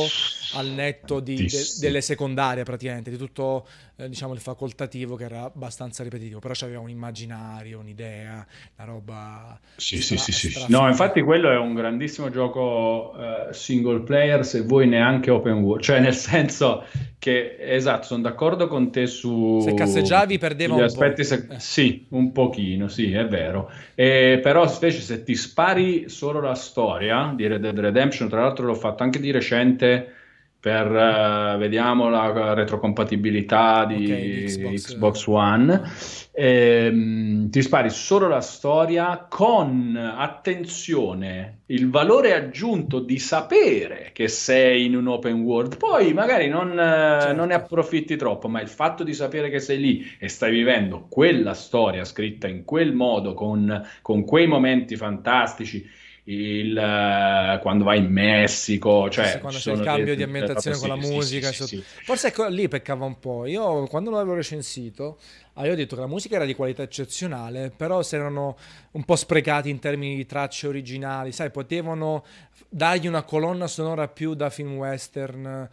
[0.54, 5.44] al netto di, de, delle secondarie praticamente, di tutto eh, diciamo il facoltativo che era
[5.44, 8.44] abbastanza ripetitivo, però c'aveva un immaginario, un'idea,
[8.76, 9.60] una roba...
[9.76, 10.64] Sì, stra- sì, sì, sì.
[10.66, 15.82] No, infatti quello è un grandissimo gioco uh, single player se vuoi neanche open world
[15.82, 16.84] cioè nel senso
[17.22, 19.60] che, esatto, sono d'accordo con te su...
[19.62, 21.46] Se casseggiavi perdeva un aspetti, se...
[21.50, 21.60] eh.
[21.60, 23.70] Sì, un pochino, sì, è vero.
[23.94, 28.64] E, però invece se ti spari solo la storia di Red Dead Redemption, tra l'altro
[28.64, 30.14] l'ho fatto anche di recente
[30.62, 35.82] per uh, vediamo la retrocompatibilità di okay, Xbox, Xbox, One.
[36.30, 44.84] Ehm, ti spari solo la storia con attenzione il valore aggiunto di sapere che sei
[44.84, 45.78] in un open world.
[45.78, 47.32] Poi magari non, certo.
[47.34, 51.08] non ne approfitti troppo, ma il fatto di sapere che sei lì e stai vivendo
[51.10, 55.84] quella storia scritta in quel modo, con, con quei momenti fantastici
[56.24, 60.88] il, uh, quando vai in Messico, cioè sì, quando c'è il cambio di ambientazione con
[60.88, 61.52] la sì, musica.
[61.52, 63.46] Sì, Forse ecco, lì peccava un po'.
[63.46, 65.18] Io quando l'avevo recensito
[65.54, 68.56] avevo detto che la musica era di qualità eccezionale, però si erano
[68.92, 72.24] un po' sprecati in termini di tracce originali, sai, potevano
[72.68, 75.68] dargli una colonna sonora più da film western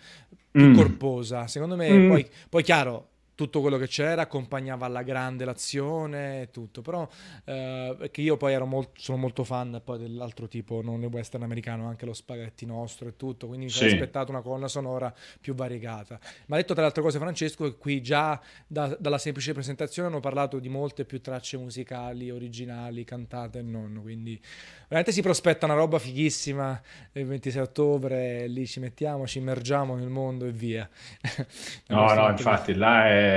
[0.51, 0.75] più mm.
[0.75, 1.47] corposa.
[1.47, 2.09] Secondo me, mm.
[2.09, 3.07] poi, poi chiaro,
[3.39, 7.07] tutto quello che c'era accompagnava alla grande l'azione e tutto, però
[7.45, 11.87] eh, perché io poi molt- sono molto fan poi dell'altro tipo, non il western americano,
[11.87, 13.77] anche lo spaghetti nostro e tutto, quindi mi sì.
[13.77, 16.19] sono aspettato una colonna sonora più variegata.
[16.47, 18.37] Ma ha detto tra le altre cose Francesco che qui già
[18.67, 23.99] da, dalla semplice presentazione hanno parlato di molte più tracce musicali, originali, cantate e non,
[24.01, 24.37] quindi
[24.81, 26.81] veramente si prospetta una roba fighissima
[27.13, 30.89] il 26 ottobre, lì ci mettiamo, ci immergiamo nel mondo e via.
[31.87, 33.28] no, no, infatti là è...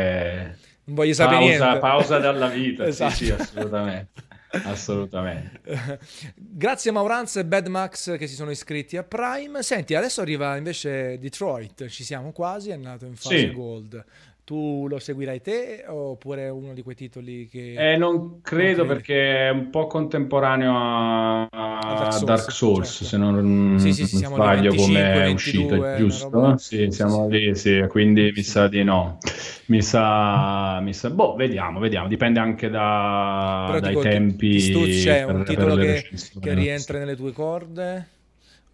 [0.84, 1.78] Non voglio sapere pausa, niente.
[1.78, 3.14] Pausa dalla vita, esatto.
[3.14, 4.10] sì, sì, assolutamente.
[4.64, 5.60] Assolutamente.
[6.36, 9.62] Grazie Mauranz e Bad Max che si sono iscritti a Prime.
[9.62, 13.52] Senti, adesso arriva invece Detroit, ci siamo quasi, è nato in fase sì.
[13.52, 14.04] gold.
[14.44, 17.92] Tu lo seguirai te oppure uno di quei titoli che...
[17.92, 22.88] Eh, non credo non perché è un po' contemporaneo a, a Dark Souls, Dark Souls
[22.88, 23.04] certo.
[23.04, 26.56] se non, sì, sì, sì, non sbaglio come è uscito, giusto?
[26.56, 29.18] Sì, siamo lì, sì, quindi mi sa di no.
[29.66, 31.10] Mi sa, mi sa...
[31.10, 34.56] Boh, vediamo, vediamo, dipende anche da, dai dico, tempi.
[34.58, 36.04] Ti c'è un titolo che,
[36.40, 38.08] che rientra nelle tue corde?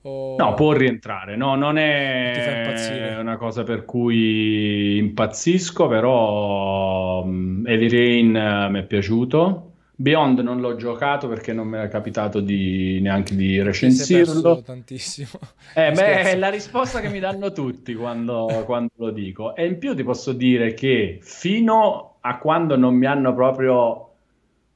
[0.03, 0.37] O...
[0.39, 8.29] No, può rientrare, no, non è una cosa per cui impazzisco, però um, Heavy Rain
[8.35, 9.65] uh, mi è piaciuto.
[10.01, 14.63] Beyond non l'ho giocato perché non mi è capitato di, neanche di recensirlo.
[14.63, 15.31] tantissimo.
[15.75, 19.57] Eh, beh, è la risposta che mi danno tutti quando, quando lo dico.
[19.57, 24.08] E in più ti posso dire che fino a quando non mi hanno proprio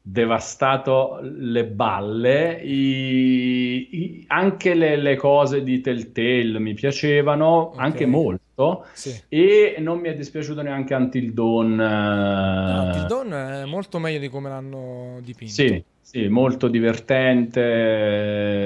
[0.02, 2.60] devastato le balle.
[2.60, 7.84] I, i, anche le, le, cose di Telltale mi piacevano, okay.
[7.84, 8.84] anche molto.
[8.92, 9.18] Sì.
[9.28, 11.74] E non mi è dispiaciuto neanche Until Dawn.
[11.76, 15.52] No, Until Dawn è molto meglio di come l'hanno dipinto.
[15.52, 17.60] Sì, sì, molto divertente,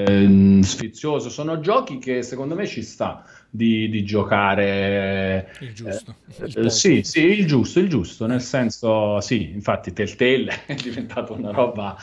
[0.09, 1.29] mm, sfizioso.
[1.29, 5.51] Sono giochi che secondo me ci sta di, di giocare.
[5.59, 6.15] Il giusto.
[6.39, 10.75] Eh, il eh, sì, sì, il giusto, il giusto, nel senso, sì, infatti Telltale è
[10.75, 11.97] diventato una roba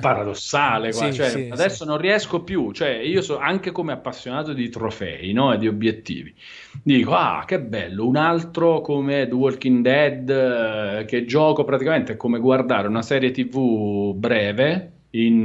[0.00, 1.88] paradossale sì, cioè, sì, adesso sì.
[1.88, 5.52] non riesco più cioè io so anche come appassionato di trofei no?
[5.52, 6.32] e di obiettivi
[6.80, 12.16] dico ah che bello un altro come The Walking Dead eh, che gioco praticamente è
[12.16, 15.44] come guardare una serie tv breve in,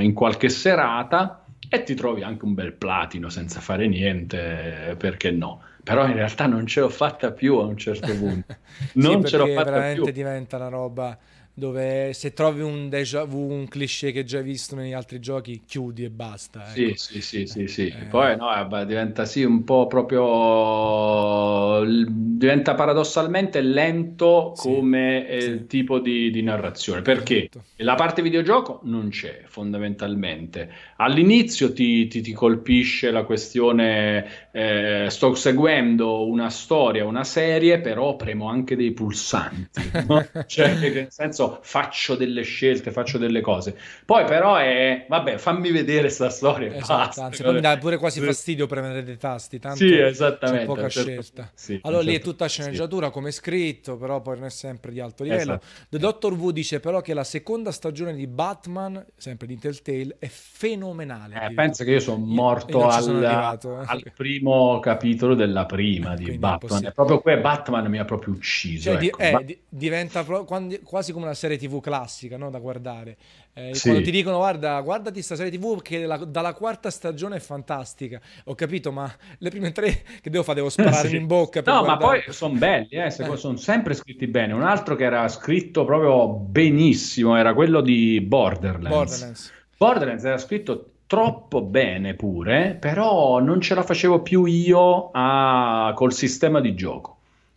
[0.00, 5.62] in qualche serata e ti trovi anche un bel platino senza fare niente, perché no?
[5.82, 8.56] Però in realtà non ce l'ho fatta più a un certo punto.
[8.94, 10.12] Non sì, ce l'ho fatta veramente più.
[10.12, 11.18] diventa una roba
[11.56, 15.62] dove se trovi un déjà vu, un cliché che già hai visto negli altri giochi,
[15.64, 16.64] chiudi e basta.
[16.74, 16.96] Ecco.
[16.96, 17.86] Sì, sì, sì, sì, sì.
[17.86, 21.84] Eh, Poi no, vabbè, diventa sì un po' proprio...
[21.86, 25.66] diventa paradossalmente lento come sì, sì.
[25.66, 27.02] tipo di, di, narrazione.
[27.02, 27.62] Perché esatto.
[27.76, 30.72] la parte videogioco non c'è fondamentalmente.
[30.96, 38.16] All'inizio ti, ti, ti colpisce la questione, eh, sto seguendo una storia, una serie, però
[38.16, 39.92] premo anche dei pulsanti.
[40.08, 40.26] No?
[40.46, 43.76] cioè, nel senso senso faccio delle scelte, faccio delle cose.
[44.04, 46.74] Poi però è, vabbè, fammi vedere sta storia.
[46.74, 50.66] Esatto, anzi, poi mi dà pure quasi fastidio premere dei tasti, tanto sì, esattamente, c'è
[50.66, 51.50] poca certo, scelta.
[51.54, 53.12] Sì, allora certo, lì è certo, tutta sceneggiatura sì.
[53.12, 55.54] come scritto, però poi non è sempre di alto livello.
[55.54, 55.66] Esatto.
[55.88, 60.28] The Doctor Who dice però che la seconda stagione di Batman, sempre di Telltale, è
[60.28, 61.40] fenomenale.
[61.42, 63.84] Eh, penso che io sono morto io al, sono arrivato, eh.
[63.86, 66.92] al, primo capitolo della prima di Quindi Batman.
[66.94, 68.92] Proprio qui Batman mi ha proprio ucciso.
[68.92, 69.16] Cioè, ecco.
[69.18, 72.50] di, eh, di, diventa pro, quasi come una serie tv classica no?
[72.50, 73.16] da guardare.
[73.52, 73.88] Eh, sì.
[73.88, 78.20] Quando ti dicono guarda, guardati questa serie tv perché la, dalla quarta stagione è fantastica.
[78.44, 80.56] Ho capito, ma le prime tre che devo fare?
[80.56, 81.16] Devo spararmi sì.
[81.16, 81.60] in bocca.
[81.64, 81.86] no, guardare.
[81.86, 83.10] ma poi sono belli, eh, eh.
[83.10, 84.52] sono sempre scritti bene.
[84.52, 88.88] Un altro che era scritto proprio benissimo era quello di Borderlands.
[88.88, 95.92] Borderlands, Borderlands era scritto troppo bene pure, però non ce la facevo più io a,
[95.94, 97.13] col sistema di gioco.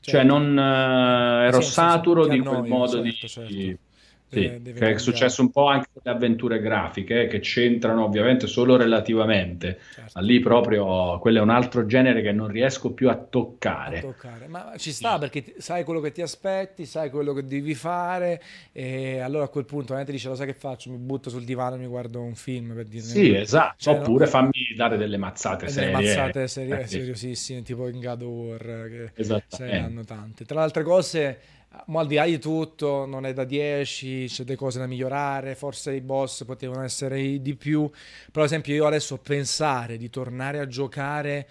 [0.08, 0.38] Cioè, certo.
[0.38, 3.80] non uh, ero sì, saturo sì, sì, di quel modo certo, di, certo.
[4.30, 7.40] Sì, deve, deve che è successo un po' anche con le avventure grafiche eh, che
[7.40, 9.80] c'entrano ovviamente solo relativamente.
[9.94, 10.20] Certo.
[10.20, 14.00] Lì proprio quello è un altro genere che non riesco più a toccare.
[14.00, 14.48] a toccare.
[14.48, 18.42] Ma ci sta perché sai quello che ti aspetti, sai quello che devi fare
[18.74, 21.76] e allora a quel punto ti dice lo sai che faccio, mi butto sul divano
[21.76, 23.04] e mi guardo un film per dire.
[23.04, 24.30] Sì, esatto, cioè, oppure no?
[24.32, 25.96] fammi dare delle mazzate serie.
[25.96, 29.26] Delle mazzate serie, eh, seriosissime, tipo in God of War che
[29.60, 30.44] ne hanno tante.
[30.44, 31.40] Tra le altre cose
[31.88, 35.56] ma al di là di tutto non è da 10, c'è delle cose da migliorare,
[35.56, 37.90] forse i boss potevano essere di più,
[38.32, 41.48] però ad esempio io adesso pensare di tornare a giocare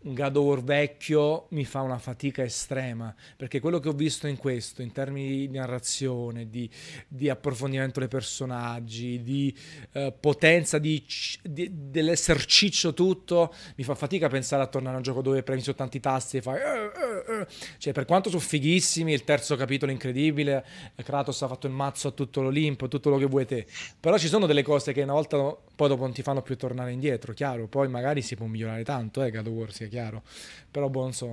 [0.00, 4.28] un God of War vecchio mi fa una fatica estrema perché quello che ho visto
[4.28, 6.70] in questo in termini di narrazione di,
[7.08, 9.56] di approfondimento dei personaggi di
[9.94, 11.04] uh, potenza di,
[11.42, 15.62] di, dell'esserciccio tutto mi fa fatica a pensare a tornare a un gioco dove premi
[15.62, 17.46] soltanto i tasti e fai uh, uh,
[17.78, 20.64] cioè per quanto sono fighissimi il terzo capitolo incredibile
[21.02, 23.66] Kratos ha fatto il mazzo a tutto l'Olimpo tutto quello che vuoi te.
[23.98, 25.36] Però ci sono delle cose che una volta
[25.74, 29.22] poi dopo non ti fanno più tornare indietro chiaro poi magari si può migliorare tanto
[29.22, 30.22] eh God of War chiaro.
[30.70, 31.28] Però, boh, non so,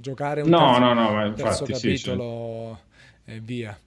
[0.00, 2.78] giocare un no, terzo, no, no, infatti, terzo capitolo...
[2.80, 2.92] Sì,
[3.24, 3.78] e via.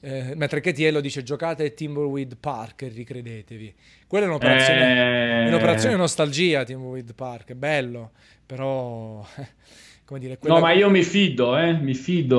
[0.00, 3.74] Eh, mentre Chetiello dice giocate Timberweed Park e ricredetevi.
[4.06, 5.48] Quella è un'operazione, eh...
[5.48, 8.12] un'operazione nostalgia, Timberweed Park, bello,
[8.46, 9.26] però
[10.08, 10.54] come dire, quella...
[10.54, 11.74] No, ma io mi fido, eh?
[11.74, 12.32] mi fido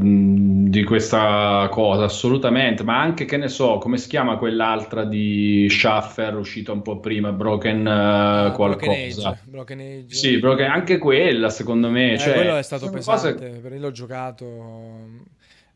[0.00, 5.66] mm, di questa cosa assolutamente, ma anche che ne so, come si chiama quell'altra di
[5.68, 8.86] Schaffer uscita un po' prima, Broken uh, qualcosa.
[8.86, 10.14] Broken Age, Broken Age.
[10.14, 10.70] Sì, Broken...
[10.70, 12.12] anche quella secondo me.
[12.12, 13.58] Eh, cioè, quello è stato pesante, cose...
[13.58, 14.44] perché l'ho giocato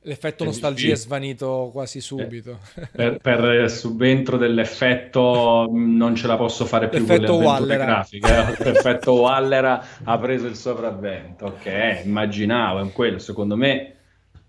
[0.08, 2.60] L'effetto nostalgia è svanito quasi subito.
[2.90, 7.84] Per, per, subentro dell'effetto non ce la posso fare più L'effetto con le Wallera.
[7.84, 8.26] grafiche.
[8.26, 8.64] Eh?
[8.72, 11.44] L'effetto Wallera ha preso il sopravvento.
[11.44, 13.18] Ok, immaginavo, è quello.
[13.18, 13.96] Secondo me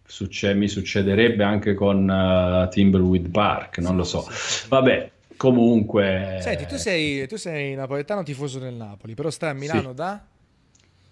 [0.06, 4.26] succe- mi succederebbe anche con uh, Timberweed Park, non lo so.
[4.69, 6.38] Vabbè, comunque...
[6.40, 9.95] Senti, tu sei, tu sei napoletano tifoso del Napoli, però stai a Milano sì.
[9.95, 10.23] da...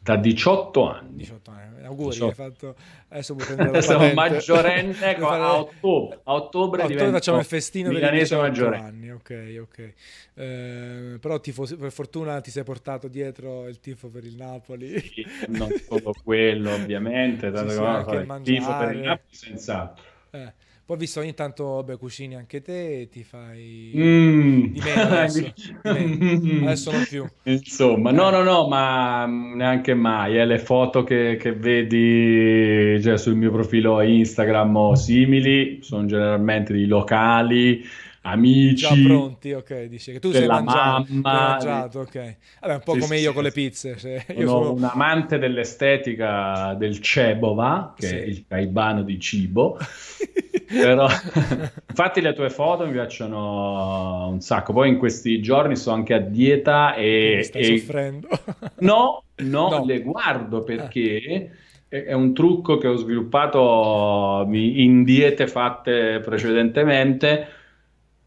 [0.08, 1.16] Da 18 anni.
[1.18, 1.84] 18 anni.
[1.84, 2.26] Auguri, 18.
[2.26, 2.76] hai fatto...
[3.10, 3.36] Adesso
[3.82, 6.20] Siamo maggiorenne a, ottobre.
[6.24, 9.12] A ottobre, a ottobre facciamo il festino i 18 anni.
[9.12, 9.94] Ok, ok.
[10.34, 14.98] Eh, però tifo, per fortuna ti sei portato dietro il tifo per il Napoli.
[14.98, 17.52] Sì, non solo quello, ovviamente.
[17.52, 17.76] Tanto sì,
[18.10, 20.04] sì, il tifo per il Napoli, senz'altro.
[20.30, 20.54] Eh.
[20.88, 24.64] Poi ho visto ogni tanto, vabbè, cucini anche te e ti fai mm.
[24.68, 25.42] di meno adesso.
[25.84, 27.28] di adesso non più.
[27.44, 30.40] Insomma, no, no, no, ma neanche mai.
[30.40, 30.46] Eh.
[30.46, 36.86] Le foto che, che vedi cioè, sul mio profilo Instagram o simili sono generalmente di
[36.86, 37.84] locali
[38.22, 38.86] amici.
[38.86, 41.50] Già pronti, ok, dice che tu sei mangiato, mamma.
[41.50, 42.36] mangiato, ok.
[42.62, 43.98] Vabbè, un po' sì, come sì, io sì, con le pizze.
[43.98, 49.78] Cioè, io sono, sono un amante dell'estetica del cebova, che è il caibano di cibo.
[50.68, 51.08] Però,
[51.88, 54.74] infatti le tue foto mi piacciono un sacco.
[54.74, 57.42] Poi in questi giorni sto anche a dieta e...
[57.44, 57.78] Stai e...
[57.78, 58.28] soffrendo?
[58.80, 61.22] No, no, no, le guardo perché...
[61.22, 61.52] Eh.
[61.90, 67.48] È un trucco che ho sviluppato in diete fatte precedentemente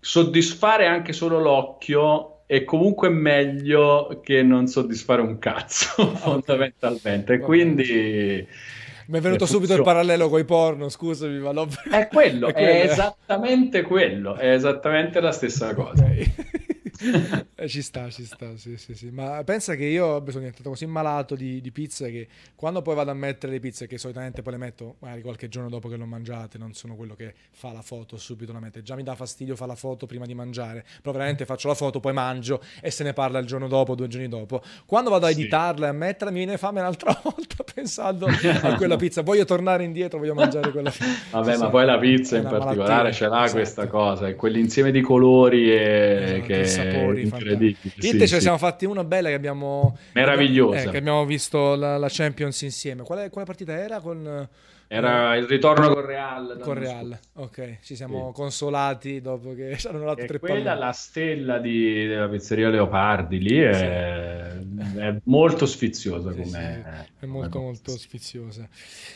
[0.01, 7.39] soddisfare anche solo l'occhio è comunque meglio che non soddisfare un cazzo, fondamentalmente.
[7.39, 8.45] Quindi...
[9.11, 11.67] Mi è venuto subito il parallelo con i porno, scusami, ma l'ho...
[11.91, 16.05] È quello, è, quello, è esattamente quello, è esattamente la stessa cosa.
[16.05, 16.35] Okay.
[17.55, 19.11] Eh, ci sta, ci sta, sì, sì, sì.
[19.11, 23.11] Ma pensa che io sono diventato così malato di, di pizze che quando poi vado
[23.11, 26.07] a mettere le pizze, che solitamente poi le metto magari qualche giorno dopo che l'ho
[26.07, 28.83] mangiate, non sono quello che fa la foto subito la mette.
[28.83, 32.01] Già mi dà fastidio fare la foto prima di mangiare, però veramente faccio la foto,
[32.01, 34.63] poi mangio e se ne parla il giorno dopo, due giorni dopo.
[34.87, 38.97] Quando vado a editarla e a metterla, mi viene fame un'altra volta pensando a quella
[38.97, 39.23] pizza.
[39.23, 41.07] Voglio tornare indietro, voglio mangiare quella pizza.
[41.31, 43.53] Vabbè, ma poi la pizza in particolare ce l'ha esatto.
[43.53, 46.90] questa cosa, quell'insieme di colori e esatto, che...
[46.91, 47.77] sapori, incredibile.
[47.83, 49.97] Inter sì, ce ne siamo fatti una bella che abbiamo...
[50.13, 50.83] Meravigliosa.
[50.83, 53.03] Eh, che abbiamo visto la, la Champions insieme.
[53.03, 54.01] Quale, quale partita era?
[54.01, 54.49] Con...
[54.93, 56.59] Era il ritorno con Real.
[56.61, 57.79] Con Real, ok.
[57.81, 58.41] Ci siamo sì.
[58.41, 63.57] consolati dopo che ci hanno dato tre quella la stella di, della pizzeria Leopardi lì
[63.59, 64.59] è,
[64.93, 64.99] sì.
[64.99, 67.07] è molto sfiziosa sì, come...
[67.21, 68.69] È molto molto sfiziosa.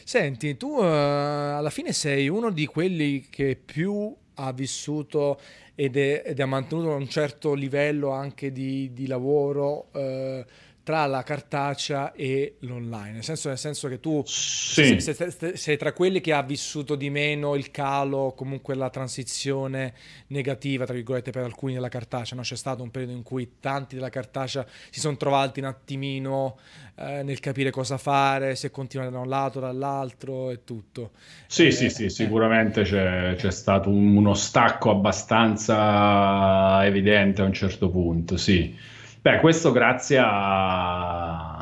[0.05, 5.39] Senti, tu uh, alla fine sei uno di quelli che più ha vissuto
[5.74, 10.44] ed, è, ed ha mantenuto un certo livello anche di, di lavoro eh,
[10.85, 15.01] tra la cartacea e l'online, nel senso, nel senso che tu sì.
[15.01, 19.94] sei, sei, sei, tra quelli che ha vissuto di meno il calo, comunque la transizione
[20.27, 22.36] negativa, tra virgolette, per alcuni della cartacea.
[22.36, 22.43] No?
[22.43, 26.59] C'è stato un periodo in cui tanti della cartacea si sono trovati un attimino
[26.97, 31.12] eh, nel capire cosa fare, se continuare da un lato, dall'altro e tutto.
[31.47, 32.11] Sì, eh, sì, sì, eh.
[32.11, 38.93] sicuramente c'è, c'è stato un, uno stacco abbastanza evidente a un certo punto, sì.
[39.24, 41.56] Beh, questo grazie a,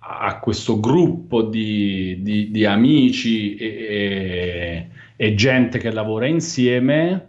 [0.00, 7.28] a questo gruppo di, di, di amici e, e, e, gente che lavora insieme.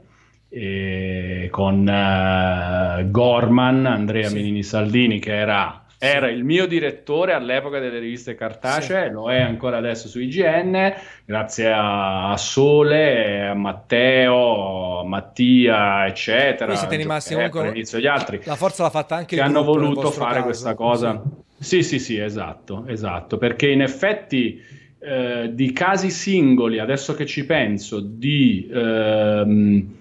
[1.52, 4.36] con uh, Gorman, Andrea sì.
[4.36, 9.12] Menini Saldini, che era era il mio direttore all'epoca delle riviste cartacee, sì.
[9.12, 16.66] lo è ancora adesso su IGN, grazie a, Sole, a Matteo, a Mattia, eccetera.
[16.66, 18.42] Voi siete rimasti comunque all'inizio gli altri.
[18.46, 20.46] La forza l'ha fatta anche che hanno voluto fare caso.
[20.46, 21.22] questa cosa.
[21.60, 21.84] Sì.
[21.84, 24.60] sì, sì, sì, esatto, esatto, perché in effetti
[24.98, 29.98] eh, di casi singoli, adesso che ci penso, di ehm,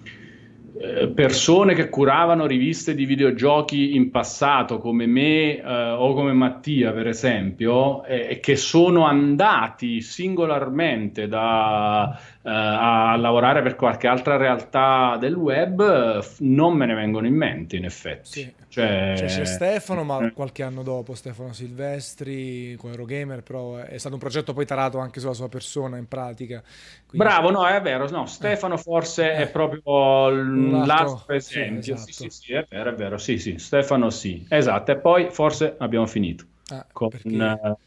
[1.13, 7.07] persone che curavano riviste di videogiochi in passato come me eh, o come Mattia per
[7.07, 15.35] esempio e eh, che sono andati singolarmente da a lavorare per qualche altra realtà del
[15.35, 18.39] web, non me ne vengono in mente in effetti.
[18.41, 18.60] Sì.
[18.71, 20.31] Cioè, cioè, c'è Stefano, ma eh.
[20.31, 25.19] qualche anno dopo, Stefano Silvestri con Eurogamer, però è stato un progetto poi tarato anche
[25.19, 26.63] sulla sua persona in pratica.
[27.05, 27.27] Quindi...
[27.27, 28.77] Bravo, no, è vero, no, Stefano eh.
[28.77, 29.35] forse eh.
[29.39, 31.81] è proprio l'altro esempio.
[31.81, 32.11] Sì, esatto.
[32.11, 35.75] sì, sì, sì, è vero, è vero, sì, sì, Stefano sì, esatto, e poi forse
[35.77, 36.45] abbiamo finito.
[36.69, 37.27] Ah, con, perché...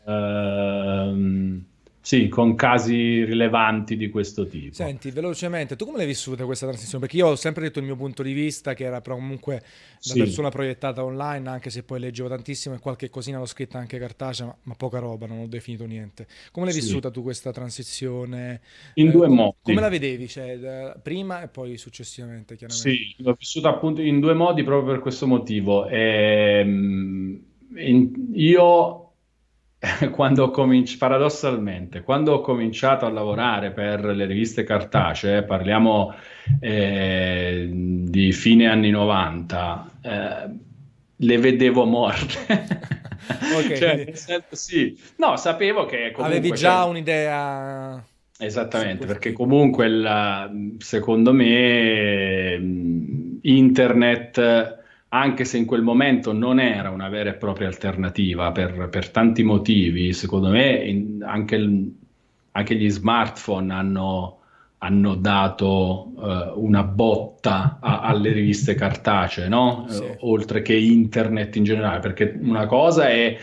[0.05, 0.13] uh,
[2.05, 4.75] sì, con casi rilevanti di questo tipo.
[4.75, 7.07] Senti, velocemente, tu come l'hai vissuta questa transizione?
[7.07, 10.13] Perché io ho sempre detto il mio punto di vista, che era però comunque da
[10.13, 10.19] sì.
[10.19, 14.45] persona proiettata online, anche se poi leggevo tantissimo e qualche cosina l'ho scritta anche cartacea,
[14.45, 16.27] ma, ma poca roba, non ho definito niente.
[16.53, 16.81] Come l'hai sì.
[16.81, 18.61] vissuta tu questa transizione?
[18.95, 19.57] In eh, due modi.
[19.63, 20.29] Come la vedevi?
[20.29, 22.91] Cioè, prima e poi successivamente, chiaramente.
[22.91, 25.87] Sì, l'ho vissuta appunto in due modi proprio per questo motivo.
[25.87, 27.41] Ehm,
[27.77, 29.04] in, io
[30.11, 36.15] quando ho cominciato, paradossalmente, quando ho cominciato a lavorare per le riviste cartacee, parliamo
[36.61, 40.51] eh, di fine anni 90, eh,
[41.17, 42.39] le vedevo morte.
[43.57, 44.17] ok, cioè, quindi...
[44.17, 44.99] senso, sì.
[45.17, 46.39] No, sapevo che comunque...
[46.39, 46.89] Avevi già cioè...
[46.89, 48.05] un'idea...
[48.37, 52.61] Esattamente, perché comunque la, secondo me
[53.43, 54.83] internet
[55.17, 59.45] anche se in quel momento non era una vera e propria alternativa per, per tanti
[59.45, 61.95] motivi, secondo me in, anche, il,
[62.51, 64.39] anche, gli smartphone hanno,
[64.79, 69.87] hanno dato uh, una botta a, alle riviste cartacee, no?
[69.89, 70.03] sì.
[70.03, 73.37] uh, oltre che internet in generale, perché una cosa è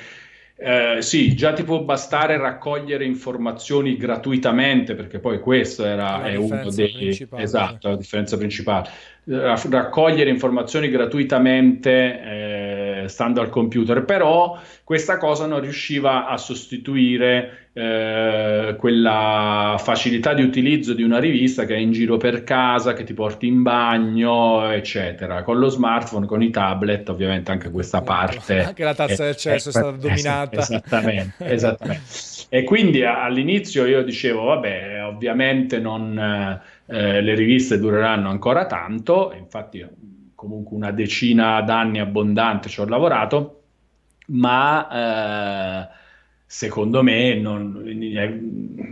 [0.64, 6.70] eh, sì, già ti può bastare raccogliere informazioni gratuitamente, perché poi questo era è uno
[6.70, 8.88] dei esatto, la differenza principale.
[9.24, 18.76] Raccogliere informazioni gratuitamente eh, stando al computer, però questa cosa non riusciva a sostituire eh,
[18.78, 23.14] quella facilità di utilizzo di una rivista che è in giro per casa, che ti
[23.14, 25.44] porti in bagno, eccetera.
[25.44, 28.64] Con lo smartphone, con i tablet, ovviamente anche questa parte.
[28.64, 30.60] Anche la tazza del cesso è, è stata dominata.
[30.60, 32.04] Esattamente, esattamente.
[32.50, 39.86] E quindi all'inizio io dicevo, vabbè, ovviamente non, eh, le riviste dureranno ancora tanto, infatti
[40.42, 43.62] comunque una decina d'anni abbondante ci ho lavorato,
[44.28, 44.88] ma...
[45.86, 46.00] Eh,
[46.52, 47.82] secondo me non,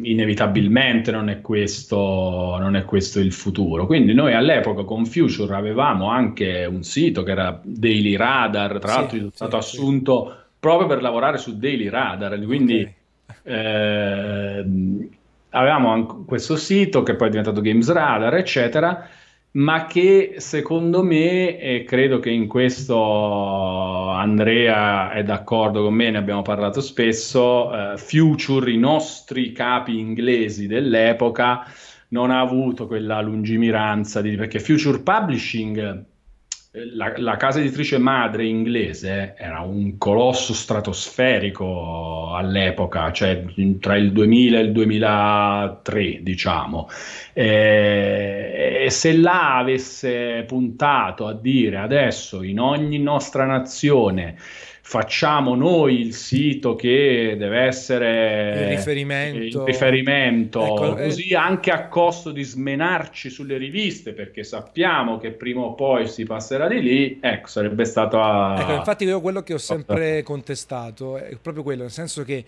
[0.01, 3.85] inevitabilmente non è, questo, non è, questo, il futuro.
[3.85, 9.17] Quindi noi all'epoca con Future avevamo anche un sito che era Daily Radar, tra l'altro
[9.17, 10.35] sì, è stato sì, assunto sì.
[10.57, 12.79] proprio per lavorare su Daily Radar, quindi
[13.43, 13.53] okay.
[13.53, 14.65] eh,
[15.49, 19.05] avevamo questo sito che poi è diventato Games Radar, eccetera
[19.51, 26.17] ma che secondo me, e credo che in questo Andrea è d'accordo con me, ne
[26.17, 31.65] abbiamo parlato spesso, eh, Future, i nostri capi inglesi dell'epoca,
[32.09, 36.05] non ha avuto quella lungimiranza di, perché Future Publishing
[36.93, 43.43] la, la, casa editrice madre inglese era un colosso stratosferico all'epoca, cioè
[43.79, 46.89] tra il 2000 e il 2003, diciamo.
[47.33, 54.37] E, e se là avesse puntato a dire adesso in ogni nostra nazione
[54.89, 60.65] facciamo noi il sito che deve essere il riferimento, il riferimento.
[60.65, 61.35] Ecco, eh, così eh...
[61.35, 66.67] anche a costo di smenarci sulle riviste perché sappiamo che prima o poi si passerà
[66.67, 68.19] di lì, ecco, sarebbe stato...
[68.19, 68.59] A...
[68.59, 72.43] Ecco, infatti io quello che ho sempre contestato è proprio quello, nel senso che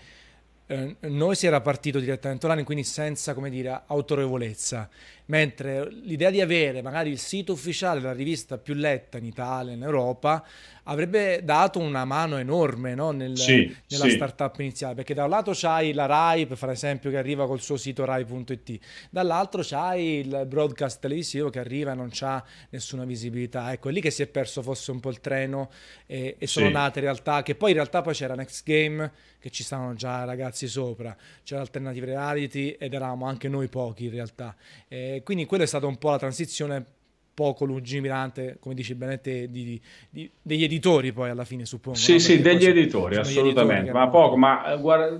[0.65, 4.89] eh, noi si era partito direttamente online, quindi senza, come dire, autorevolezza
[5.25, 9.83] mentre l'idea di avere magari il sito ufficiale della rivista più letta in Italia, in
[9.83, 10.45] Europa,
[10.83, 13.11] avrebbe dato una mano enorme no?
[13.11, 14.11] Nel, sì, nella sì.
[14.11, 17.61] startup iniziale, perché da un lato c'hai la RAI, per fare esempio, che arriva col
[17.61, 18.79] suo sito rai.it,
[19.09, 23.71] dall'altro c'hai il broadcast televisivo che arriva e non c'ha nessuna visibilità.
[23.71, 25.69] Ecco, è lì che si è perso forse un po' il treno
[26.05, 26.73] e, e sono sì.
[26.73, 30.67] nate realtà che poi in realtà poi c'era Next Game, che ci stavano già ragazzi
[30.67, 34.55] sopra, c'era Alternative Reality ed eravamo anche noi pochi in realtà.
[34.87, 36.85] E quindi quella è stata un po' la transizione
[37.33, 41.97] poco lungimirante, come dici bene te, di, di, degli editori poi alla fine suppongo.
[41.97, 42.19] Sì, no?
[42.19, 45.19] sì, degli editori, assolutamente, editori ma poco, ma eh, guarda,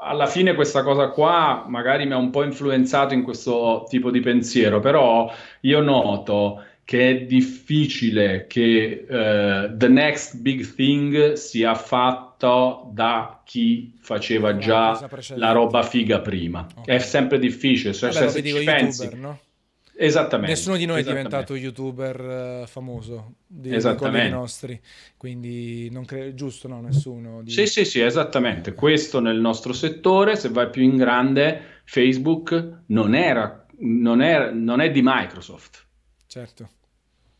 [0.00, 4.20] alla fine questa cosa qua magari mi ha un po' influenzato in questo tipo di
[4.20, 12.90] pensiero, però io noto che è difficile che uh, the next big thing sia fatto
[12.92, 16.66] da chi faceva già la roba figa prima.
[16.76, 16.96] Okay.
[16.96, 19.02] È sempre difficile, cioè, Vabbè, se ci pensi...
[19.04, 19.38] YouTuber, no?
[19.96, 20.50] Esattamente.
[20.52, 24.80] Nessuno di noi è diventato youtuber uh, famoso di, di nostri,
[25.16, 26.80] quindi non credo giusto, no?
[26.80, 27.42] Nessuno.
[27.42, 27.52] Di...
[27.52, 28.74] Sì, sì, sì, esattamente.
[28.74, 34.80] Questo nel nostro settore, se vai più in grande, Facebook non era non è, non
[34.80, 35.86] è di Microsoft.
[36.34, 36.68] Certo.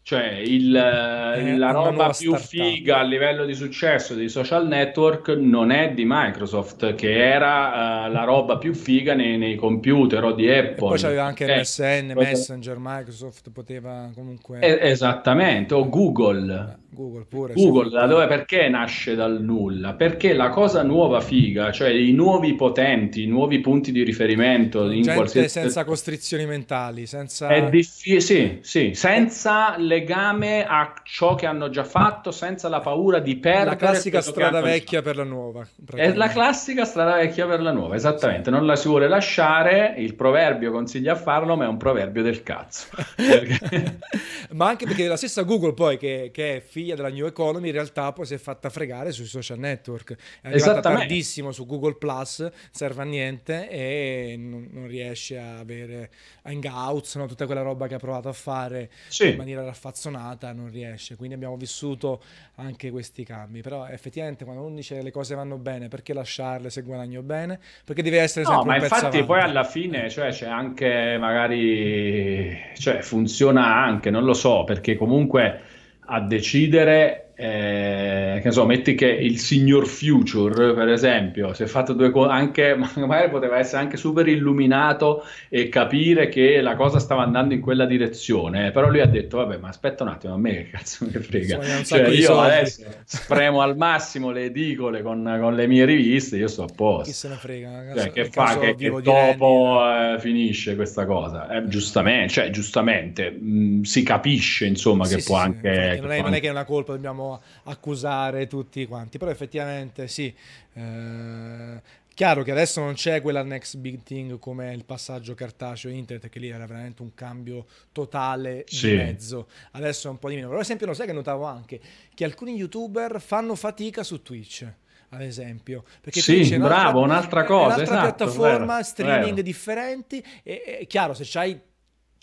[0.02, 2.46] Cioè il, la roba più startup.
[2.46, 8.12] figa a livello di successo dei social network non è di Microsoft, che era uh,
[8.12, 10.70] la roba più figa nei, nei computer o di Apple.
[10.70, 14.60] E poi c'aveva anche eh, MSN, Messenger, Microsoft poteva comunque...
[14.60, 16.78] Eh, esattamente, o Google.
[16.94, 17.52] Google pure.
[17.54, 19.94] Google, dove, perché nasce dal nulla?
[19.94, 25.02] Perché la cosa nuova figa, cioè i nuovi potenti, i nuovi punti di riferimento in
[25.02, 25.48] Gente qualsiasi...
[25.48, 27.48] senza costrizioni mentali, senza...
[27.48, 33.18] È difficile, sì, sì, senza legame a ciò che hanno già fatto, senza la paura
[33.18, 33.70] di perdere...
[33.70, 35.66] La classica strada vecchia per la nuova.
[35.92, 38.50] È la classica strada vecchia per la nuova, esattamente.
[38.50, 42.42] Non la si vuole lasciare, il proverbio consiglia a farlo, ma è un proverbio del
[42.44, 42.86] cazzo.
[44.52, 47.69] ma anche perché la stessa Google poi, che, che è figlia figlia della New Economy,
[47.69, 50.16] in realtà poi si è fatta fregare sui social network.
[50.43, 56.11] È arrivata tardissimo su Google Plus, serve a niente e non, non riesce a avere
[56.43, 57.27] Hangouts, no?
[57.27, 59.31] tutta quella roba che ha provato a fare sì.
[59.31, 61.16] in maniera raffazzonata, non riesce.
[61.16, 62.23] Quindi abbiamo vissuto
[62.56, 63.62] anche questi cambi.
[63.62, 67.59] Però effettivamente quando uno dice le cose vanno bene, perché lasciarle se guadagno bene?
[67.85, 69.24] Perché deve essere sempre no, ma infatti avanti.
[69.24, 75.82] poi alla fine cioè, c'è anche magari cioè, funziona anche, non lo so, perché comunque
[76.06, 81.93] a decidere eh, che so, metti che il signor Future, per esempio, si è fatto
[81.93, 87.23] due cose, anche magari poteva essere anche super illuminato e capire che la cosa stava
[87.23, 90.55] andando in quella direzione, però lui ha detto, vabbè, ma aspetta un attimo, a me
[90.55, 92.51] che cazzo mi frega, cioè, io soldi.
[92.51, 97.05] adesso spremo al massimo le edicole con, con, le mie riviste, io sto a posto.
[97.05, 97.94] Chi se ne frega?
[97.97, 101.48] Cioè, che fa che, che dopo eh, finisce questa cosa?
[101.48, 105.98] Eh, giustamente, cioè, giustamente mh, si capisce, insomma, sì, che sì, può sì, anche...
[106.01, 107.23] Non è, non è che è una colpa, dobbiamo
[107.64, 110.34] accusare tutti quanti, però effettivamente sì.
[110.72, 111.80] Eh,
[112.14, 116.38] chiaro che adesso non c'è quella next big thing come il passaggio cartaceo internet, che
[116.38, 118.90] lì era veramente un cambio totale sì.
[118.90, 119.48] di mezzo.
[119.72, 120.46] Adesso è un po' di meno.
[120.46, 121.80] Però, ad esempio, lo sai che notavo anche
[122.14, 124.72] che alcuni youtuber fanno fatica su Twitch
[125.10, 125.84] ad esempio.
[126.01, 127.76] Perché sì, Twitch bravo, un'altra, cosa.
[127.76, 129.42] Un'altra esatto, piattaforma, vero, streaming vero.
[129.42, 130.24] differenti.
[130.42, 131.60] E, è chiaro, se c'hai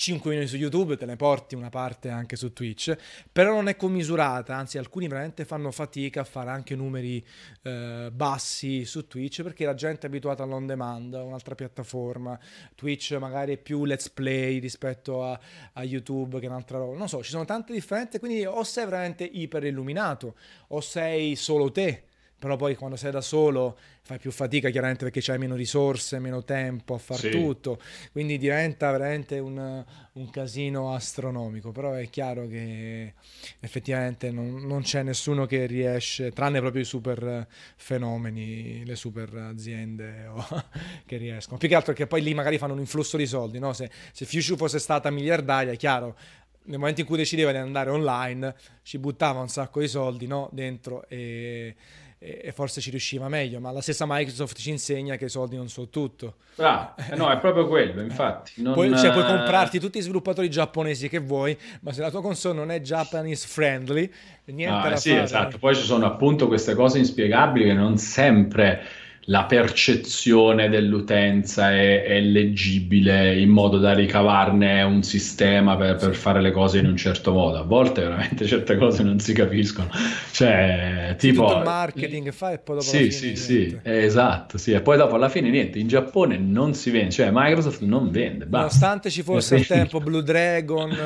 [0.02, 2.96] 5 milioni su YouTube, te ne porti una parte anche su Twitch,
[3.32, 7.24] però non è commisurata, anzi alcuni veramente fanno fatica a fare anche numeri
[7.62, 12.40] eh, bassi su Twitch perché la gente è abituata all'on demand, un'altra piattaforma,
[12.74, 15.40] Twitch magari è più let's play rispetto a,
[15.74, 19.24] a YouTube che un'altra roba, non so, ci sono tante differenze, quindi o sei veramente
[19.24, 20.34] iper illuminato
[20.70, 22.06] o sei solo te
[22.42, 26.44] però poi quando sei da solo fai più fatica chiaramente perché hai meno risorse, meno
[26.44, 27.30] tempo a far sì.
[27.30, 27.80] tutto,
[28.12, 33.14] quindi diventa veramente un, un, casino astronomico, però è chiaro che
[33.60, 37.46] effettivamente non, non, c'è nessuno che riesce, tranne proprio i super
[37.76, 40.64] fenomeni, le super aziende oh,
[41.06, 43.72] che riescono, più che altro che poi lì magari fanno un influsso di soldi, no?
[43.74, 46.18] se, se Future fosse stata miliardaria, è chiaro,
[46.64, 50.50] nel momento in cui decideva di andare online ci buttava un sacco di soldi no?
[50.52, 51.76] dentro e
[52.24, 55.70] e forse ci riusciva meglio, ma la stessa Microsoft ci insegna che i soldi non
[55.70, 56.36] sono tutto.
[56.58, 58.52] Ah, no, è proprio quello, infatti.
[58.62, 58.74] Non...
[58.74, 62.54] Puoi, cioè, puoi comprarti tutti i sviluppatori giapponesi che vuoi, ma se la tua console
[62.54, 64.12] non è Japanese friendly,
[64.46, 65.24] niente ah, da sì, fare.
[65.24, 65.58] esatto.
[65.58, 68.84] Poi ci sono appunto queste cose inspiegabili che non sempre
[69.26, 76.42] la percezione dell'utenza è, è, leggibile in modo da ricavarne un sistema per, per, fare
[76.42, 77.60] le cose in un certo modo.
[77.60, 79.90] A volte veramente certe cose non si capiscono.
[80.32, 81.46] Cioè, tipo...
[81.46, 84.72] Tutto il marketing fa e poi dopo Sì, sì, sì, esatto, sì.
[84.72, 88.46] E poi dopo alla fine niente, in Giappone non si vende, cioè Microsoft non vende.
[88.46, 88.58] Basta.
[88.58, 90.98] Nonostante ci fosse il tempo Blue Dragon...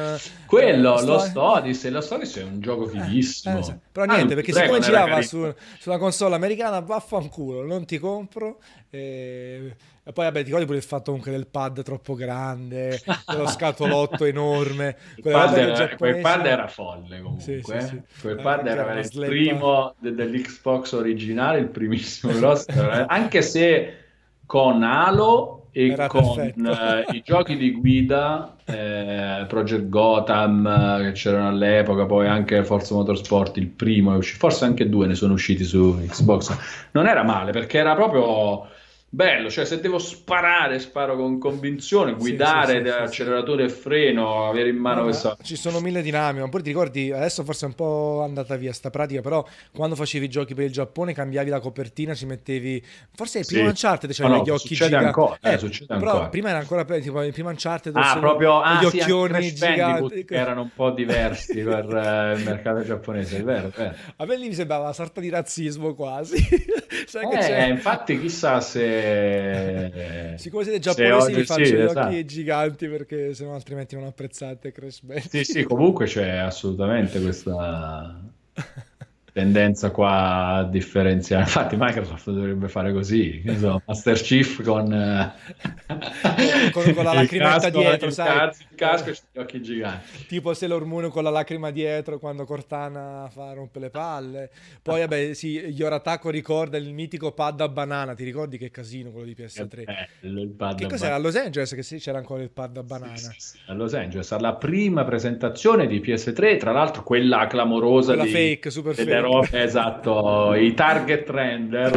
[0.46, 3.58] Quello, eh, lo Stodis, lo Stodis è un gioco fighissimo.
[3.58, 7.98] Eh, eh, però niente, ah, perché siccome girava su, sulla console americana, vaffanculo, non ti
[8.06, 8.60] compro.
[8.90, 13.48] E, e poi, vabbè, ti ricordi pure il fatto comunque del pad troppo grande, dello
[13.48, 14.96] scatolotto enorme.
[15.20, 17.44] Quel pad, era, quel pad era folle comunque.
[17.44, 18.02] Sì, sì, sì.
[18.22, 22.66] Quel pad era, era il primo de- dell'Xbox originale, il primissimo grosso,
[23.08, 23.98] anche se
[24.46, 31.12] con Halo e Era con uh, i giochi di guida, eh, Project Gotham eh, che
[31.12, 36.00] c'erano all'epoca, poi anche Forza Motorsport, il primo forse anche due ne sono usciti su
[36.08, 36.58] Xbox.
[36.92, 38.70] Non era male perché era proprio
[39.16, 44.50] bello, cioè se devo sparare, sparo con convinzione, guidare sì, sì, sì, acceleratore e freno,
[44.50, 45.38] avere in mano no, questa...
[45.42, 48.74] Ci sono mille dinamiche, un po' ti ricordi, adesso forse è un po' andata via
[48.74, 52.84] sta pratica, però quando facevi i giochi per il Giappone cambiavi la copertina, ci mettevi...
[53.14, 53.68] Forse il primo sì.
[53.70, 55.06] Uncharted c'erano no, gli occhi succede giganti.
[55.06, 56.30] Ancora, eh, eh, succede però ancora.
[56.30, 60.26] prima era ancora tipo il primo Uncharted ah, proprio, ah, gli occhioni giganti.
[60.28, 63.96] erano un po' diversi per uh, il mercato giapponese, è vero, è vero.
[64.18, 66.36] A me lì mi sembrava una sorta di razzismo quasi.
[67.08, 70.34] Sai eh, infatti chissà se se...
[70.38, 72.08] Siccome siete giapponesi vi faccio sì, gli esatto.
[72.08, 75.44] occhi giganti perché sennò altrimenti non apprezzate Crash Bandicoot.
[75.44, 78.22] Sì, sì, comunque c'è assolutamente questa
[79.36, 81.44] tendenza qua a differenziare.
[81.44, 84.88] Infatti, Microsoft dovrebbe fare così: so, Master Chief con,
[86.72, 88.48] con, con la lacrimetta dietro, sai?
[88.48, 90.26] Il casco e gli occhi giganti.
[90.28, 94.50] Tipo Sailor Moon con la lacrima dietro quando Cortana fa rompe le palle.
[94.82, 98.14] Poi, vabbè, sì, Yoratako ricorda il mitico pad a banana.
[98.14, 99.84] Ti ricordi che casino quello di PS3?
[100.22, 101.16] bello il pad che cos'era?
[101.16, 103.18] A Los Angeles che sì, c'era ancora il pad a banana.
[103.18, 103.58] Sì, sì.
[103.66, 108.32] A Los Angeles, alla prima presentazione di PS3, tra l'altro quella clamorosa quella di...
[108.32, 111.92] fake, super fake robe, esatto, i target render.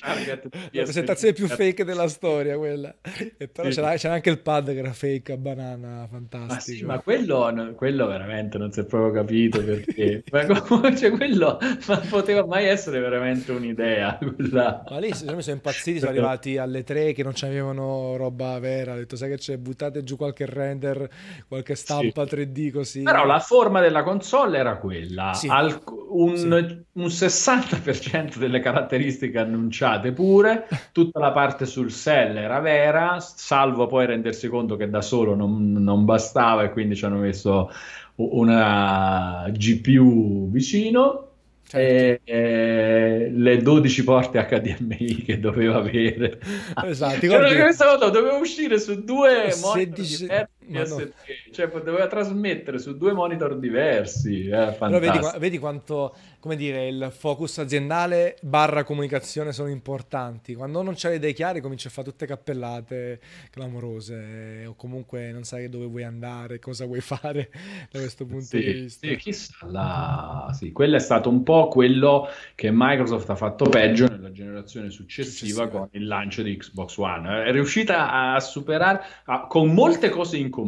[0.00, 2.94] Target la presentazione più fake della storia quella.
[3.36, 3.80] E però sì.
[3.80, 6.52] c'era, anche il pad che era fake a banana, fantastico.
[6.52, 10.24] Ma sì, ma quello, quello veramente non si è proprio capito perché.
[10.30, 14.18] ma cioè, quello non poteva mai essere veramente un'idea.
[14.18, 14.84] Quella...
[14.88, 18.92] Ma lì sono impazziti, sono arrivati alle tre che non c'avevano roba vera.
[18.92, 21.08] Ha detto, sai che c'è, buttate giù qualche render,
[21.48, 22.36] qualche stampa sì.
[22.36, 23.02] 3D così.
[23.02, 25.32] Però la forma della console era quella.
[25.34, 25.48] Sì.
[25.48, 25.80] Al,
[26.10, 33.86] un, un 60% delle caratteristiche annunciate pure, tutta la parte sul sell era vera, salvo
[33.86, 37.70] poi rendersi conto che da solo non, non bastava e quindi ci hanno messo
[38.16, 41.30] una GPU vicino
[41.70, 41.86] Certo.
[41.86, 46.40] E, e, le 12 porte HDMI che doveva avere.
[46.84, 50.26] Esatto, cioè, questa volta doveva uscire su due monitor diversi
[50.70, 51.10] no.
[51.50, 54.46] cioè doveva trasmettere su due monitor diversi.
[54.46, 60.54] Eh, Però vedi, vedi, quanto, come dire, il focus aziendale barra comunicazione sono importanti.
[60.54, 63.20] Quando non c'hai le idee chiare cominci a fare tutte cappellate
[63.50, 67.50] clamorose o comunque non sai dove vuoi andare, cosa vuoi fare
[67.90, 69.06] da questo punto sì, di vista.
[69.06, 70.50] Sì, chissà, la...
[70.52, 75.64] sì, quello è stato un po' quello che Microsoft ha fatto peggio nella generazione successiva,
[75.64, 75.68] successiva.
[75.68, 77.44] con il lancio di Xbox One.
[77.44, 80.59] È riuscita a superare a, con molte cose in comune,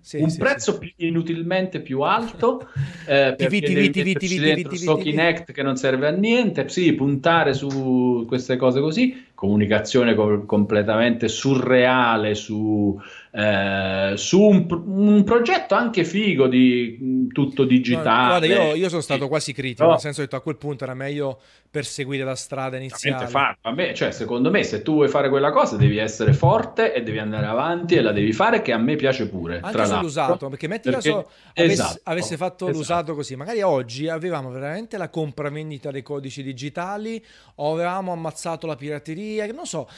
[0.00, 2.68] sì, un prezzo più, inutilmente più alto,
[3.06, 8.56] eh, TV, TV, TV, TV, Kinect che non serve a niente, sì, puntare su queste
[8.56, 13.00] cose così, comunicazione co- completamente surreale su,
[13.32, 18.46] eh, su un, un, progetto anche figo di mm, tutto digitale.
[18.46, 19.90] guarda, io, io, sono stato quasi critico, no.
[19.92, 21.40] nel senso che a quel punto era meglio
[21.70, 23.28] perseguire la strada iniziale.
[23.28, 27.02] Fa, me, cioè, secondo me, se tu vuoi fare quella cosa, devi essere forte e
[27.02, 29.60] devi andare avanti e la devi fare, che a me piace pure.
[29.62, 31.10] Anche sull'usato, perché metti perché...
[31.10, 32.76] avesse, esatto, avesse fatto esatto.
[32.76, 38.76] l'usato così, magari oggi avevamo veramente la compravendita dei codici digitali o avevamo ammazzato la
[38.76, 39.88] pirateria, non so,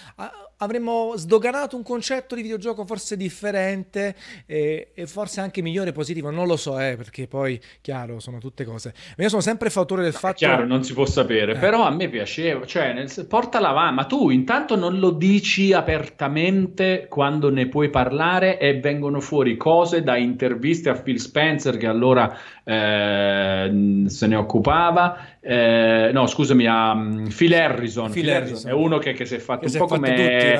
[0.63, 4.15] avremmo sdoganato un concetto di videogioco forse differente
[4.47, 8.65] e, e forse anche migliore positivo, non lo so, eh, perché poi, chiaro, sono tutte
[8.65, 8.95] cose.
[9.17, 10.37] Ma io sono sempre fautore del fatto...
[10.37, 11.59] Chiaro, non si può sapere, eh.
[11.59, 17.07] però a me piaceva, cioè, nel, portala avanti, ma tu intanto non lo dici apertamente
[17.09, 22.37] quando ne puoi parlare e vengono fuori cose da interviste a Phil Spencer che allora
[22.65, 28.13] eh, se ne occupava eh, no, scusami, a um, Phil Harrison.
[28.13, 28.71] Phil, Phil Harrison.
[28.71, 30.15] è uno che, che, si è fatto che un po' come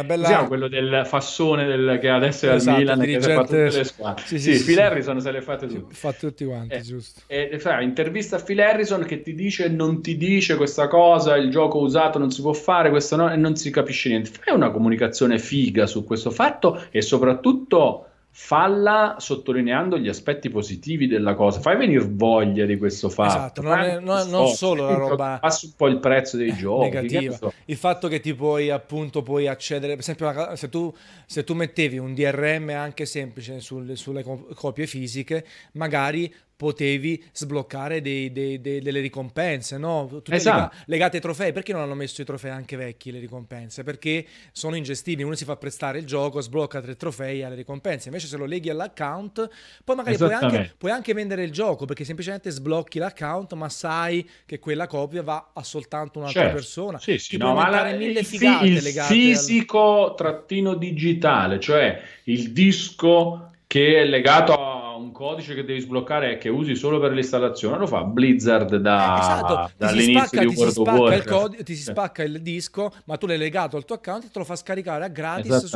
[0.05, 0.27] bella...
[0.27, 3.27] diciamo, quello del fassone del, che adesso è esatto, al Milan, dirigente...
[3.27, 4.25] che si fatto tutte le squadre.
[4.25, 5.95] Sì, sì, sì, sì Phil Harrison se le ha fatte tutte.
[5.95, 7.21] Fa tutti quanti, eh, giusto.
[7.27, 11.37] E, e fa intervista a Phil Harrison che ti dice non ti dice questa cosa,
[11.37, 14.31] il gioco usato non si può fare, questo no, e non si capisce niente.
[14.31, 21.35] Fai una comunicazione figa su questo fatto e soprattutto falla sottolineando gli aspetti positivi della
[21.35, 23.61] cosa, fai venire voglia di questo fatto.
[23.61, 26.89] Esatto, non, è, non, non solo la roba passa un po' il prezzo dei giochi.
[26.89, 27.53] Negativa.
[27.67, 30.93] Il fatto che ti puoi appunto puoi accedere, per esempio, se tu,
[31.27, 36.33] se tu mettevi un DRM anche semplice sulle, sulle copie fisiche, magari
[36.63, 40.07] potevi sbloccare dei, dei, dei, delle ricompense, no?
[40.09, 40.77] Tutte esatto.
[40.87, 41.51] legate ai trofei.
[41.51, 43.83] Perché non hanno messo i trofei anche vecchi, le ricompense?
[43.83, 45.25] Perché sono ingestibili.
[45.25, 48.07] Uno si fa prestare il gioco, sblocca tre trofei alle ricompense.
[48.07, 49.49] Invece se lo leghi all'account,
[49.83, 54.25] poi magari puoi anche, puoi anche, vendere il gioco, perché semplicemente sblocchi l'account, ma sai
[54.47, 56.57] che quella copia va a soltanto un'altra certo.
[56.57, 57.01] persona.
[57.01, 60.17] Sì, sì, no, ma la, mille il, fi- il fisico al...
[60.17, 66.39] trattino digitale, cioè il disco che è legato a un codice che devi sbloccare e
[66.39, 69.71] che usi solo per l'installazione, lo fa Blizzard da, eh, esatto.
[69.77, 71.29] dall'inizio di World of Warcraft.
[71.29, 74.39] Codice, ti si spacca il disco, ma tu l'hai legato al tuo account e te
[74.39, 75.73] lo fa scaricare a gratis.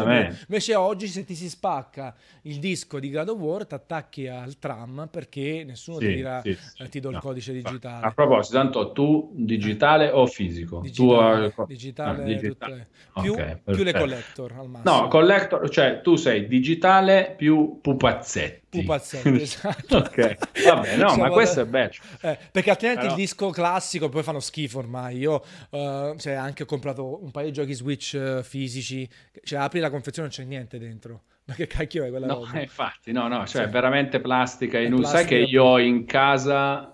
[0.49, 4.59] Invece oggi se ti si spacca il disco di God of War, ti attacchi al
[4.59, 7.17] tram perché nessuno sì, ti dirà sì, sì, eh, ti do no.
[7.17, 8.07] il codice digitale.
[8.07, 10.81] A proposito, tanto tu digitale o fisico?
[10.81, 12.89] Digitale, tu, digitale, ah, digitale.
[13.21, 15.01] Più, okay, più, le collector al massimo.
[15.01, 18.66] No, collector, cioè tu sei digitale più pupazzetti.
[18.69, 19.97] Pupazzetti esatto.
[19.99, 21.93] ok, vabbè, no, ma questo è bello.
[22.21, 23.15] Eh, perché altrimenti Però...
[23.15, 25.19] il disco classico poi fanno schifo ormai.
[25.19, 29.09] Io uh, cioè, anche ho comprato un paio di giochi Switch uh, fisici,
[29.45, 31.23] cioè apri la confezione non c'è niente dentro.
[31.45, 32.61] Ma che cacchio è quella no, roba?
[32.61, 33.71] infatti, no, no, cioè sì.
[33.71, 35.09] veramente plastica inutile.
[35.09, 36.93] Sai che io in casa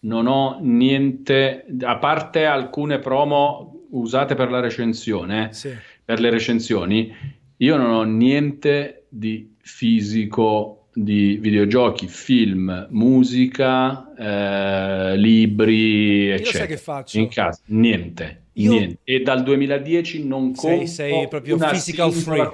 [0.00, 5.72] non ho niente, a parte alcune promo usate per la recensione, sì.
[6.04, 7.14] per le recensioni,
[7.56, 16.58] io non ho niente di fisico di videogiochi, film, musica, eh, libri, io eccetera.
[16.58, 17.18] sai che faccio?
[17.18, 18.72] In casa, niente, io...
[18.72, 18.98] niente.
[19.04, 22.50] E dal 2010 non compro sei, sei proprio physical free.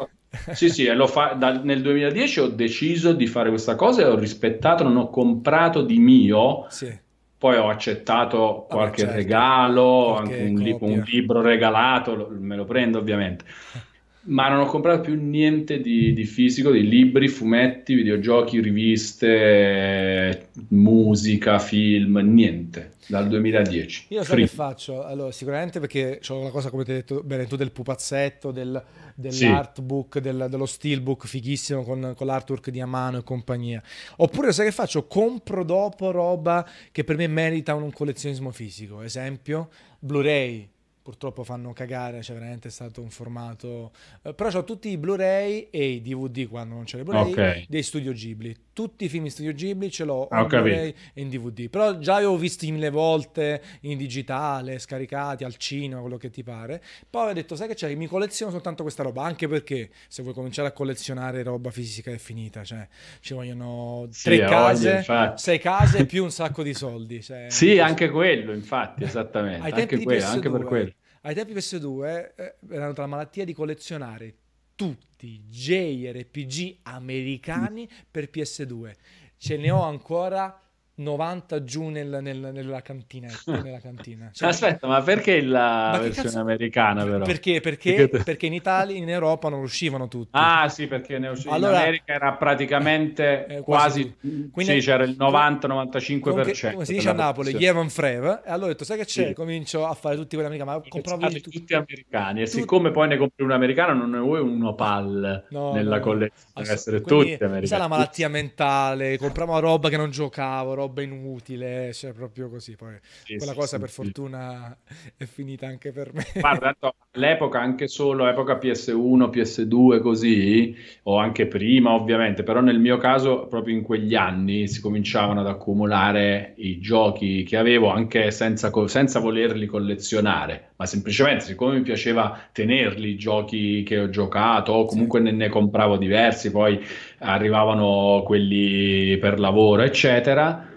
[0.52, 4.82] sì, sì, fa, da, nel 2010 ho deciso di fare questa cosa e ho rispettato,
[4.82, 6.66] non ho comprato di mio.
[6.68, 7.02] Sì.
[7.36, 9.16] Poi ho accettato qualche Vabbè, certo.
[9.16, 13.44] regalo, qualche anche un, li, un, libro regalato, lo, me lo prendo ovviamente.
[14.26, 21.58] Ma non ho comprato più niente di, di, fisico, di libri, fumetti, videogiochi, riviste, musica,
[21.58, 24.06] film, niente dal 2010.
[24.08, 27.46] Io so che faccio, allora, sicuramente perché ho una cosa come ti hai detto bene
[27.46, 28.82] tu del pupazzetto, del,
[29.14, 30.20] dell'artbook, sì.
[30.20, 33.82] del, dello steelbook fighissimo con, con, l'artwork di Amano e compagnia.
[34.16, 35.06] Oppure sai che faccio?
[35.06, 39.68] Compro dopo roba che per me merita un collezionismo fisico, esempio
[39.98, 40.70] Blu-ray
[41.04, 43.92] purtroppo fanno cagare, cioè veramente è stato un formato...
[44.22, 47.66] Eh, però ho tutti i Blu-ray e i DVD quando non c'è le Blu-ray okay.
[47.68, 48.56] dei Studio Ghibli.
[48.74, 51.70] Tutti i film di Studio Ghibli ce l'ho in e in DVD.
[51.70, 56.42] Però già li ho visti mille volte in digitale, scaricati al cinema, quello che ti
[56.42, 56.82] pare.
[57.08, 60.34] Poi ho detto, sai che c'è, mi colleziono soltanto questa roba, anche perché se vuoi
[60.34, 62.86] cominciare a collezionare roba fisica è finita, cioè
[63.20, 67.22] ci vogliono tre sì, case, voglia, sei case più un sacco di soldi.
[67.22, 69.70] Cioè, sì, anche quello, infatti, esattamente.
[69.70, 70.92] Anche, quello, anche per quello
[71.26, 74.34] ai tempi PS2 eh, era la malattia di collezionare
[74.74, 78.92] tutti JRPG americani per PS2.
[79.36, 80.63] Ce ne ho ancora
[80.96, 83.28] 90 giù nel, nel, nella cantina.
[83.64, 84.30] Nella cantina.
[84.32, 86.40] Cioè, Aspetta, ma perché la ma versione cazzo...
[86.40, 87.24] americana però?
[87.24, 87.60] Perché?
[87.60, 90.30] Perché, perché in Italia, in Europa non uscivano tutti.
[90.32, 91.56] Ah sì, perché ne uscivano.
[91.56, 94.14] Allora, in America era praticamente eh, quasi,
[94.50, 96.20] quasi sì, c'era il 90-95%.
[96.20, 98.42] Come, si dice a Napoli, Yevan Frev.
[98.44, 99.28] E allora ho detto, sai che c'è?
[99.28, 99.32] Sì.
[99.32, 101.50] Comincio a fare tutti quelli americani, ma compravo tutti.
[101.50, 102.42] tutti americani.
[102.42, 102.58] E tutti.
[102.58, 106.42] siccome poi ne compri un americano, non ne vuoi un opal no, nella no, collezione,
[106.54, 107.66] deve essere tutti americani.
[107.66, 112.76] Sai la malattia mentale, compriamo roba che non giocavo, roba inutile, cioè proprio così.
[112.76, 112.94] Poi
[113.24, 114.76] sì, quella sì, cosa sì, per fortuna
[115.16, 116.24] è finita anche per me.
[116.34, 116.76] Guarda,
[117.12, 123.46] all'epoca anche solo epoca PS1, PS2 così, o anche prima ovviamente, però nel mio caso
[123.46, 129.20] proprio in quegli anni si cominciavano ad accumulare i giochi che avevo anche senza, senza
[129.20, 135.20] volerli collezionare, ma semplicemente siccome mi piaceva tenerli i giochi che ho giocato o comunque
[135.20, 136.80] ne, ne compravo diversi, poi
[137.18, 140.72] arrivavano quelli per lavoro, eccetera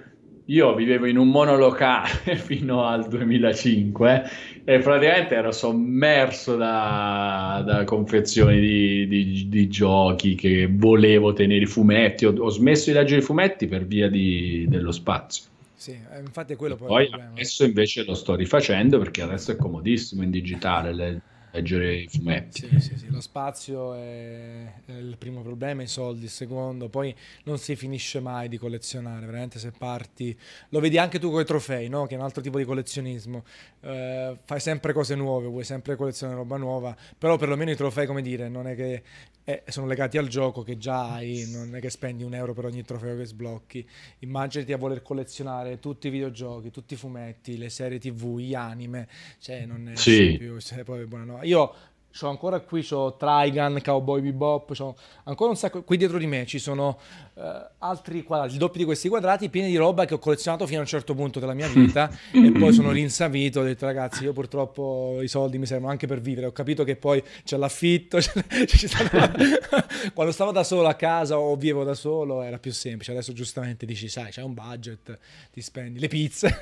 [0.48, 4.30] io vivevo in un monolocale fino al 2005
[4.64, 11.68] e praticamente ero sommerso da, da confezioni di, di, di, giochi che volevo tenere i
[11.68, 12.26] fumetti.
[12.26, 15.46] Ho, ho, smesso di leggere i fumetti per via di, dello spazio.
[15.74, 16.88] Sì, eh, infatti è quello poi.
[16.88, 20.94] Poi adesso invece lo sto rifacendo perché adesso è comodissimo in digitale.
[20.94, 21.22] Le,
[21.58, 22.68] leggere i fumetti.
[22.68, 23.10] Sì, sì, sì.
[23.10, 27.14] Lo spazio è, il primo problema, i soldi il secondo, poi
[27.44, 30.38] non si finisce mai di collezionare, veramente se parti,
[30.70, 32.06] lo vedi anche tu con i trofei, no?
[32.06, 33.44] che è un altro tipo di collezionismo,
[33.82, 38.22] eh, fai sempre cose nuove, vuoi sempre collezionare roba nuova, però perlomeno i trofei, come
[38.22, 39.04] dire, non è che
[39.50, 42.66] eh, sono legati al gioco che già hai, non è che spendi un euro per
[42.66, 43.88] ogni trofeo che sblocchi.
[44.20, 49.08] Immaginati a voler collezionare tutti i videogiochi, tutti i fumetti, le serie tv, gli anime,
[49.40, 50.36] cioè non è sì.
[50.38, 51.40] più, cioè, poi, buona, no.
[51.44, 51.74] Io
[52.18, 54.96] C'ho ancora qui, c'ho Trigun, Cowboy Bebop, c'ho
[55.26, 55.84] ancora un sacco.
[55.84, 57.00] Qui dietro di me ci sono
[57.38, 60.80] uh, altri quadrati, il doppio di questi quadrati, pieni di roba che ho collezionato fino
[60.80, 63.62] a un certo punto della mia vita e poi sono rinsavito.
[63.62, 66.48] Ho detto, ragazzi, io purtroppo i soldi mi servono anche per vivere.
[66.48, 68.18] Ho capito che poi c'è l'affitto.
[68.28, 69.32] C'è, c'è stata...
[70.14, 73.12] Quando stavo da solo a casa o vivevo da solo era più semplice.
[73.12, 75.18] Adesso, giustamente, dici, sai, c'è un budget,
[75.52, 76.58] ti spendi le pizze,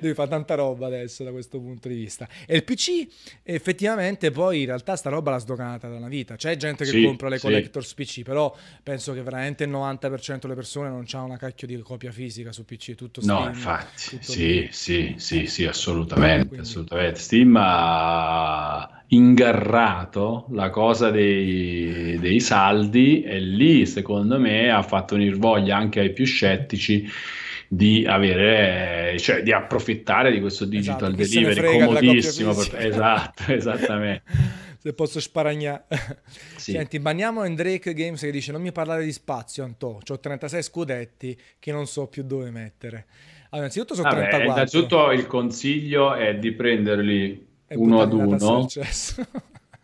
[0.00, 2.28] devi fare tanta roba adesso da questo punto di vista.
[2.46, 3.06] E il PC,
[3.42, 6.36] effettivamente, poi in realtà sta roba l'ha sdoganata da una vita.
[6.36, 7.94] C'è gente che sì, compra le collectors sì.
[7.94, 12.10] PC, però penso che veramente il 90% delle persone non ha una cacchio di copia
[12.10, 13.42] fisica su PC, tutto Steam.
[13.42, 16.66] No, infatti, sì, sì, sì, sì, assolutamente, Quindi...
[16.66, 17.20] assolutamente.
[17.20, 25.76] Steam ha ingarrato la cosa dei, dei saldi e lì, secondo me, ha fatto voglia
[25.76, 27.08] anche ai più scettici
[27.68, 32.54] di avere, cioè di approfittare di questo digital esatto, delivery comodissimo.
[32.54, 34.62] Per, esatto, esattamente.
[34.84, 35.86] se posso sparagnare.
[36.56, 36.72] Sì.
[36.72, 41.38] Senti, banniamo Drake Games che dice non mi parlare di spazio, Antò, ho 36 scudetti
[41.58, 43.06] che non so più dove mettere.
[43.50, 44.52] Allora, innanzitutto sono Vabbè, 34.
[44.52, 48.36] Innanzitutto il consiglio è di prenderli e uno ad uno.
[48.36, 48.68] no,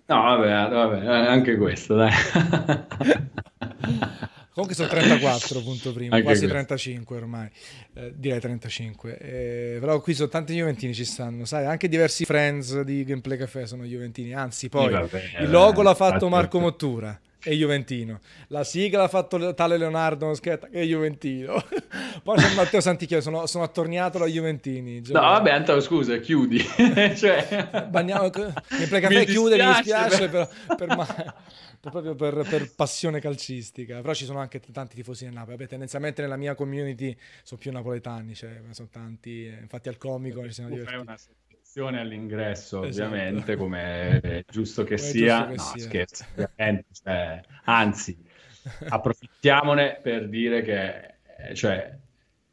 [0.07, 2.13] vabbè, vabbè, anche questo, dai.
[4.53, 6.57] Comunque sono 34 punto prima, Anche quasi questo.
[6.57, 7.49] 35 ormai,
[7.95, 9.19] eh, direi 35.
[9.19, 13.67] Eh, però qui sono tanti Juventini ci stanno, sai, anche diversi friends di Gameplay Café
[13.67, 18.21] sono Juventini, anzi poi vabbè, il logo l'ha fatto Marco Mottura è Juventino.
[18.49, 21.55] La sigla l'ha fatto tale Leonardo Moschetta, che è Juventino.
[22.23, 25.03] Poi c'è Matteo Santichio, sono, sono attorniato da Juventini.
[25.03, 25.15] Cioè...
[25.15, 26.63] No, vabbè, Antonio, scusa, chiudi.
[27.17, 27.87] cioè...
[27.89, 28.29] Bagniamo...
[28.31, 30.49] Gameplay Café chiude, mi dispiace, per...
[30.67, 31.35] Per, per, ma...
[31.81, 34.01] proprio per, per, passione calcistica.
[34.01, 35.57] Però ci sono anche tanti tifosi del Napoli.
[35.57, 39.47] Vabbè, tendenzialmente nella mia community sono più napoletani, cioè, sono tanti.
[39.47, 41.39] Eh, infatti al comico ci siamo divertiti.
[41.71, 43.07] Una selezione all'ingresso, esatto.
[43.07, 45.47] ovviamente, come è giusto che sia.
[45.47, 45.83] Giusto che no, sia.
[45.83, 46.25] scherzo.
[46.93, 48.19] Cioè, anzi,
[48.89, 51.97] approfittiamone per dire che cioè,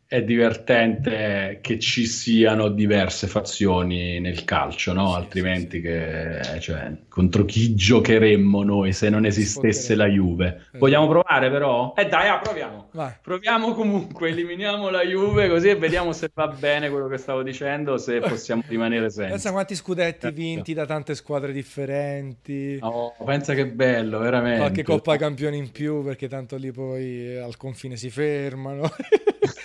[0.10, 5.14] è divertente che ci siano diverse fazioni nel calcio, no?
[5.14, 10.68] Altrimenti che, cioè, contro chi giocheremmo noi se non esistesse la Juve?
[10.72, 10.78] Eh.
[10.78, 11.94] Vogliamo provare però?
[11.98, 12.88] Eh dai, ah, proviamo.
[12.94, 13.12] Vai.
[13.22, 17.98] Proviamo comunque, eliminiamo la Juve così e vediamo se va bene quello che stavo dicendo,
[17.98, 19.32] se possiamo rimanere senza.
[19.32, 20.38] Pensa quanti scudetti certo.
[20.38, 22.80] vinti da tante squadre differenti.
[22.80, 24.60] No, pensa che bello, veramente.
[24.60, 28.90] Qualche Coppa Campioni in più perché tanto lì poi al confine si fermano.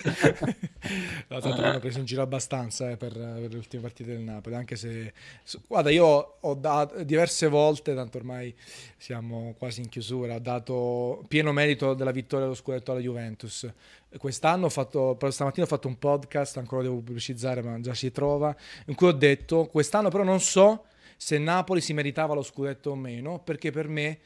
[1.29, 4.55] no, tanto hanno preso in giro abbastanza eh, per, per, le ultime partite del Napoli,
[4.55, 5.12] anche se...
[5.66, 8.55] Guarda, io ho dato diverse volte, tanto ormai
[8.97, 13.70] siamo quasi in chiusura, ho dato pieno merito della vittoria dello scudetto alla Juventus.
[14.16, 18.55] Quest'anno ho fatto, stamattina ho fatto un podcast, ancora devo pubblicizzare, ma già si trova,
[18.87, 20.85] in cui ho detto, quest'anno però non so
[21.16, 24.19] se Napoli si meritava lo scudetto o meno, perché per me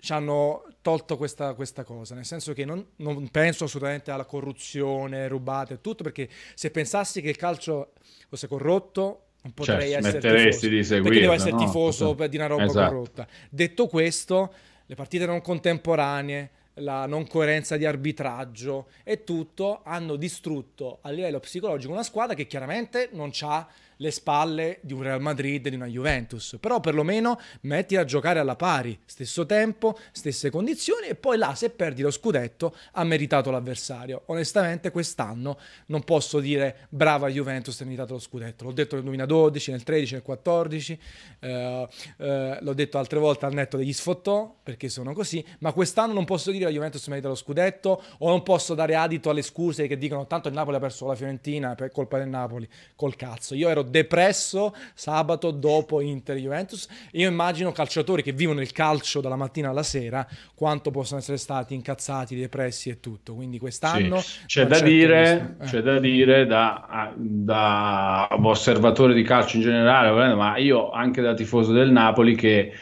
[0.00, 5.28] ci hanno tolto questa, questa, cosa, nel senso che non, non, penso assolutamente alla corruzione,
[5.28, 7.92] rubate e tutto, perché se pensassi che il calcio
[8.28, 11.58] fosse corrotto non potrei cioè, essere tifoso, di seguirlo, perché devo essere no?
[11.58, 12.92] tifoso di una roba esatto.
[12.92, 13.28] corrotta.
[13.50, 14.52] Detto questo,
[14.86, 21.40] le partite non contemporanee, la non coerenza di arbitraggio e tutto hanno distrutto a livello
[21.40, 23.66] psicologico una squadra che chiaramente non ha
[23.98, 28.38] le spalle di un Real Madrid e di una Juventus, però perlomeno metti a giocare
[28.38, 33.50] alla pari, stesso tempo, stesse condizioni e poi là se perdi lo scudetto ha meritato
[33.50, 34.22] l'avversario.
[34.26, 39.70] Onestamente quest'anno non posso dire brava Juventus ha meritato lo scudetto, l'ho detto nel 2012,
[39.70, 41.00] nel 13, nel 14,
[41.40, 41.88] eh,
[42.18, 46.24] eh, l'ho detto altre volte al netto degli sfottò perché sono così, ma quest'anno non
[46.24, 49.98] posso dire la Juventus merita lo scudetto o non posso dare adito alle scuse che
[49.98, 53.54] dicono tanto il Napoli ha perso la Fiorentina per colpa del Napoli, col cazzo.
[53.54, 56.86] Io ero depresso sabato dopo Inter Juventus.
[57.12, 61.74] Io immagino calciatori che vivono il calcio dalla mattina alla sera quanto possono essere stati
[61.74, 63.34] incazzati, depressi e tutto.
[63.34, 64.46] Quindi quest'anno sì.
[64.46, 65.64] c'è, da dire, eh.
[65.64, 71.72] c'è da dire da, da osservatore di calcio in generale, ma io anche da tifoso
[71.72, 72.72] del Napoli che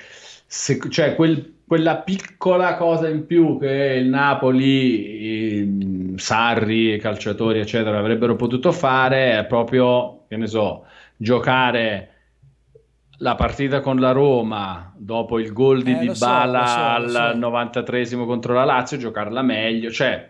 [0.46, 7.58] se, cioè quel quella piccola cosa in più che il Napoli, i Sarri, i calciatori,
[7.58, 10.84] eccetera, avrebbero potuto fare è proprio, che ne so,
[11.16, 12.10] giocare
[13.18, 17.38] la partita con la Roma dopo il gol di eh, Dybala so, so, al so.
[17.38, 20.28] 93 contro la Lazio, giocarla meglio, cioè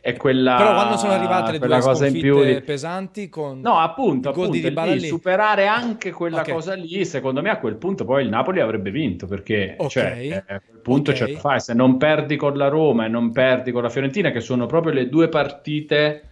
[0.00, 2.60] è quella però quando sono arrivate le due cosa in più di...
[2.62, 6.54] pesanti con no appunto, appunto di lì, superare anche quella okay.
[6.54, 10.28] cosa lì secondo me a quel punto poi il Napoli avrebbe vinto perché okay.
[10.28, 11.26] cioè, a quel punto okay.
[11.26, 14.30] ce la fai se non perdi con la Roma e non perdi con la Fiorentina
[14.30, 16.27] che sono proprio le due partite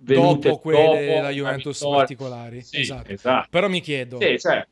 [0.00, 3.12] dopo quelle dopo della Juventus particolari sì, esatto.
[3.12, 3.48] esatto.
[3.50, 4.66] però mi chiedo sì, cioè.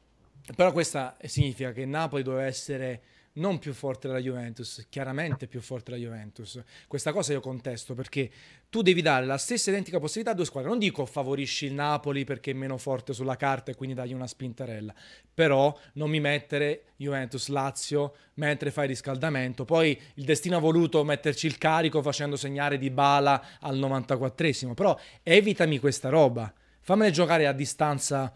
[0.56, 3.02] però questa significa che Napoli doveva essere
[3.38, 6.60] non più forte della Juventus, chiaramente più forte della Juventus.
[6.86, 8.30] Questa cosa io contesto perché
[8.70, 10.68] tu devi dare la stessa identica possibilità a due squadre.
[10.68, 14.26] Non dico favorisci il Napoli perché è meno forte sulla carta e quindi dagli una
[14.26, 14.94] spintarella,
[15.32, 19.64] però non mi mettere Juventus-Lazio mentre fai riscaldamento.
[19.64, 24.98] Poi il destino ha voluto metterci il carico facendo segnare di bala al 94esimo, però
[25.22, 26.52] evitami questa roba.
[26.88, 28.32] Fammene giocare a distanza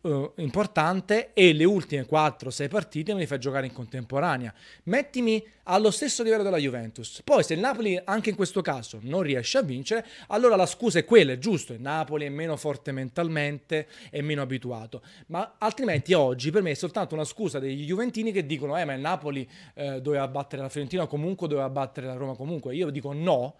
[0.00, 4.52] uh, importante e le ultime 4-6 partite me le fai giocare in contemporanea.
[4.86, 7.22] Mettimi allo stesso livello della Juventus.
[7.22, 10.98] Poi se il Napoli anche in questo caso non riesce a vincere, allora la scusa
[10.98, 15.00] è quella, è giusto, il Napoli è meno forte mentalmente, è meno abituato.
[15.26, 18.94] Ma altrimenti oggi per me è soltanto una scusa degli Juventini che dicono "Eh, ma
[18.94, 22.74] il Napoli eh, doveva battere la Fiorentina comunque, doveva battere la Roma comunque".
[22.74, 23.58] Io dico no.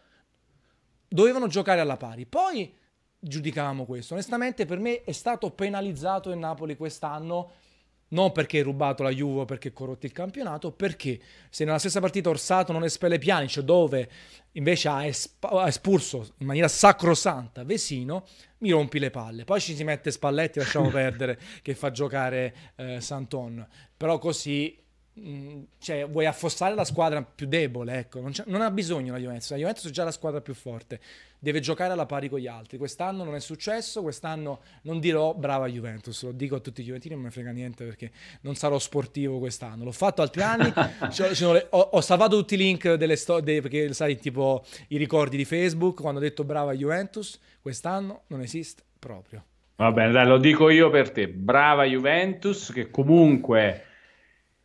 [1.06, 2.26] Dovevano giocare alla pari.
[2.26, 2.80] Poi
[3.24, 4.14] giudicavamo questo.
[4.14, 7.50] Onestamente per me è stato penalizzato il Napoli quest'anno
[8.12, 11.18] non perché hai rubato la Juve perché hai corrotto il campionato, perché
[11.48, 14.08] se nella stessa partita Orsato non espelle Pjanic dove
[14.52, 18.26] invece ha, esp- ha espulso in maniera sacrosanta Vesino,
[18.58, 19.44] mi rompi le palle.
[19.44, 23.66] Poi ci si mette Spalletti, lasciamo perdere, che fa giocare eh, Santon.
[23.96, 24.76] Però così
[25.20, 29.50] Mm, cioè, vuoi affossare la squadra più debole, ecco, non, non, ha bisogno la Juventus,
[29.50, 31.00] la Juventus è già la squadra più forte,
[31.38, 35.66] deve giocare alla pari con gli altri, quest'anno non è successo, quest'anno non dirò brava
[35.66, 38.10] Juventus, lo dico a tutti i Juventini, non mi frega niente perché
[38.40, 40.72] non sarò sportivo quest'anno, l'ho fatto altri anni,
[41.12, 45.44] cioè, ho, ho, salvato tutti i link delle storie, perché sai, tipo i ricordi di
[45.44, 49.44] Facebook, quando ho detto brava Juventus, quest'anno non esiste proprio.
[49.76, 53.88] Va bene, dai, lo dico io per te, brava Juventus che comunque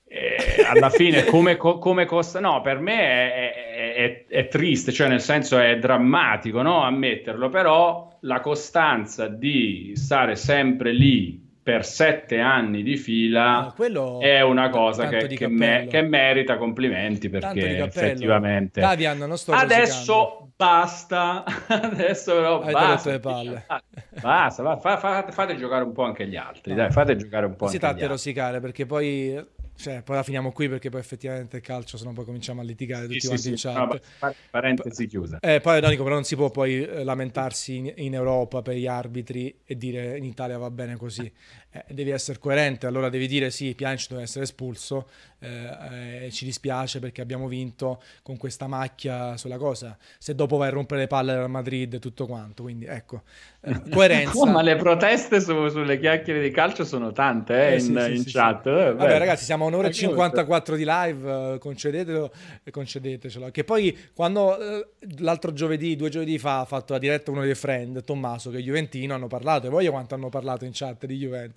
[0.08, 5.10] eh, alla fine come, co- come, costa no per me è, è, è, triste cioè
[5.10, 6.82] nel senso è drammatico no?
[6.84, 14.40] ammetterlo però la costanza di stare sempre lì per sette anni di fila no, è
[14.40, 22.62] una cosa che, che, me, che, merita complimenti perché effettivamente Davian, adesso basta adesso però
[22.62, 23.66] Hai basta le palle.
[24.22, 26.78] basta fa, fa, fate giocare un po' anche gli altri no.
[26.78, 30.52] dai fate giocare un po' si tratta di rosicare perché poi cioè, poi la finiamo
[30.52, 33.44] qui perché poi effettivamente il calcio, se no poi cominciamo a litigare tutti sì, quanti
[33.44, 33.68] sì, in sì.
[33.68, 34.02] chat.
[34.22, 35.38] No, parentesi chiusa.
[35.40, 38.88] Eh, poi Donico, però non si può poi eh, lamentarsi in, in, Europa per gli
[38.88, 41.32] arbitri e dire in Italia va bene così.
[41.70, 45.08] Eh, devi essere coerente, allora devi dire sì, Pjanic deve essere espulso,
[45.40, 49.98] eh, eh, ci dispiace perché abbiamo vinto con questa macchia sulla cosa.
[50.18, 53.24] Se dopo vai a rompere le palle al Madrid e tutto quanto, quindi ecco,
[53.62, 54.40] eh, coerenza.
[54.40, 58.24] oh, ma le proteste su, sulle chiacchiere di calcio sono tante eh, in, sì, in
[58.24, 58.64] sì, chat.
[58.64, 58.96] Sì.
[58.96, 62.32] Vabbè ragazzi, siamo a un'ora e 54 di live, concedetelo
[62.64, 63.52] e concedetecelo.
[63.52, 64.58] Che poi quando
[65.18, 68.62] l'altro giovedì, due giovedì fa, ha fatto la diretta uno dei friend, Tommaso, che è
[68.62, 71.57] Juventino, hanno parlato, e voi quanto hanno parlato in chat di Juventus.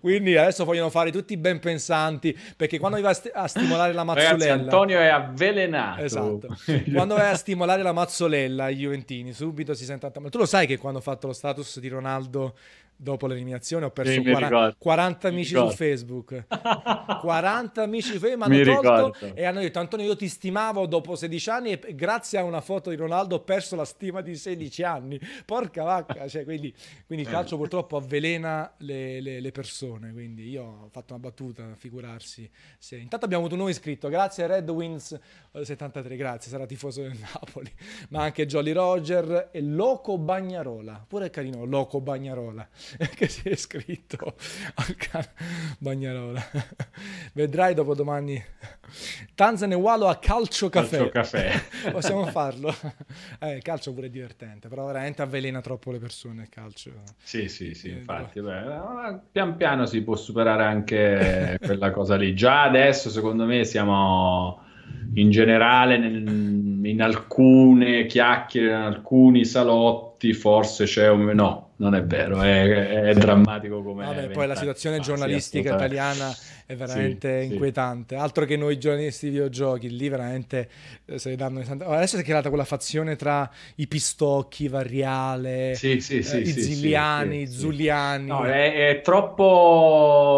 [0.00, 4.30] Quindi adesso vogliono fare tutti ben pensanti, perché quando vi va a stimolare la mazzolella.
[4.32, 6.02] Ragazzi, Antonio è avvelenato.
[6.02, 6.56] Esatto.
[6.92, 10.10] quando vai a stimolare la mazzolella ai Juventini, subito si sente...
[10.18, 12.54] Ma tu lo sai che quando ho fatto lo status di Ronaldo
[13.02, 16.46] dopo l'eliminazione ho perso sì, 40, 40 amici su Facebook.
[17.20, 19.34] 40 amici su Facebook mi hanno tolto ricordo.
[19.34, 22.90] e hanno detto Antonio io ti stimavo dopo 16 anni e grazie a una foto
[22.90, 25.20] di Ronaldo ho perso la stima di 16 anni.
[25.44, 26.72] Porca vacca cioè, quindi,
[27.04, 31.74] quindi, il calcio purtroppo avvelena le, le, le, persone quindi io ho fatto una battuta
[31.76, 32.48] figurarsi
[32.78, 32.96] se...
[32.96, 35.18] intanto abbiamo avuto un nuovo iscritto grazie a Red Wins
[35.60, 37.70] 73 grazie sarà tifoso del Napoli
[38.10, 42.68] ma anche Jolly Roger e Loco Bagnarola pure carino Loco Bagnarola
[43.14, 44.34] che si è iscritto
[44.74, 45.32] al canale
[45.78, 46.42] Bagnarola.
[47.34, 48.42] Vedrai dopo domani
[49.34, 51.08] Tanzan e Walo a calcio caffè.
[51.08, 51.52] Calcio caffè.
[51.90, 52.74] Possiamo farlo.
[53.40, 56.90] Eh, il calcio pure è divertente, però veramente avvelena troppo le persone il calcio.
[57.22, 58.40] Sì, sì, sì, eh, infatti.
[58.40, 62.34] Beh, pian piano si può superare anche quella cosa lì.
[62.34, 64.60] Già adesso, secondo me, siamo
[65.14, 71.24] in generale nel, in alcune chiacchiere, in alcuni salotti, forse c'è un...
[71.24, 74.04] No, non è vero, è, è drammatico come...
[74.04, 76.32] Vabbè, poi la situazione giornalistica italiana
[76.66, 78.16] è veramente sì, inquietante.
[78.16, 78.20] Sì.
[78.20, 80.68] Altro che noi giornalisti di videogiochi, lì veramente
[81.06, 85.74] eh, se ne danno oh, Adesso si è creata quella fazione tra i pistocchi, Varriale,
[85.74, 88.26] sì, eh, i Ziliani, i Zuliani.
[88.26, 90.32] No, è, è, troppo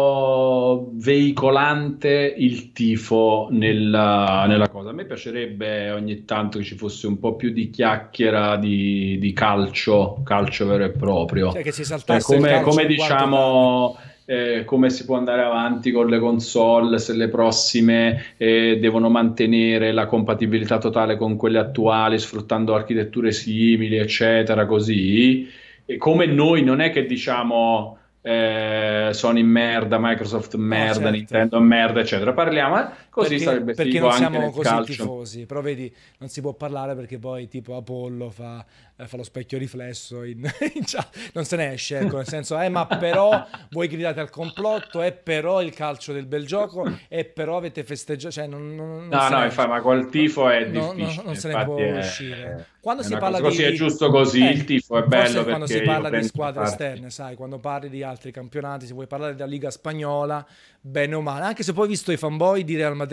[0.93, 4.89] veicolante il tifo nella, nella, cosa.
[4.89, 9.33] A me piacerebbe ogni tanto che ci fosse un po' più di chiacchiera di, di
[9.33, 11.51] calcio, calcio vero e proprio.
[11.51, 16.07] Cioè che si saltasse eh, come, come diciamo eh, come si può andare avanti con
[16.07, 22.73] le console, se le prossime eh, devono mantenere la compatibilità totale con quelle attuali, sfruttando
[22.73, 25.47] architetture simili, eccetera, così.
[25.85, 27.97] E come noi non è che diciamo
[28.27, 31.11] eh, Sony merda, Microsoft merda, no, certo.
[31.11, 32.33] Nintendo merda, eccetera.
[32.33, 32.87] Parliamo, eh?
[33.15, 34.91] Così perché, perché non siamo così calcio.
[34.91, 38.65] tifosi, però vedi, non si può parlare perché poi tipo Apollo fa
[38.97, 40.39] eh, fa lo specchio riflesso in,
[40.73, 44.29] in chat, non se ne esce, ecco, nel senso, eh, ma però voi gridate al
[44.29, 49.07] complotto, è però il calcio del bel gioco, e però avete festeggiato, cioè non, non,
[49.09, 52.67] no, no, infatti, ma col tifo è difficile, no, non se ne può è, uscire.
[52.79, 53.63] Quando si parla così di...
[53.63, 57.35] è giusto così, eh, il tifo è bello quando si parla di squadre esterne, sai,
[57.35, 60.45] quando parli di altri campionati, se vuoi parlare della Liga Spagnola,
[60.79, 63.04] bene o male, anche se poi ho visto i fanboy di Real Madrid,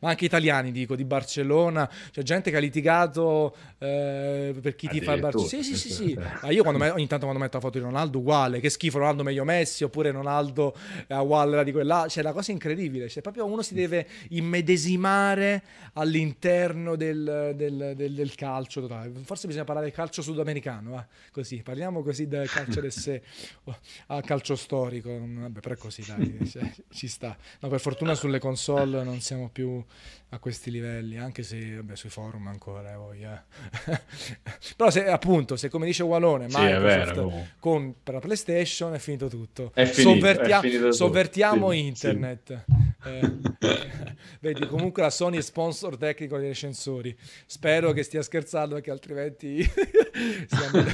[0.00, 5.00] ma anche italiani dico, di Barcellona, c'è gente che ha litigato eh, per chi ti
[5.00, 5.48] fa il Barcellona.
[5.48, 6.14] Sì, sì, sì, sì.
[6.42, 8.98] Ma io quando me, ogni tanto quando metto la foto di Ronaldo uguale, che schifo
[8.98, 10.74] Ronaldo meglio Messi, oppure Ronaldo
[11.08, 15.62] a Waller di quella, cioè la cosa incredibile, cioè proprio uno si deve immedesimare
[15.94, 19.12] all'interno del, del, del, del calcio totale.
[19.24, 21.04] Forse bisogna parlare del calcio sudamericano, eh?
[21.30, 23.22] così, parliamo così del calcio del sé.
[23.64, 23.76] Oh,
[24.08, 25.10] al calcio storico.
[25.10, 27.36] Vabbè, però è così, dai, cioè, ci sta.
[27.60, 29.82] No, per fortuna sulle console non siamo più
[30.30, 34.00] a questi livelli, anche se vabbè, sui forum ancora, eh, voi, eh.
[34.76, 39.72] però se appunto, se come dice Walone, sì, Microsoft compra PlayStation è finito tutto.
[39.74, 42.64] È finito, Sovvertia- è finito sovvertiamo sì, internet.
[42.66, 42.91] Sì.
[43.04, 47.16] Eh, vedi, comunque la Sony è sponsor tecnico dei recensori.
[47.46, 49.62] Spero che stia scherzando perché altrimenti
[50.46, 50.84] siamo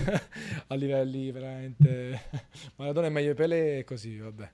[0.69, 2.21] a livelli veramente
[2.77, 4.51] Maradona è meglio Pelé e così, vabbè.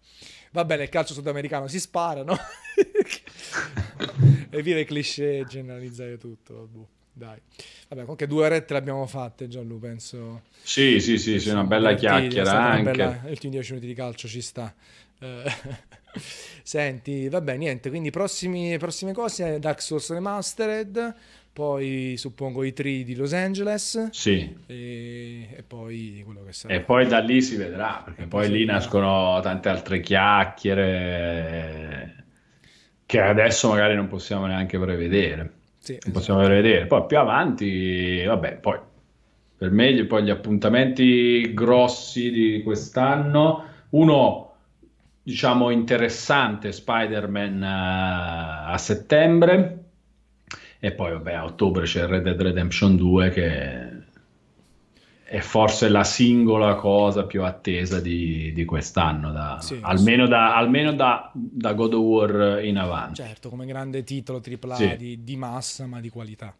[0.52, 2.36] Va bene, il calcio sudamericano si spara, no?
[4.50, 6.68] e vive i cliché generalizzare tutto.
[6.70, 7.40] Boh, dai.
[7.88, 10.42] Vabbè, comunque due orette le abbiamo fatte, Gianlu, penso.
[10.62, 12.90] Sì, sì, sì, sì una bella chiacchiera anche.
[12.90, 14.72] Bella, gli ultimi dieci minuti di calcio ci sta.
[15.20, 15.52] Eh,
[16.62, 21.14] senti, vabbè, niente, quindi prossimi, prossime cose, Dark Souls Remastered,
[21.52, 24.10] poi suppongo i 3 di Los Angeles.
[24.10, 24.56] Sì.
[24.66, 26.74] E, e, poi quello che sarà.
[26.74, 31.44] E poi da lì si vedrà, perché poi, lì nascono tante altre chiacchiere
[33.06, 35.52] che adesso magari non possiamo neanche prevedere.
[35.78, 36.18] Sì, non esatto.
[36.18, 36.86] possiamo prevedere.
[36.86, 38.78] Poi più avanti, vabbè, poi
[39.56, 44.43] per me poi gli appuntamenti grossi di quest'anno, uno
[45.24, 49.84] diciamo interessante Spider-Man uh, a settembre
[50.78, 54.02] e poi vabbè a ottobre c'è Red Dead Redemption 2 che
[55.24, 60.30] è forse la singola cosa più attesa di, di quest'anno, da, sì, almeno, sì.
[60.30, 63.22] Da, almeno da, da, God of War in avanti.
[63.22, 64.96] Certo, come grande titolo AAA sì.
[64.96, 66.54] di, di, massa ma di qualità.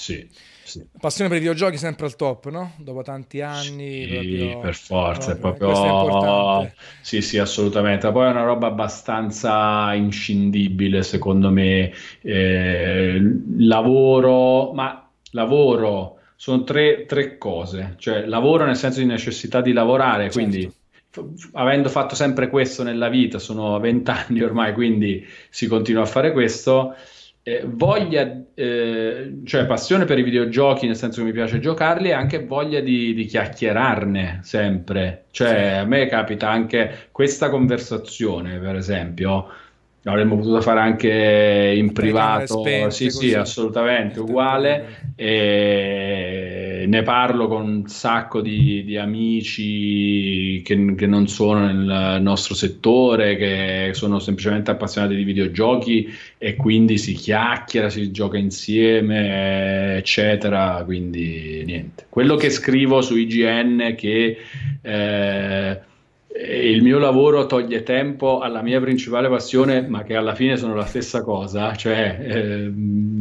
[0.00, 0.26] Sì,
[0.64, 0.82] sì.
[0.98, 2.72] Passione per i videogiochi sempre al top, no?
[2.78, 4.06] Dopo tanti anni.
[4.06, 6.62] Sì, proprio, per forza, proprio, è proprio...
[6.62, 6.72] È
[7.02, 8.10] sì, sì, assolutamente.
[8.10, 11.92] Poi è una roba abbastanza inscindibile, secondo me.
[12.22, 13.20] Eh,
[13.58, 20.30] lavoro, ma lavoro sono tre, tre, cose, cioè lavoro nel senso di necessità di lavorare,
[20.30, 20.38] certo.
[20.38, 20.72] quindi
[21.52, 26.94] avendo fatto sempre questo nella vita, sono vent'anni ormai, quindi si continua a fare questo.
[27.42, 32.12] Eh, voglia, eh, cioè passione per i videogiochi, nel senso che mi piace giocarli, e
[32.12, 35.24] anche voglia di, di chiacchierarne sempre.
[35.30, 35.78] Cioè, sì.
[35.78, 39.48] a me capita anche questa conversazione, per esempio
[40.02, 43.28] L'avremmo potuto fare anche in privato, spente, sì, così.
[43.28, 45.12] sì, assolutamente uguale.
[45.14, 52.54] E ne parlo con un sacco di, di amici che, che, non sono nel nostro
[52.54, 56.08] settore, che sono semplicemente appassionati di videogiochi
[56.38, 60.82] e quindi si chiacchiera, si gioca insieme, eccetera.
[60.82, 62.06] Quindi niente.
[62.08, 64.38] Quello che scrivo su IGN che.
[64.80, 65.88] Eh,
[66.32, 70.84] il mio lavoro toglie tempo alla mia principale passione, ma che alla fine sono la
[70.84, 72.70] stessa cosa, cioè eh,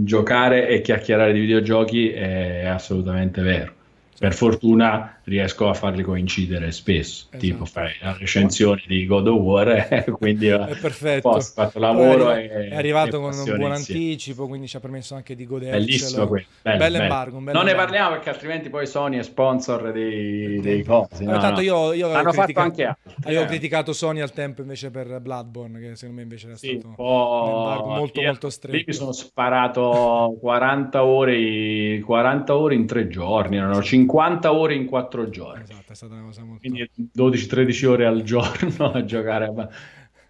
[0.03, 3.73] giocare e chiacchierare di videogiochi è assolutamente vero.
[4.19, 7.37] Per fortuna riesco a farli coincidere spesso, esatto.
[7.37, 11.29] tipo fai la recensione di God of War, eh, quindi è perfetto.
[11.29, 15.35] Ho fatto lavoro è, è arrivato con un buon anticipo, quindi ci ha permesso anche
[15.35, 15.85] di godercelo.
[15.85, 16.45] Bellissimo quello.
[16.61, 17.71] Bello, bello, embargo, bello non embargo.
[17.71, 21.23] ne parliamo perché altrimenti poi Sony è sponsor dei, dei cosi.
[21.23, 23.45] No, tanto io, io avevo, criticato, anche altri, avevo eh.
[23.45, 27.47] criticato Sony al tempo invece per Bloodborne, che secondo me invece era sì, stato un
[27.47, 28.75] embargo molto molto stretto.
[28.75, 34.85] Lì mi sono sparato 40 ore, 40 ore in tre giorni, erano 50 ore in
[34.85, 35.63] quattro giorni.
[35.63, 36.61] Esatto, è stata una cosa molto...
[36.61, 39.69] Quindi 12-13 ore al giorno a giocare a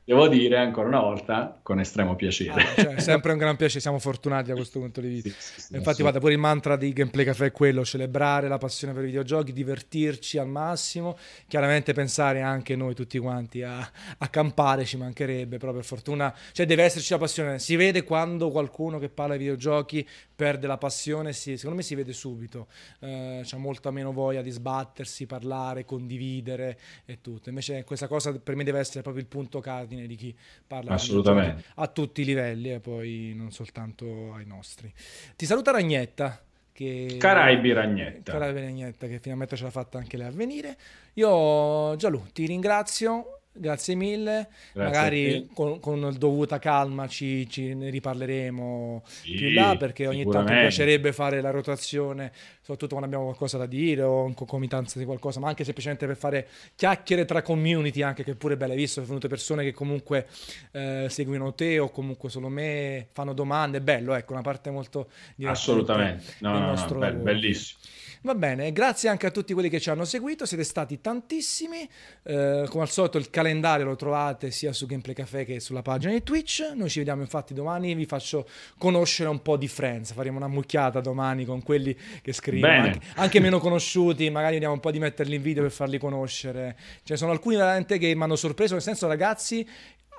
[0.10, 2.64] devo dire ancora una volta con estremo piacere.
[2.64, 5.30] Ah, cioè, sempre un gran piacere, siamo fortunati da questo punto di vista.
[5.30, 8.58] Sì, sì, sì, Infatti, guarda, pure il mantra di Gameplay Café è quello: celebrare la
[8.58, 11.16] passione per i videogiochi, divertirci al massimo.
[11.48, 13.78] Chiaramente pensare anche noi tutti quanti a,
[14.18, 17.60] a campare ci mancherebbe, però per fortuna, cioè deve esserci la passione.
[17.60, 20.08] Si vede quando qualcuno che parla di videogiochi
[20.40, 22.68] perde la passione, si, secondo me si vede subito.
[23.02, 27.50] Eh, c'ha molta meno voglia di sbattersi, parlare, condividere e tutto.
[27.50, 30.34] Invece questa cosa per me deve essere proprio il punto cardine di chi
[30.66, 31.66] parla Assolutamente.
[31.76, 34.90] a tutti i livelli e poi non soltanto ai nostri.
[35.36, 36.42] Ti saluta Ragnetta.
[36.72, 37.18] Che...
[37.20, 38.32] Caraibi Ragnetta.
[38.32, 40.78] Caraibi Ragnetta che finalmente ce l'ha fatta anche lei a venire.
[41.16, 47.90] Io Gianlu ti ringrazio Grazie mille, Grazie magari con, con, dovuta calma ci, ci ne
[47.90, 52.32] riparleremo sì, più là perché ogni tanto mi piacerebbe fare la rotazione,
[52.62, 56.16] soprattutto quando abbiamo qualcosa da dire o in concomitanza di qualcosa, ma anche semplicemente per
[56.16, 60.28] fare chiacchiere tra community anche che pure belle, visto sono venute persone che comunque
[60.72, 65.10] eh, seguono te o comunque solo me, fanno domande, è bello, ecco, una parte molto
[65.44, 67.80] Assolutamente, no, no, no, no, bellissimo.
[68.22, 71.88] Va bene, grazie anche a tutti quelli che ci hanno seguito, siete stati tantissimi,
[72.24, 76.12] eh, come al solito il calendario lo trovate sia su Gameplay Café che sulla pagina
[76.12, 76.74] di Twitch.
[76.76, 78.46] Noi ci vediamo infatti domani, vi faccio
[78.78, 83.40] conoscere un po' di Friends, faremo una mucchiata domani con quelli che scrivono, anche, anche,
[83.40, 86.76] meno conosciuti, magari vediamo un po' di metterli in video per farli conoscere.
[87.04, 89.66] Ce ne sono alcuni veramente che mi hanno sorpreso, nel senso ragazzi,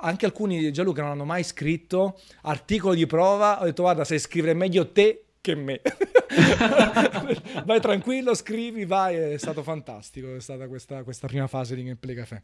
[0.00, 4.54] anche alcuni Gianluca non hanno mai scritto articolo di prova, ho detto guarda, sai scrivere
[4.54, 5.80] meglio te che me.
[7.64, 12.14] vai tranquillo, scrivi, vai, è stato fantastico, è stata questa, questa prima fase di Gameplay
[12.14, 12.42] Café.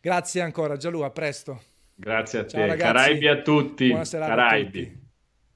[0.00, 1.62] Grazie ancora Gianluca, a presto.
[1.94, 2.92] Grazie a Ciao, te, ragazzi.
[2.92, 3.88] Caraibi a tutti.
[3.88, 4.80] Buona serata Caraibi.
[4.80, 5.01] a tutti.